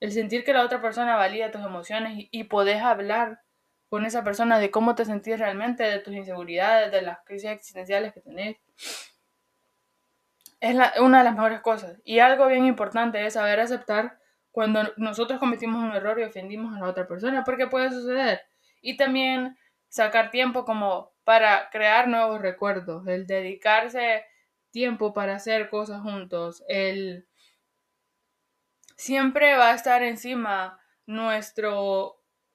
El 0.00 0.12
sentir 0.12 0.42
que 0.44 0.54
la 0.54 0.64
otra 0.64 0.80
persona 0.80 1.16
valida 1.16 1.50
tus 1.50 1.60
emociones 1.60 2.28
y, 2.30 2.44
podés 2.44 2.82
hablar 2.82 3.42
con 3.88 4.06
esa 4.06 4.24
persona 4.24 4.58
de 4.58 4.70
cómo 4.70 4.94
te 4.94 5.04
sentís 5.04 5.38
realmente, 5.38 5.84
de 5.84 5.98
tus 5.98 6.14
inseguridades, 6.14 6.90
de 6.90 7.02
las 7.02 7.18
crisis 7.24 7.50
existenciales 7.50 8.14
que 8.14 8.22
tenés. 8.22 8.56
Es 10.60 10.76
una 11.00 11.18
de 11.18 11.24
las 11.24 11.34
mejores 11.34 11.60
cosas. 11.60 12.00
Y 12.04 12.20
algo 12.20 12.46
bien 12.46 12.64
importante 12.64 13.24
es 13.26 13.34
saber 13.34 13.60
aceptar 13.60 14.18
cuando 14.52 14.92
nosotros 14.98 15.40
cometimos 15.40 15.82
un 15.82 15.92
error 15.92 16.20
y 16.20 16.24
ofendimos 16.24 16.76
a 16.76 16.80
la 16.80 16.88
otra 16.88 17.08
persona, 17.08 17.42
porque 17.42 17.66
puede 17.66 17.90
suceder. 17.90 18.42
Y 18.82 18.96
también 18.96 19.56
sacar 19.88 20.30
tiempo 20.30 20.64
como 20.64 21.10
para 21.24 21.70
crear 21.70 22.06
nuevos 22.06 22.40
recuerdos, 22.40 23.06
el 23.06 23.26
dedicarse 23.26 24.24
tiempo 24.70 25.12
para 25.12 25.36
hacer 25.36 25.68
cosas 25.68 26.02
juntos, 26.02 26.62
el 26.68 27.26
siempre 28.96 29.56
va 29.56 29.70
a 29.70 29.74
estar 29.74 30.02
encima 30.02 30.78
nuestra 31.06 31.70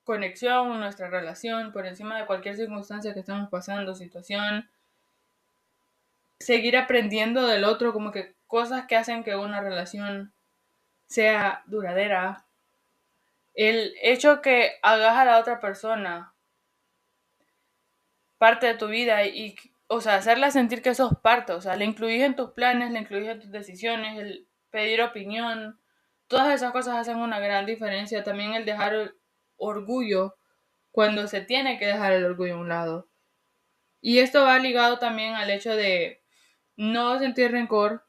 conexión, 0.03 0.79
nuestra 0.79 1.09
relación, 1.09 1.71
por 1.71 1.85
encima 1.85 2.17
de 2.17 2.25
cualquier 2.25 2.55
circunstancia 2.55 3.13
que 3.13 3.19
estemos 3.19 3.49
pasando, 3.49 3.95
situación. 3.95 4.69
Seguir 6.39 6.77
aprendiendo 6.77 7.45
del 7.45 7.65
otro, 7.65 7.91
como 7.91 8.11
que 8.11 8.35
cosas 8.47 8.85
que 8.87 8.95
hacen 8.95 9.23
que 9.23 9.35
una 9.35 9.59
relación 9.61 10.33
sea 11.07 11.63
duradera. 11.65 12.45
El 13.53 13.93
hecho 14.01 14.41
que 14.41 14.73
hagas 14.83 15.17
a 15.17 15.25
la 15.25 15.39
otra 15.39 15.59
persona 15.59 16.35
parte 18.37 18.67
de 18.67 18.75
tu 18.75 18.87
vida 18.87 19.25
y, 19.25 19.55
o 19.87 19.99
sea, 20.01 20.15
hacerla 20.15 20.51
sentir 20.51 20.81
que 20.81 20.93
sos 20.93 21.13
parte, 21.23 21.53
o 21.53 21.61
sea, 21.61 21.75
le 21.75 21.85
incluís 21.85 22.21
en 22.21 22.35
tus 22.35 22.51
planes, 22.51 22.91
le 22.91 22.99
incluís 22.99 23.27
en 23.27 23.39
tus 23.39 23.51
decisiones, 23.51 24.19
el 24.19 24.47
pedir 24.69 25.01
opinión, 25.01 25.79
todas 26.27 26.53
esas 26.53 26.71
cosas 26.71 26.97
hacen 26.97 27.17
una 27.17 27.39
gran 27.39 27.65
diferencia. 27.65 28.23
También 28.23 28.53
el 28.53 28.65
dejar 28.65 29.15
orgullo 29.55 30.35
cuando 30.91 31.27
se 31.27 31.41
tiene 31.41 31.79
que 31.79 31.87
dejar 31.87 32.13
el 32.13 32.25
orgullo 32.25 32.55
a 32.55 32.59
un 32.59 32.69
lado. 32.69 33.09
Y 34.01 34.19
esto 34.19 34.43
va 34.43 34.59
ligado 34.59 34.99
también 34.99 35.35
al 35.35 35.49
hecho 35.49 35.75
de 35.75 36.23
no 36.75 37.17
sentir 37.19 37.51
rencor 37.51 38.06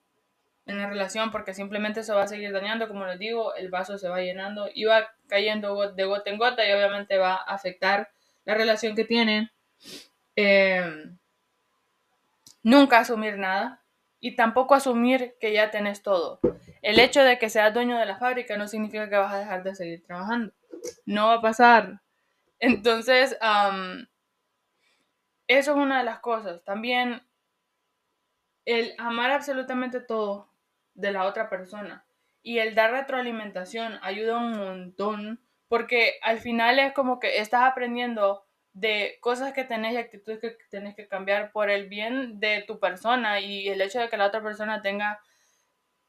en 0.68 0.78
la 0.78 0.86
relación 0.86 1.30
porque 1.30 1.54
simplemente 1.54 2.04
se 2.04 2.12
va 2.12 2.22
a 2.22 2.28
seguir 2.28 2.52
dañando, 2.52 2.88
como 2.88 3.06
les 3.06 3.18
digo, 3.18 3.54
el 3.54 3.70
vaso 3.70 3.96
se 3.96 4.08
va 4.08 4.20
llenando 4.20 4.68
y 4.72 4.84
va 4.84 5.10
cayendo 5.26 5.92
de 5.92 6.04
gota 6.04 6.30
en 6.30 6.38
gota 6.38 6.68
y 6.68 6.72
obviamente 6.72 7.16
va 7.16 7.34
a 7.34 7.54
afectar 7.54 8.10
la 8.44 8.54
relación 8.54 8.94
que 8.94 9.04
tienen. 9.04 9.50
Em, 10.36 11.18
nunca 12.62 12.98
asumir 12.98 13.38
nada 13.38 13.82
y 14.20 14.36
tampoco 14.36 14.74
asumir 14.74 15.36
que 15.40 15.54
ya 15.54 15.70
tenés 15.70 16.02
todo. 16.02 16.38
El 16.82 16.98
hecho 17.00 17.24
de 17.24 17.38
que 17.38 17.48
seas 17.48 17.72
dueño 17.72 17.96
de 17.96 18.06
la 18.06 18.18
fábrica 18.18 18.58
no 18.58 18.68
significa 18.68 19.08
que 19.08 19.16
vas 19.16 19.32
a 19.32 19.38
dejar 19.38 19.62
de 19.62 19.74
seguir 19.74 20.04
trabajando. 20.04 20.52
No 21.06 21.28
va 21.28 21.34
a 21.34 21.40
pasar. 21.40 22.02
Entonces, 22.58 23.38
eso 25.46 25.70
es 25.70 25.76
una 25.76 25.98
de 25.98 26.04
las 26.04 26.20
cosas. 26.20 26.62
También 26.62 27.22
el 28.66 28.94
amar 28.98 29.30
absolutamente 29.30 30.00
todo 30.00 30.47
de 30.99 31.12
la 31.12 31.24
otra 31.24 31.49
persona 31.49 32.05
y 32.42 32.59
el 32.59 32.74
dar 32.74 32.92
retroalimentación 32.92 33.99
ayuda 34.03 34.38
un 34.38 34.57
montón 34.57 35.40
porque 35.68 36.14
al 36.22 36.38
final 36.40 36.78
es 36.78 36.92
como 36.92 37.20
que 37.20 37.38
estás 37.38 37.62
aprendiendo 37.64 38.44
de 38.72 39.18
cosas 39.20 39.53
que 39.53 39.64
tenés 39.64 39.94
y 39.94 39.96
actitudes 39.99 40.40
que 40.40 40.57
tenés 40.70 40.94
que 40.94 41.09
cambiar 41.09 41.53
por 41.53 41.68
el 41.68 41.88
bien 41.88 42.40
de 42.40 42.64
tu 42.66 42.78
persona 42.78 43.40
y 43.40 43.68
el 43.68 43.80
hecho 43.80 44.01
de 44.01 44.09
que 44.09 44.16
la 44.16 44.26
otra 44.26 44.42
persona 44.42 44.82
tenga 44.82 45.20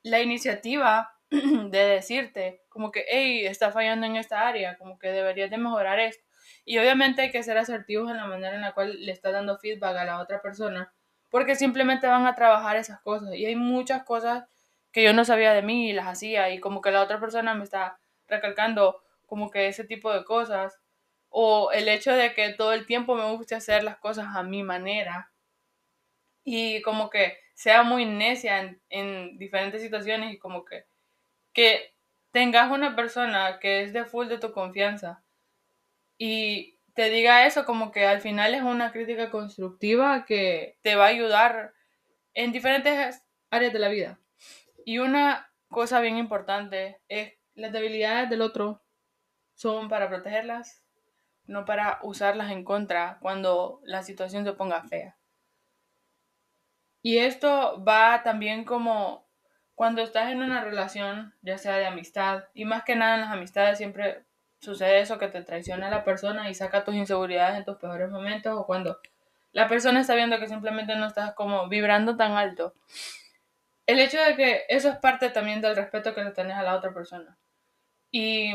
la 0.03 0.21
iniciativa 0.21 1.13
de 1.29 1.79
decirte 1.79 2.63
como 2.69 2.91
que, 2.91 3.05
hey, 3.09 3.45
está 3.45 3.71
fallando 3.71 4.05
en 4.05 4.15
esta 4.15 4.47
área, 4.47 4.77
como 4.77 4.97
que 4.97 5.11
deberías 5.11 5.49
de 5.49 5.57
mejorar 5.57 5.99
esto. 5.99 6.23
Y 6.63 6.77
obviamente 6.77 7.21
hay 7.21 7.31
que 7.31 7.43
ser 7.43 7.57
asertivos 7.57 8.09
en 8.09 8.17
la 8.17 8.25
manera 8.25 8.55
en 8.55 8.61
la 8.61 8.73
cual 8.73 9.05
le 9.05 9.11
está 9.11 9.31
dando 9.31 9.57
feedback 9.57 9.97
a 9.97 10.05
la 10.05 10.19
otra 10.21 10.41
persona, 10.41 10.93
porque 11.29 11.55
simplemente 11.55 12.07
van 12.07 12.25
a 12.25 12.35
trabajar 12.35 12.77
esas 12.77 13.01
cosas. 13.01 13.35
Y 13.35 13.45
hay 13.45 13.55
muchas 13.55 14.03
cosas 14.03 14.45
que 14.91 15.03
yo 15.03 15.13
no 15.13 15.25
sabía 15.25 15.53
de 15.53 15.61
mí 15.61 15.89
y 15.89 15.93
las 15.93 16.07
hacía, 16.07 16.49
y 16.51 16.59
como 16.59 16.81
que 16.81 16.91
la 16.91 17.01
otra 17.01 17.19
persona 17.19 17.53
me 17.53 17.63
está 17.63 17.99
recalcando 18.27 19.01
como 19.25 19.51
que 19.51 19.67
ese 19.67 19.83
tipo 19.83 20.11
de 20.13 20.23
cosas 20.25 20.79
o 21.29 21.71
el 21.71 21.87
hecho 21.87 22.11
de 22.13 22.33
que 22.33 22.53
todo 22.53 22.73
el 22.73 22.85
tiempo 22.85 23.15
me 23.15 23.31
guste 23.31 23.55
hacer 23.55 23.83
las 23.83 23.97
cosas 23.97 24.35
a 24.35 24.43
mi 24.43 24.63
manera 24.63 25.31
y 26.43 26.81
como 26.81 27.09
que 27.09 27.37
sea 27.53 27.83
muy 27.83 28.05
necia 28.05 28.75
en, 28.89 29.37
diferentes 29.37 29.81
situaciones 29.81 30.33
y 30.33 30.39
como 30.39 30.65
que, 30.65 30.85
que 31.53 31.93
tengas 32.31 32.71
una 32.71 32.95
persona 32.95 33.59
que 33.59 33.83
es 33.83 33.93
de 33.93 34.05
full 34.05 34.27
de 34.27 34.39
tu 34.39 34.51
confianza 34.51 35.23
y 36.17 36.79
te 36.95 37.09
diga 37.09 37.45
eso 37.45 37.65
como 37.65 37.91
que 37.91 38.05
al 38.05 38.21
final 38.21 38.55
es 38.55 38.61
una 38.63 38.91
crítica 38.91 39.29
constructiva 39.29 40.25
que 40.25 40.77
te 40.81 40.95
va 40.95 41.05
a 41.05 41.09
ayudar 41.09 41.73
en 42.33 42.51
diferentes 42.51 43.23
áreas 43.51 43.73
de 43.73 43.79
la 43.79 43.89
vida. 43.89 44.19
Y 44.89 44.97
una 44.97 45.47
cosa 45.67 45.99
bien 45.99 46.17
importante 46.17 46.99
es 47.09 47.33
las 47.53 47.71
debilidades 47.71 48.27
del 48.27 48.41
otro 48.41 48.81
son 49.53 49.87
para 49.87 50.09
protegerlas 50.09 50.83
no 51.45 51.63
para 51.63 51.99
usarlas 52.01 52.49
en 52.49 52.63
contra 52.63 53.19
cuando 53.21 53.81
la 53.83 54.01
situación 54.01 54.45
se 54.45 54.53
ponga 54.53 54.81
fea. 54.81 55.15
Y 57.03 57.19
esto 57.19 57.83
va 57.87 58.23
también 58.23 58.65
como 58.65 59.29
cuando 59.75 60.01
estás 60.01 60.31
en 60.31 60.41
una 60.41 60.63
relación, 60.63 61.35
ya 61.43 61.59
sea 61.59 61.77
de 61.77 61.85
amistad, 61.85 62.45
y 62.55 62.65
más 62.65 62.83
que 62.83 62.95
nada 62.95 63.13
en 63.13 63.21
las 63.21 63.31
amistades 63.31 63.77
siempre 63.77 64.25
sucede 64.59 65.01
eso, 65.01 65.19
que 65.19 65.27
te 65.27 65.43
traiciona 65.43 65.91
la 65.91 66.03
persona 66.03 66.49
y 66.49 66.55
saca 66.55 66.83
tus 66.83 66.95
inseguridades 66.95 67.59
en 67.59 67.65
tus 67.65 67.77
peores 67.77 68.09
momentos, 68.09 68.57
o 68.57 68.65
cuando 68.65 68.97
la 69.51 69.67
persona 69.67 69.99
está 69.99 70.15
viendo 70.15 70.39
que 70.39 70.47
simplemente 70.47 70.95
no 70.95 71.05
estás 71.05 71.35
como 71.35 71.69
vibrando 71.69 72.17
tan 72.17 72.31
alto. 72.31 72.73
El 73.89 73.97
hecho 73.97 74.21
de 74.21 74.35
que 74.35 74.65
eso 74.69 74.87
es 74.87 74.97
parte 74.97 75.31
también 75.31 75.61
del 75.61 75.75
respeto 75.75 76.13
que 76.13 76.23
le 76.23 76.29
tenés 76.29 76.55
a 76.55 76.61
la 76.61 76.75
otra 76.75 76.93
persona. 76.93 77.35
Y 78.11 78.53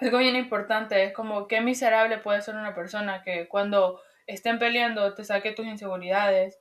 algo 0.00 0.18
bien 0.18 0.34
importante 0.34 1.04
es 1.04 1.12
como 1.12 1.46
qué 1.46 1.60
miserable 1.60 2.18
puede 2.18 2.42
ser 2.42 2.56
una 2.56 2.74
persona 2.74 3.22
que 3.22 3.46
cuando 3.46 4.02
estén 4.26 4.58
peleando 4.58 5.14
te 5.14 5.22
saque 5.22 5.52
tus 5.52 5.66
inseguridades 5.66 6.58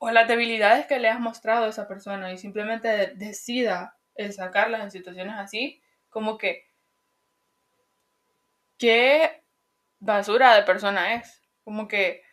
o 0.00 0.10
las 0.10 0.26
debilidades 0.26 0.86
que 0.86 0.98
le 0.98 1.08
has 1.08 1.20
mostrado 1.20 1.66
a 1.66 1.68
esa 1.68 1.86
persona 1.86 2.32
y 2.32 2.38
simplemente 2.38 3.12
decida 3.14 3.96
el 4.16 4.32
sacarlas 4.32 4.82
en 4.82 4.90
situaciones 4.90 5.36
así, 5.36 5.80
como 6.08 6.38
que 6.38 6.66
qué 8.78 9.44
basura 10.00 10.56
de 10.56 10.64
persona 10.64 11.14
es. 11.14 11.40
Como 11.62 11.86
que 11.86 12.24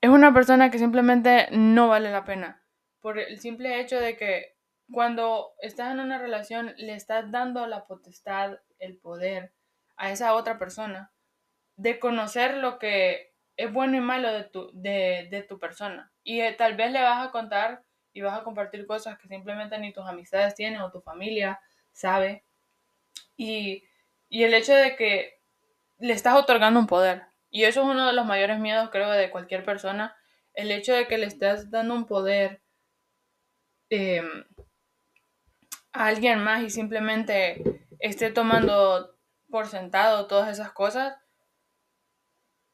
es 0.00 0.08
una 0.08 0.32
persona 0.32 0.70
que 0.70 0.78
simplemente 0.78 1.48
no 1.50 1.88
vale 1.88 2.12
la 2.12 2.24
pena. 2.24 2.59
Por 3.00 3.18
el 3.18 3.40
simple 3.40 3.80
hecho 3.80 3.98
de 4.00 4.16
que 4.16 4.56
cuando 4.90 5.54
estás 5.60 5.92
en 5.92 6.00
una 6.00 6.18
relación, 6.18 6.74
le 6.76 6.94
estás 6.94 7.30
dando 7.30 7.66
la 7.66 7.86
potestad, 7.86 8.58
el 8.78 8.96
poder 8.96 9.52
a 9.96 10.10
esa 10.10 10.34
otra 10.34 10.58
persona 10.58 11.12
de 11.76 11.98
conocer 11.98 12.56
lo 12.58 12.78
que 12.78 13.32
es 13.56 13.72
bueno 13.72 13.96
y 13.96 14.00
malo 14.00 14.32
de 14.32 14.44
tu, 14.44 14.70
de, 14.74 15.46
tu 15.48 15.58
persona. 15.58 16.12
Y 16.24 16.40
eh, 16.40 16.52
tal 16.52 16.76
vez 16.76 16.92
le 16.92 17.02
vas 17.02 17.26
a 17.26 17.30
contar 17.30 17.82
y 18.12 18.22
vas 18.22 18.38
a 18.38 18.44
compartir 18.44 18.86
cosas 18.86 19.18
que 19.18 19.28
simplemente 19.28 19.78
ni 19.78 19.92
tus 19.92 20.06
amistades 20.06 20.54
tienen 20.54 20.80
o 20.80 20.90
tu 20.90 21.00
familia 21.00 21.60
sabe. 21.92 22.44
Y, 23.36 23.84
y 24.28 24.44
el 24.44 24.54
hecho 24.54 24.74
de 24.74 24.96
que 24.96 25.40
le 25.98 26.12
estás 26.12 26.36
otorgando 26.36 26.80
un 26.80 26.86
poder. 26.86 27.24
Y 27.50 27.64
eso 27.64 27.80
es 27.80 27.86
uno 27.86 28.06
de 28.06 28.12
los 28.12 28.26
mayores 28.26 28.58
miedos, 28.58 28.90
creo, 28.90 29.10
de 29.10 29.30
cualquier 29.30 29.64
persona. 29.64 30.16
El 30.54 30.70
hecho 30.70 30.94
de 30.94 31.06
que 31.06 31.18
le 31.18 31.26
estás 31.26 31.70
dando 31.70 31.94
un 31.94 32.06
poder 32.06 32.59
eh, 33.90 34.22
a 35.92 36.06
alguien 36.06 36.42
más 36.42 36.62
y 36.62 36.70
simplemente 36.70 37.86
esté 37.98 38.30
tomando 38.30 39.16
por 39.50 39.66
sentado 39.66 40.26
todas 40.26 40.48
esas 40.48 40.72
cosas, 40.72 41.16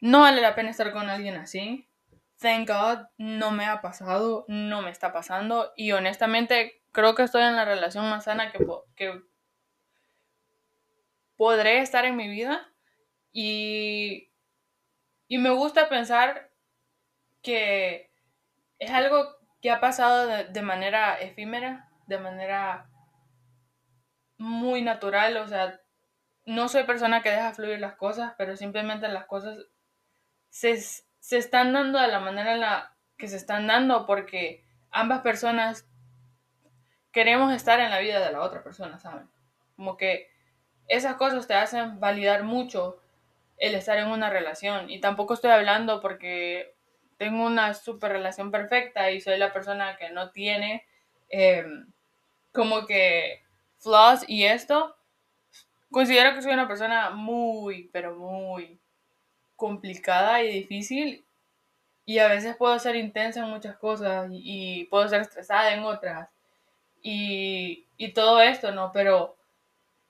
no 0.01 0.21
vale 0.21 0.41
la 0.41 0.55
pena 0.55 0.71
estar 0.71 0.93
con 0.93 1.09
alguien 1.09 1.37
así. 1.37 1.89
Thank 2.39 2.69
God, 2.69 3.07
no 3.17 3.51
me 3.51 3.65
ha 3.65 3.81
pasado, 3.81 4.45
no 4.47 4.83
me 4.83 4.91
está 4.91 5.13
pasando 5.13 5.73
y 5.75 5.93
honestamente 5.93 6.83
creo 6.93 7.15
que 7.15 7.23
estoy 7.23 7.43
en 7.43 7.57
la 7.57 7.65
relación 7.65 8.09
más 8.11 8.25
sana 8.25 8.53
que, 8.53 8.59
que 8.95 9.23
podré 11.37 11.81
estar 11.81 12.05
en 12.05 12.17
mi 12.17 12.29
vida 12.29 12.71
y, 13.33 14.31
y 15.29 15.39
me 15.39 15.51
gusta 15.51 15.89
pensar 15.89 16.53
que 17.43 18.11
es 18.79 18.91
algo 18.91 19.36
que 19.61 19.71
ha 19.71 19.81
pasado 19.81 20.27
de 20.27 20.63
manera 20.63 21.19
efímera, 21.21 21.89
de 22.07 22.19
manera 22.19 22.89
muy 24.39 24.83
natural, 24.83 25.37
o 25.39 25.49
sea, 25.49 25.81
no 26.45 26.69
soy 26.69 26.85
persona 26.85 27.23
que 27.23 27.31
deja 27.31 27.55
fluir 27.55 27.81
las 27.81 27.97
cosas, 27.97 28.35
pero 28.39 28.57
simplemente 28.57 29.09
las 29.09 29.27
cosas 29.27 29.59
se, 30.51 30.77
se 30.79 31.39
están 31.39 31.73
dando 31.73 31.99
de 31.99 32.09
la 32.09 32.21
manera 32.21 32.55
en 32.55 32.61
la 32.61 32.97
que 33.17 33.29
se 33.29 33.37
están 33.37 33.67
dando 33.67 34.07
porque 34.07 34.65
ambas 34.91 35.23
personas 35.23 35.89
queremos 37.13 37.53
estar 37.53 37.81
en 37.81 37.91
la 37.91 37.99
vida 37.99 38.21
de 38.25 38.33
la 38.33 38.43
otra 38.43 38.63
persona, 38.63 38.99
¿saben? 38.99 39.29
Como 39.75 39.97
que 39.97 40.31
esas 40.87 41.17
cosas 41.17 41.47
te 41.47 41.55
hacen 41.55 41.99
validar 41.99 42.45
mucho 42.45 43.01
el 43.57 43.75
estar 43.75 43.99
en 43.99 44.09
una 44.09 44.31
relación. 44.31 44.91
Y 44.91 45.01
tampoco 45.01 45.35
estoy 45.35 45.51
hablando 45.51 46.01
porque 46.01 46.76
tengo 47.17 47.47
una 47.47 47.75
super 47.75 48.13
relación 48.13 48.51
perfecta 48.51 49.11
y 49.11 49.21
soy 49.21 49.39
la 49.39 49.53
persona 49.53 49.97
que 49.97 50.11
no 50.11 50.31
tiene 50.31 50.87
em, 51.29 51.87
como 52.53 52.87
que 52.87 53.43
flaws 53.79 54.25
y 54.29 54.45
esto, 54.45 54.97
considero 55.91 56.35
que 56.35 56.43
soy 56.43 56.53
una 56.53 56.69
persona 56.69 57.11
muy, 57.11 57.89
pero 57.93 58.17
muy 58.17 58.79
complicada 59.57 60.43
y 60.43 60.53
difícil 60.53 61.25
y 62.05 62.19
a 62.19 62.29
veces 62.29 62.57
puedo 62.57 62.79
ser 62.79 62.97
intensa 62.97 63.41
en 63.41 63.51
muchas 63.51 63.77
cosas 63.77 64.29
y, 64.31 64.85
puedo 64.85 65.09
ser 65.09 65.23
estresada 65.23 65.75
en 65.75 65.83
otras 65.85 66.29
y, 67.03 67.87
y 67.97 68.13
todo 68.13 68.41
esto, 68.41 68.73
¿no? 68.73 68.93
Pero 68.93 69.37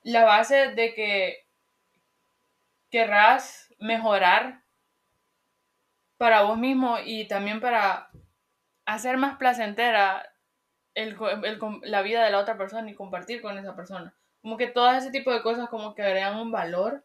la 0.03 0.25
base 0.25 0.69
de 0.73 0.95
que 0.95 1.47
querrás 2.91 3.75
mejorar 3.79 4.63
para 6.19 6.43
vos 6.43 6.59
mismo 6.59 6.99
y 7.05 7.29
también 7.29 7.61
para 7.61 8.11
hacer 8.85 9.17
más 9.19 9.37
placentera 9.37 10.33
el, 10.95 11.17
la 11.83 12.03
vida 12.03 12.25
de 12.25 12.31
la 12.31 12.39
otra 12.39 12.57
persona 12.57 12.91
y 12.91 12.95
compartir 12.95 13.43
con 13.43 13.59
esa 13.59 13.77
persona. 13.77 14.15
Como 14.41 14.57
que 14.57 14.69
todo 14.69 14.91
ese 14.93 15.11
tipo 15.11 15.33
de 15.33 15.43
cosas 15.43 15.69
como 15.69 15.95
que 15.95 16.03
agregan 16.03 16.39
un 16.39 16.51
valor 16.51 17.05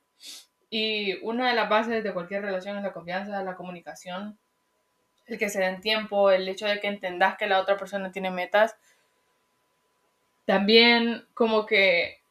y 0.70 1.18
una 1.26 1.50
de 1.50 1.56
las 1.56 1.70
bases 1.70 2.04
de 2.04 2.14
cualquier 2.14 2.44
relación 2.44 2.78
es 2.78 2.84
la 2.84 2.94
confianza, 2.94 3.44
la 3.44 3.56
comunicación, 3.56 4.40
el 5.26 5.38
que 5.38 5.50
se 5.50 5.60
den 5.60 5.82
tiempo, 5.82 6.32
el 6.32 6.48
hecho 6.48 6.66
de 6.66 6.80
que 6.80 6.88
entendas 6.88 7.38
que 7.38 7.48
la 7.48 7.60
otra 7.60 7.78
persona 7.78 8.12
tiene 8.12 8.32
metas. 8.32 8.78
También 10.46 11.26
como 11.34 11.66
que 11.66 12.22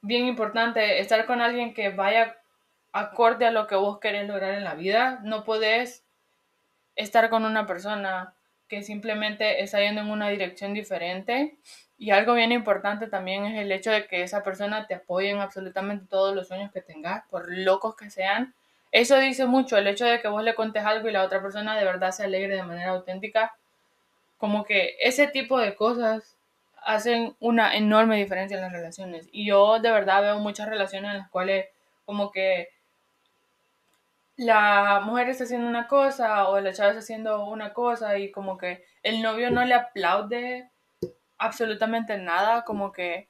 bien 0.00 0.26
importante 0.26 0.98
estar 0.98 1.24
con 1.26 1.40
alguien 1.40 1.72
que 1.72 1.90
vaya 1.90 2.41
acorde 2.92 3.46
a 3.46 3.50
lo 3.50 3.66
que 3.66 3.74
vos 3.74 3.98
querés 3.98 4.28
lograr 4.28 4.54
en 4.54 4.64
la 4.64 4.74
vida. 4.74 5.20
No 5.22 5.44
podés 5.44 6.04
estar 6.96 7.30
con 7.30 7.44
una 7.44 7.66
persona 7.66 8.34
que 8.68 8.82
simplemente 8.82 9.62
está 9.62 9.80
yendo 9.80 10.00
en 10.00 10.10
una 10.10 10.28
dirección 10.28 10.74
diferente. 10.74 11.56
Y 11.98 12.10
algo 12.10 12.34
bien 12.34 12.52
importante 12.52 13.06
también 13.06 13.44
es 13.44 13.60
el 13.60 13.70
hecho 13.70 13.90
de 13.90 14.06
que 14.06 14.22
esa 14.22 14.42
persona 14.42 14.86
te 14.86 14.94
apoye 14.94 15.30
en 15.30 15.40
absolutamente 15.40 16.06
todos 16.08 16.34
los 16.34 16.48
sueños 16.48 16.72
que 16.72 16.80
tengas, 16.80 17.24
por 17.28 17.46
locos 17.50 17.96
que 17.96 18.10
sean. 18.10 18.54
Eso 18.90 19.18
dice 19.18 19.46
mucho, 19.46 19.76
el 19.76 19.86
hecho 19.86 20.04
de 20.04 20.20
que 20.20 20.28
vos 20.28 20.42
le 20.42 20.54
contes 20.54 20.84
algo 20.84 21.08
y 21.08 21.12
la 21.12 21.22
otra 21.22 21.40
persona 21.40 21.76
de 21.78 21.84
verdad 21.84 22.10
se 22.12 22.24
alegre 22.24 22.56
de 22.56 22.62
manera 22.62 22.90
auténtica. 22.90 23.54
Como 24.38 24.64
que 24.64 24.96
ese 25.00 25.28
tipo 25.28 25.58
de 25.58 25.74
cosas 25.74 26.36
hacen 26.84 27.36
una 27.40 27.76
enorme 27.76 28.16
diferencia 28.16 28.56
en 28.56 28.62
las 28.62 28.72
relaciones. 28.72 29.28
Y 29.32 29.46
yo 29.46 29.78
de 29.78 29.90
verdad 29.90 30.22
veo 30.22 30.38
muchas 30.40 30.68
relaciones 30.68 31.12
en 31.12 31.18
las 31.18 31.30
cuales 31.30 31.66
como 32.04 32.32
que 32.32 32.68
la 34.42 35.00
mujer 35.04 35.28
está 35.28 35.44
haciendo 35.44 35.68
una 35.68 35.88
cosa 35.88 36.48
o 36.48 36.60
la 36.60 36.72
chava 36.72 36.90
está 36.90 37.00
haciendo 37.00 37.46
una 37.46 37.72
cosa 37.72 38.18
y 38.18 38.30
como 38.30 38.58
que 38.58 38.84
el 39.02 39.22
novio 39.22 39.50
no 39.50 39.64
le 39.64 39.74
aplaude 39.74 40.70
absolutamente 41.38 42.18
nada, 42.18 42.64
como 42.64 42.92
que 42.92 43.28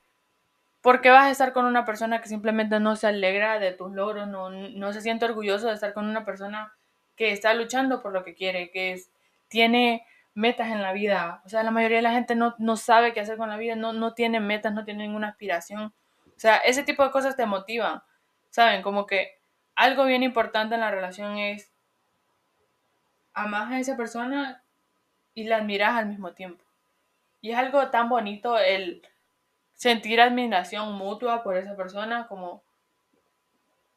¿por 0.80 1.00
qué 1.00 1.10
vas 1.10 1.26
a 1.26 1.30
estar 1.30 1.52
con 1.52 1.64
una 1.64 1.84
persona 1.84 2.20
que 2.20 2.28
simplemente 2.28 2.80
no 2.80 2.96
se 2.96 3.06
alegra 3.06 3.58
de 3.58 3.72
tus 3.72 3.92
logros, 3.92 4.28
no, 4.28 4.50
no 4.50 4.92
se 4.92 5.00
siente 5.00 5.24
orgulloso 5.24 5.68
de 5.68 5.74
estar 5.74 5.94
con 5.94 6.06
una 6.06 6.24
persona 6.24 6.72
que 7.16 7.32
está 7.32 7.54
luchando 7.54 8.02
por 8.02 8.12
lo 8.12 8.24
que 8.24 8.34
quiere, 8.34 8.70
que 8.70 9.00
tiene 9.48 10.06
metas 10.34 10.68
en 10.68 10.82
la 10.82 10.92
vida? 10.92 11.42
O 11.44 11.48
sea, 11.48 11.62
la 11.62 11.70
mayoría 11.70 11.98
de 11.98 12.02
la 12.02 12.12
gente 12.12 12.34
no, 12.34 12.54
no 12.58 12.76
sabe 12.76 13.12
qué 13.12 13.20
hacer 13.20 13.36
con 13.36 13.48
la 13.48 13.56
vida, 13.56 13.76
no, 13.76 13.92
no 13.92 14.14
tiene 14.14 14.40
metas, 14.40 14.72
no 14.72 14.84
tiene 14.84 15.04
ninguna 15.04 15.28
aspiración. 15.28 15.94
O 16.26 16.40
sea, 16.40 16.56
ese 16.56 16.82
tipo 16.82 17.04
de 17.04 17.10
cosas 17.10 17.36
te 17.36 17.46
motivan, 17.46 18.02
¿saben? 18.50 18.82
Como 18.82 19.06
que 19.06 19.41
algo 19.74 20.04
bien 20.04 20.22
importante 20.22 20.74
en 20.74 20.80
la 20.80 20.90
relación 20.90 21.38
es 21.38 21.72
amas 23.34 23.70
a 23.70 23.78
esa 23.78 23.96
persona 23.96 24.64
y 25.34 25.44
la 25.44 25.56
admiras 25.56 25.94
al 25.94 26.06
mismo 26.06 26.32
tiempo. 26.32 26.64
Y 27.40 27.50
es 27.50 27.58
algo 27.58 27.88
tan 27.88 28.08
bonito 28.08 28.58
el 28.58 29.02
sentir 29.72 30.20
admiración 30.20 30.92
mutua 30.94 31.42
por 31.42 31.56
esa 31.56 31.76
persona 31.76 32.26
como 32.28 32.62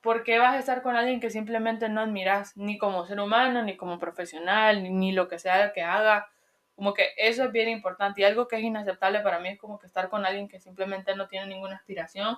¿por 0.06 0.22
qué 0.22 0.38
vas 0.38 0.54
a 0.54 0.60
estar 0.60 0.84
con 0.84 0.96
alguien 0.96 1.20
que 1.20 1.32
simplemente 1.32 1.90
no 1.90 2.00
admiras 2.00 2.56
ni 2.56 2.78
como 2.78 3.08
ser 3.08 3.20
humano, 3.20 3.64
ni 3.64 3.76
como 3.76 3.98
profesional, 3.98 4.84
ni, 4.84 5.12
lo 5.12 5.28
que 5.28 5.40
sea 5.40 5.74
que 5.74 5.82
haga? 5.82 6.30
Como 6.76 6.94
que 6.94 7.10
eso 7.18 7.46
es 7.46 7.52
bien 7.52 7.70
importante 7.70 8.22
y 8.22 8.24
algo 8.24 8.48
que 8.48 8.58
es 8.58 8.62
inaceptable 8.62 9.22
para 9.22 9.40
mí 9.40 9.50
es 9.50 9.58
como 9.58 9.80
que 9.80 9.88
estar 9.88 10.10
con 10.10 10.24
alguien 10.24 10.48
que 10.48 10.60
simplemente 10.60 11.16
no 11.16 11.28
tiene 11.28 11.48
ninguna 11.48 11.78
aspiración. 11.78 12.38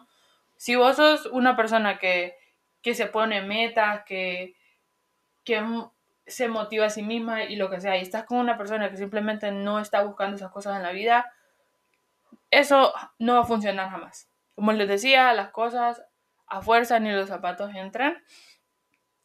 Si 0.55 0.77
vos 0.77 0.95
sos 0.95 1.25
una 1.25 1.57
persona 1.57 1.99
que 1.99 2.37
que 2.87 2.95
se 2.95 3.07
pone 3.07 3.41
metas, 3.41 4.05
que, 4.05 4.55
que 5.43 5.61
se 6.25 6.47
motiva 6.47 6.85
a 6.85 6.89
sí 6.89 7.03
misma 7.03 7.43
y 7.43 7.57
lo 7.57 7.69
que 7.69 7.81
sea, 7.81 7.97
y 7.97 8.01
estás 8.01 8.23
con 8.23 8.37
una 8.37 8.57
persona 8.57 8.89
que 8.89 8.95
simplemente 8.95 9.51
no 9.51 9.81
está 9.81 10.03
buscando 10.03 10.37
esas 10.37 10.51
cosas 10.51 10.77
en 10.77 10.83
la 10.83 10.93
vida, 10.93 11.29
eso 12.49 12.93
no 13.19 13.33
va 13.33 13.41
a 13.41 13.43
funcionar 13.43 13.89
jamás. 13.89 14.31
Como 14.55 14.71
les 14.71 14.87
decía, 14.87 15.33
las 15.33 15.49
cosas 15.49 16.01
a 16.47 16.61
fuerza 16.61 16.97
ni 17.01 17.11
los 17.11 17.27
zapatos 17.27 17.75
entran. 17.75 18.23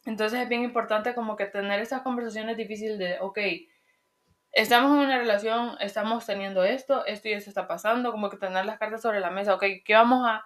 Entonces 0.03 0.41
es 0.41 0.49
bien 0.49 0.63
importante 0.63 1.15
como 1.15 1.37
que 1.37 1.45
tener 1.45 1.79
esas 1.79 2.01
conversaciones 2.01 2.57
difíciles 2.57 2.99
de, 2.99 3.17
ok, 3.21 3.39
estamos 4.51 4.91
en 4.91 5.05
una 5.05 5.19
relación, 5.19 5.77
estamos 5.79 6.25
teniendo 6.25 6.65
esto, 6.65 7.05
esto 7.05 7.29
y 7.29 7.31
esto 7.31 7.49
está 7.49 7.65
pasando, 7.65 8.11
como 8.11 8.29
que 8.29 8.35
tener 8.35 8.65
las 8.65 8.77
cartas 8.77 9.01
sobre 9.01 9.21
la 9.21 9.29
mesa, 9.29 9.55
ok, 9.55 9.63
¿qué 9.85 9.93
vamos 9.93 10.27
a 10.27 10.43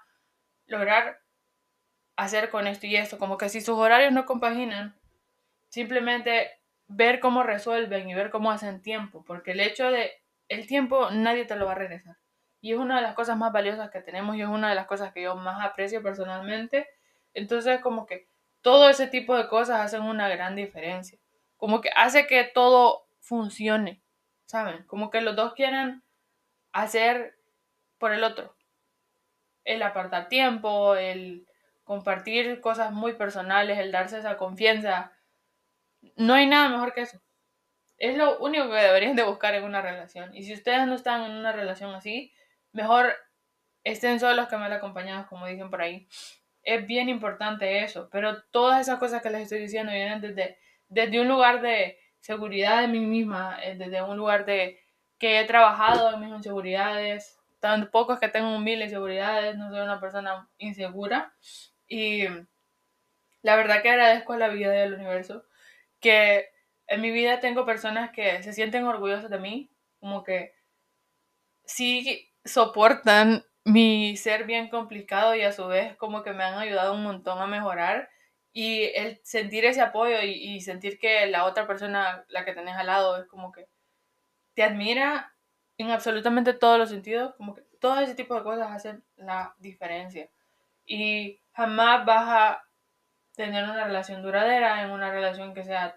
lograr 0.67 1.19
hacer 2.17 2.49
con 2.49 2.67
esto 2.67 2.87
y 2.87 2.97
esto, 2.97 3.17
como 3.17 3.37
que 3.37 3.47
si 3.47 3.61
sus 3.61 3.77
horarios 3.77 4.11
no 4.11 4.25
compaginan, 4.25 4.95
simplemente 5.69 6.59
ver 6.87 7.19
cómo 7.19 7.43
resuelven 7.43 8.09
y 8.09 8.15
ver 8.15 8.29
cómo 8.29 8.51
hacen 8.51 8.81
tiempo, 8.81 9.23
porque 9.25 9.51
el 9.51 9.59
hecho 9.59 9.89
de 9.91 10.11
el 10.49 10.65
tiempo 10.67 11.09
nadie 11.11 11.45
te 11.45 11.55
lo 11.55 11.65
va 11.65 11.73
a 11.73 11.75
regresar. 11.75 12.17
Y 12.59 12.73
es 12.73 12.79
una 12.79 12.97
de 12.97 13.01
las 13.01 13.13
cosas 13.13 13.37
más 13.37 13.51
valiosas 13.51 13.91
que 13.91 14.01
tenemos 14.01 14.35
y 14.35 14.41
es 14.41 14.47
una 14.47 14.69
de 14.69 14.75
las 14.75 14.87
cosas 14.87 15.13
que 15.13 15.21
yo 15.21 15.35
más 15.35 15.63
aprecio 15.63 16.01
personalmente. 16.01 16.87
Entonces, 17.33 17.79
como 17.81 18.05
que 18.05 18.27
todo 18.61 18.89
ese 18.89 19.07
tipo 19.07 19.37
de 19.37 19.47
cosas 19.47 19.81
hacen 19.81 20.01
una 20.01 20.27
gran 20.27 20.55
diferencia. 20.55 21.19
Como 21.57 21.81
que 21.81 21.89
hace 21.95 22.25
que 22.27 22.43
todo 22.45 23.07
funcione, 23.19 24.01
¿saben? 24.45 24.83
Como 24.85 25.11
que 25.11 25.21
los 25.21 25.35
dos 25.35 25.53
quieren 25.53 26.03
hacer 26.71 27.37
por 27.99 28.13
el 28.13 28.23
otro. 28.23 28.55
El 29.63 29.83
apartar 29.83 30.29
tiempo, 30.29 30.95
el 30.95 31.45
compartir 31.87 32.59
cosas 32.59 32.91
muy 32.91 33.13
personales, 33.13 33.79
el 33.79 33.93
darse 33.93 34.19
esa 34.19 34.35
confianza. 34.35 35.13
No 36.17 36.33
hay 36.33 36.45
nada 36.45 36.67
mejor 36.67 36.93
que 36.93 37.01
eso. 37.01 37.21
Es 37.97 38.17
lo 38.17 38.37
único 38.39 38.69
que 38.69 38.75
deberían 38.75 39.15
de 39.15 39.23
buscar 39.23 39.55
en 39.55 39.63
una 39.63 39.81
relación. 39.81 40.35
Y 40.35 40.43
si 40.43 40.53
ustedes 40.53 40.85
no 40.85 40.95
están 40.95 41.23
en 41.23 41.31
una 41.31 41.53
relación 41.53 41.95
así, 41.95 42.33
mejor 42.73 43.15
estén 43.85 44.19
solos 44.19 44.49
que 44.49 44.57
mal 44.57 44.73
acompañados, 44.73 45.27
como 45.27 45.47
dicen 45.47 45.69
por 45.69 45.81
ahí. 45.81 46.09
Es 46.61 46.85
bien 46.85 47.07
importante 47.07 47.83
eso, 47.83 48.09
pero 48.11 48.43
todas 48.51 48.81
esas 48.81 48.99
cosas 48.99 49.23
que 49.23 49.29
les 49.29 49.43
estoy 49.43 49.59
diciendo 49.59 49.93
vienen 49.93 50.19
desde, 50.19 50.59
desde 50.89 51.21
un 51.21 51.29
lugar 51.29 51.61
de 51.61 51.97
seguridad 52.19 52.81
de 52.81 52.89
mí 52.89 52.99
misma, 52.99 53.57
eh, 53.63 53.75
desde 53.77 54.01
un 54.01 54.17
lugar 54.17 54.45
de 54.45 54.77
que 55.17 55.39
he 55.39 55.45
trabajado 55.45 56.13
en 56.13 56.19
mis 56.19 56.29
inseguridades. 56.31 57.39
Tampoco 57.61 58.13
es 58.13 58.19
que 58.19 58.27
tengo 58.27 58.59
mil 58.59 58.81
inseguridades, 58.81 59.55
no 59.55 59.69
soy 59.69 59.79
una 59.79 60.01
persona 60.01 60.49
insegura, 60.57 61.33
y 61.87 62.27
la 63.41 63.55
verdad 63.55 63.81
que 63.81 63.89
agradezco 63.89 64.33
a 64.33 64.37
la 64.37 64.49
vida 64.49 64.71
del 64.71 64.93
universo 64.93 65.45
que 65.99 66.49
en 66.87 67.01
mi 67.01 67.11
vida 67.11 67.39
tengo 67.39 67.65
personas 67.65 68.11
que 68.11 68.41
se 68.43 68.53
sienten 68.53 68.85
orgullosas 68.85 69.29
de 69.29 69.39
mí, 69.39 69.69
como 69.99 70.23
que 70.23 70.53
sí 71.65 72.31
soportan 72.45 73.43
mi 73.65 74.15
ser 74.15 74.45
bien 74.45 74.69
complicado 74.69 75.35
y 75.35 75.41
a 75.41 75.51
su 75.51 75.67
vez 75.67 75.95
como 75.97 76.23
que 76.23 76.33
me 76.33 76.43
han 76.43 76.57
ayudado 76.57 76.93
un 76.93 77.03
montón 77.03 77.39
a 77.39 77.47
mejorar 77.47 78.09
y 78.53 78.85
el 78.95 79.19
sentir 79.23 79.65
ese 79.65 79.81
apoyo 79.81 80.21
y, 80.23 80.61
sentir 80.61 80.97
que 80.99 81.27
la 81.27 81.45
otra 81.45 81.67
persona, 81.67 82.25
la 82.29 82.43
que 82.43 82.53
tenés 82.53 82.75
al 82.75 82.87
lado, 82.87 83.17
es 83.21 83.27
como 83.27 83.51
que 83.51 83.67
te 84.55 84.63
admira 84.63 85.35
en 85.77 85.91
absolutamente 85.91 86.53
todos 86.53 86.79
los 86.79 86.89
sentidos, 86.89 87.35
como 87.35 87.53
que 87.53 87.61
todo 87.79 87.99
ese 87.99 88.15
tipo 88.15 88.33
de 88.33 88.43
cosas 88.43 88.71
hacen 88.71 89.03
la 89.15 89.53
diferencia. 89.59 90.29
Y 90.87 91.39
jamás 91.53 92.05
vas 92.05 92.25
a 92.27 92.63
tener 93.35 93.63
una 93.65 93.85
relación 93.85 94.23
duradera, 94.23 94.81
en 94.81 94.89
una 94.89 95.11
relación 95.11 95.53
que 95.53 95.63
sea 95.63 95.95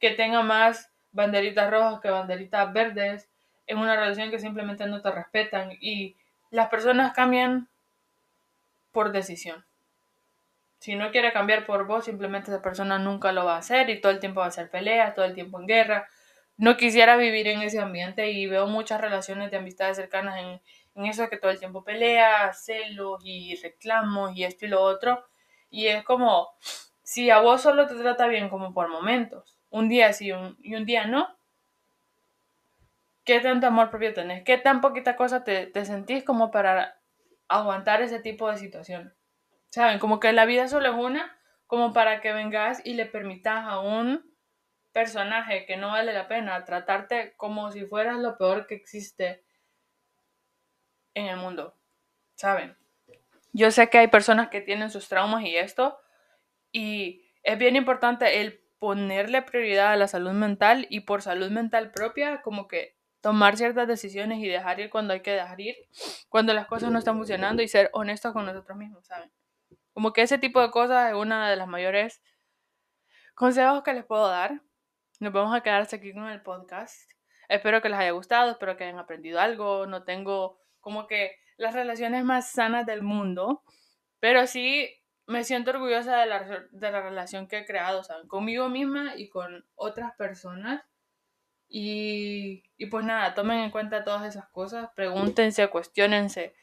que 0.00 0.12
tenga 0.12 0.42
más 0.42 0.90
banderitas 1.12 1.70
rojas 1.70 2.00
que 2.00 2.10
banderitas 2.10 2.72
verdes, 2.72 3.28
en 3.66 3.78
una 3.78 3.96
relación 3.96 4.30
que 4.30 4.38
simplemente 4.38 4.86
no 4.86 5.02
te 5.02 5.10
respetan 5.10 5.72
y 5.80 6.16
las 6.50 6.68
personas 6.68 7.12
cambian 7.12 7.68
por 8.92 9.12
decisión. 9.12 9.64
Si 10.78 10.94
no 10.94 11.10
quiere 11.10 11.32
cambiar 11.32 11.66
por 11.66 11.86
vos, 11.86 12.04
simplemente 12.04 12.50
esa 12.50 12.62
persona 12.62 12.98
nunca 12.98 13.32
lo 13.32 13.44
va 13.44 13.56
a 13.56 13.58
hacer 13.58 13.90
y 13.90 14.00
todo 14.00 14.12
el 14.12 14.20
tiempo 14.20 14.40
va 14.40 14.46
a 14.46 14.48
hacer 14.48 14.70
peleas, 14.70 15.14
todo 15.14 15.24
el 15.24 15.34
tiempo 15.34 15.60
en 15.60 15.66
guerra. 15.66 16.08
No 16.56 16.76
quisiera 16.76 17.16
vivir 17.16 17.48
en 17.48 17.62
ese 17.62 17.80
ambiente 17.80 18.30
y 18.30 18.46
veo 18.46 18.66
muchas 18.66 19.00
relaciones 19.00 19.50
de 19.50 19.58
amistades 19.58 19.96
cercanas 19.96 20.38
en, 20.38 20.60
en 20.98 21.06
eso 21.06 21.28
que 21.28 21.36
todo 21.36 21.50
el 21.50 21.58
tiempo 21.58 21.84
pelea, 21.84 22.52
celos 22.52 23.20
y 23.24 23.56
reclamos 23.56 24.36
y 24.36 24.44
esto 24.44 24.66
y 24.66 24.68
lo 24.68 24.82
otro. 24.82 25.24
Y 25.70 25.86
es 25.86 26.04
como, 26.04 26.48
si 27.02 27.30
a 27.30 27.40
vos 27.40 27.62
solo 27.62 27.86
te 27.86 27.94
trata 27.94 28.26
bien 28.26 28.48
como 28.48 28.74
por 28.74 28.88
momentos, 28.88 29.58
un 29.70 29.88
día 29.88 30.12
sí 30.12 30.32
y 30.62 30.74
un 30.74 30.84
día 30.86 31.06
no, 31.06 31.28
¿qué 33.24 33.40
tanto 33.40 33.66
amor 33.66 33.90
propio 33.90 34.14
tenés? 34.14 34.42
¿Qué 34.44 34.58
tan 34.58 34.80
poquita 34.80 35.16
cosa 35.16 35.44
te, 35.44 35.66
te 35.66 35.84
sentís 35.84 36.24
como 36.24 36.50
para 36.50 36.98
aguantar 37.48 38.02
ese 38.02 38.20
tipo 38.20 38.50
de 38.50 38.58
situación. 38.58 39.14
¿Saben? 39.70 39.98
Como 39.98 40.20
que 40.20 40.32
la 40.32 40.44
vida 40.44 40.68
solo 40.68 40.90
es 40.90 40.94
una, 40.94 41.36
como 41.66 41.92
para 41.92 42.20
que 42.20 42.32
vengas 42.32 42.80
y 42.84 42.94
le 42.94 43.06
permitas 43.06 43.64
a 43.66 43.80
un 43.80 44.24
personaje 44.92 45.66
que 45.66 45.76
no 45.76 45.88
vale 45.88 46.12
la 46.12 46.28
pena 46.28 46.64
tratarte 46.64 47.34
como 47.36 47.70
si 47.70 47.84
fueras 47.84 48.18
lo 48.18 48.38
peor 48.38 48.66
que 48.66 48.74
existe 48.74 49.44
en 51.18 51.26
el 51.26 51.36
mundo. 51.36 51.74
¿Saben? 52.34 52.76
Yo 53.52 53.70
sé 53.70 53.88
que 53.90 53.98
hay 53.98 54.08
personas 54.08 54.48
que 54.48 54.60
tienen 54.60 54.90
sus 54.90 55.08
traumas 55.08 55.42
y 55.44 55.56
esto, 55.56 55.98
y 56.70 57.24
es 57.42 57.58
bien 57.58 57.76
importante 57.76 58.40
el 58.40 58.60
ponerle 58.78 59.42
prioridad 59.42 59.92
a 59.92 59.96
la 59.96 60.06
salud 60.06 60.32
mental 60.32 60.86
y 60.90 61.00
por 61.00 61.22
salud 61.22 61.50
mental 61.50 61.90
propia, 61.90 62.42
como 62.42 62.68
que 62.68 62.96
tomar 63.20 63.56
ciertas 63.56 63.88
decisiones 63.88 64.38
y 64.38 64.48
dejar 64.48 64.78
ir 64.80 64.90
cuando 64.90 65.14
hay 65.14 65.20
que 65.20 65.32
dejar 65.32 65.60
ir, 65.60 65.76
cuando 66.28 66.54
las 66.54 66.66
cosas 66.66 66.90
no 66.90 66.98
están 66.98 67.16
funcionando 67.16 67.62
y 67.62 67.68
ser 67.68 67.90
honestos 67.92 68.32
con 68.32 68.46
nosotros 68.46 68.76
mismos, 68.78 69.06
¿saben? 69.06 69.32
Como 69.92 70.12
que 70.12 70.22
ese 70.22 70.38
tipo 70.38 70.60
de 70.60 70.70
cosas 70.70 71.10
es 71.10 71.16
una 71.16 71.50
de 71.50 71.56
las 71.56 71.66
mayores 71.66 72.22
consejos 73.34 73.82
que 73.82 73.94
les 73.94 74.04
puedo 74.04 74.28
dar. 74.28 74.62
Nos 75.18 75.32
vamos 75.32 75.56
a 75.56 75.62
quedarse 75.62 75.96
aquí 75.96 76.12
con 76.12 76.28
el 76.28 76.42
podcast. 76.42 77.10
Espero 77.48 77.82
que 77.82 77.88
les 77.88 77.98
haya 77.98 78.12
gustado, 78.12 78.52
espero 78.52 78.76
que 78.76 78.84
hayan 78.84 79.00
aprendido 79.00 79.40
algo. 79.40 79.86
No 79.86 80.04
tengo 80.04 80.60
como 80.88 81.06
que 81.06 81.36
las 81.58 81.74
relaciones 81.74 82.24
más 82.24 82.50
sanas 82.50 82.86
del 82.86 83.02
mundo, 83.02 83.62
pero 84.20 84.46
sí 84.46 84.88
me 85.26 85.44
siento 85.44 85.72
orgullosa 85.72 86.16
de 86.16 86.24
la, 86.24 86.66
de 86.70 86.90
la 86.90 87.02
relación 87.02 87.46
que 87.46 87.58
he 87.58 87.66
creado, 87.66 88.02
¿saben? 88.02 88.26
Conmigo 88.26 88.70
misma 88.70 89.12
y 89.14 89.28
con 89.28 89.66
otras 89.74 90.16
personas. 90.16 90.82
Y, 91.68 92.62
y, 92.78 92.86
pues 92.86 93.04
nada, 93.04 93.34
tomen 93.34 93.58
en 93.58 93.70
cuenta 93.70 94.02
todas 94.02 94.24
esas 94.24 94.48
cosas, 94.48 94.88
pregúntense, 94.96 95.68
cuestionense. 95.68 96.54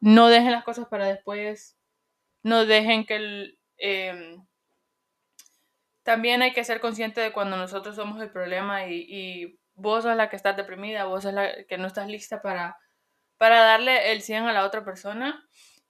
No 0.00 0.26
dejen 0.26 0.50
las 0.50 0.64
cosas 0.64 0.88
para 0.88 1.06
después. 1.06 1.78
No 2.42 2.66
dejen 2.66 3.06
que 3.06 3.14
el... 3.14 3.60
Em, 3.76 4.44
también 6.02 6.42
hay 6.42 6.52
que 6.52 6.64
ser 6.64 6.80
consciente 6.80 7.20
de 7.20 7.32
cuando 7.32 7.56
nosotros 7.56 7.94
somos 7.94 8.20
el 8.20 8.32
problema 8.32 8.88
y, 8.88 9.06
y 9.08 9.60
vos 9.74 10.02
sos 10.02 10.16
la 10.16 10.28
que 10.30 10.34
estás 10.34 10.56
deprimida, 10.56 11.04
vos 11.04 11.22
sos 11.22 11.32
la 11.32 11.62
que 11.68 11.78
no 11.78 11.86
estás 11.86 12.08
lista 12.08 12.42
para, 12.42 12.76
para 13.42 13.60
darle 13.64 14.12
el 14.12 14.22
100 14.22 14.44
a 14.44 14.52
la 14.52 14.64
otra 14.64 14.84
persona. 14.84 15.44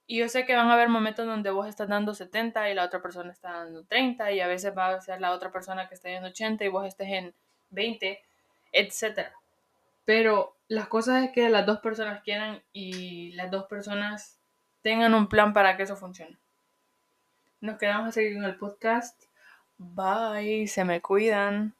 Y 0.07 0.17
yo 0.17 0.27
sé 0.27 0.43
que 0.43 0.55
van 0.55 0.69
a 0.69 0.73
haber 0.73 0.89
momentos 0.89 1.27
donde 1.27 1.51
vos 1.51 1.67
estás 1.67 1.87
dando 1.87 2.15
70 2.15 2.71
y 2.71 2.73
la 2.73 2.83
otra 2.83 2.99
persona 2.99 3.31
está 3.31 3.51
dando 3.51 3.85
30 3.85 4.31
y 4.31 4.39
a 4.39 4.47
veces 4.47 4.75
va 4.75 4.87
a 4.87 4.99
ser 5.01 5.21
la 5.21 5.33
otra 5.33 5.51
persona 5.51 5.87
que 5.87 5.93
está 5.93 6.09
dando 6.09 6.29
80 6.29 6.65
y 6.65 6.67
vos 6.69 6.87
estés 6.87 7.09
en 7.09 7.35
20, 7.69 8.19
etc. 8.71 9.27
Pero 10.03 10.57
las 10.67 10.87
cosas 10.87 11.25
es 11.25 11.31
que 11.31 11.47
las 11.49 11.67
dos 11.67 11.77
personas 11.77 12.23
quieran 12.23 12.63
y 12.73 13.33
las 13.33 13.51
dos 13.51 13.65
personas 13.65 14.39
tengan 14.81 15.13
un 15.13 15.27
plan 15.27 15.53
para 15.53 15.77
que 15.77 15.83
eso 15.83 15.95
funcione. 15.95 16.39
Nos 17.61 17.77
quedamos 17.77 18.07
a 18.07 18.11
seguir 18.13 18.35
en 18.35 18.45
el 18.45 18.55
podcast. 18.55 19.25
Bye, 19.77 20.65
se 20.65 20.85
me 20.85 21.01
cuidan. 21.01 21.75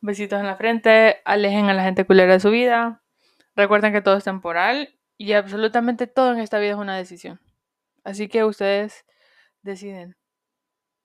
Besitos 0.00 0.40
en 0.40 0.46
la 0.46 0.56
frente, 0.56 1.22
alejen 1.24 1.70
a 1.70 1.74
la 1.74 1.84
gente 1.84 2.04
culera 2.04 2.32
de 2.32 2.40
su 2.40 2.50
vida. 2.50 3.02
Recuerden 3.54 3.92
que 3.92 4.02
todo 4.02 4.16
es 4.16 4.24
temporal 4.24 4.95
y 5.18 5.32
absolutamente 5.32 6.06
todo 6.06 6.32
en 6.32 6.40
esta 6.40 6.58
vida 6.58 6.72
es 6.72 6.76
una 6.78 6.96
decisión. 6.96 7.40
Así 8.04 8.28
que 8.28 8.44
ustedes 8.44 9.04
deciden 9.62 10.16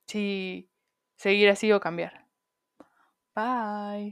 si 0.07 0.70
seguir 1.18 1.49
así 1.49 1.72
o 1.72 1.80
cambiar. 1.80 2.28
Bye. 3.36 4.09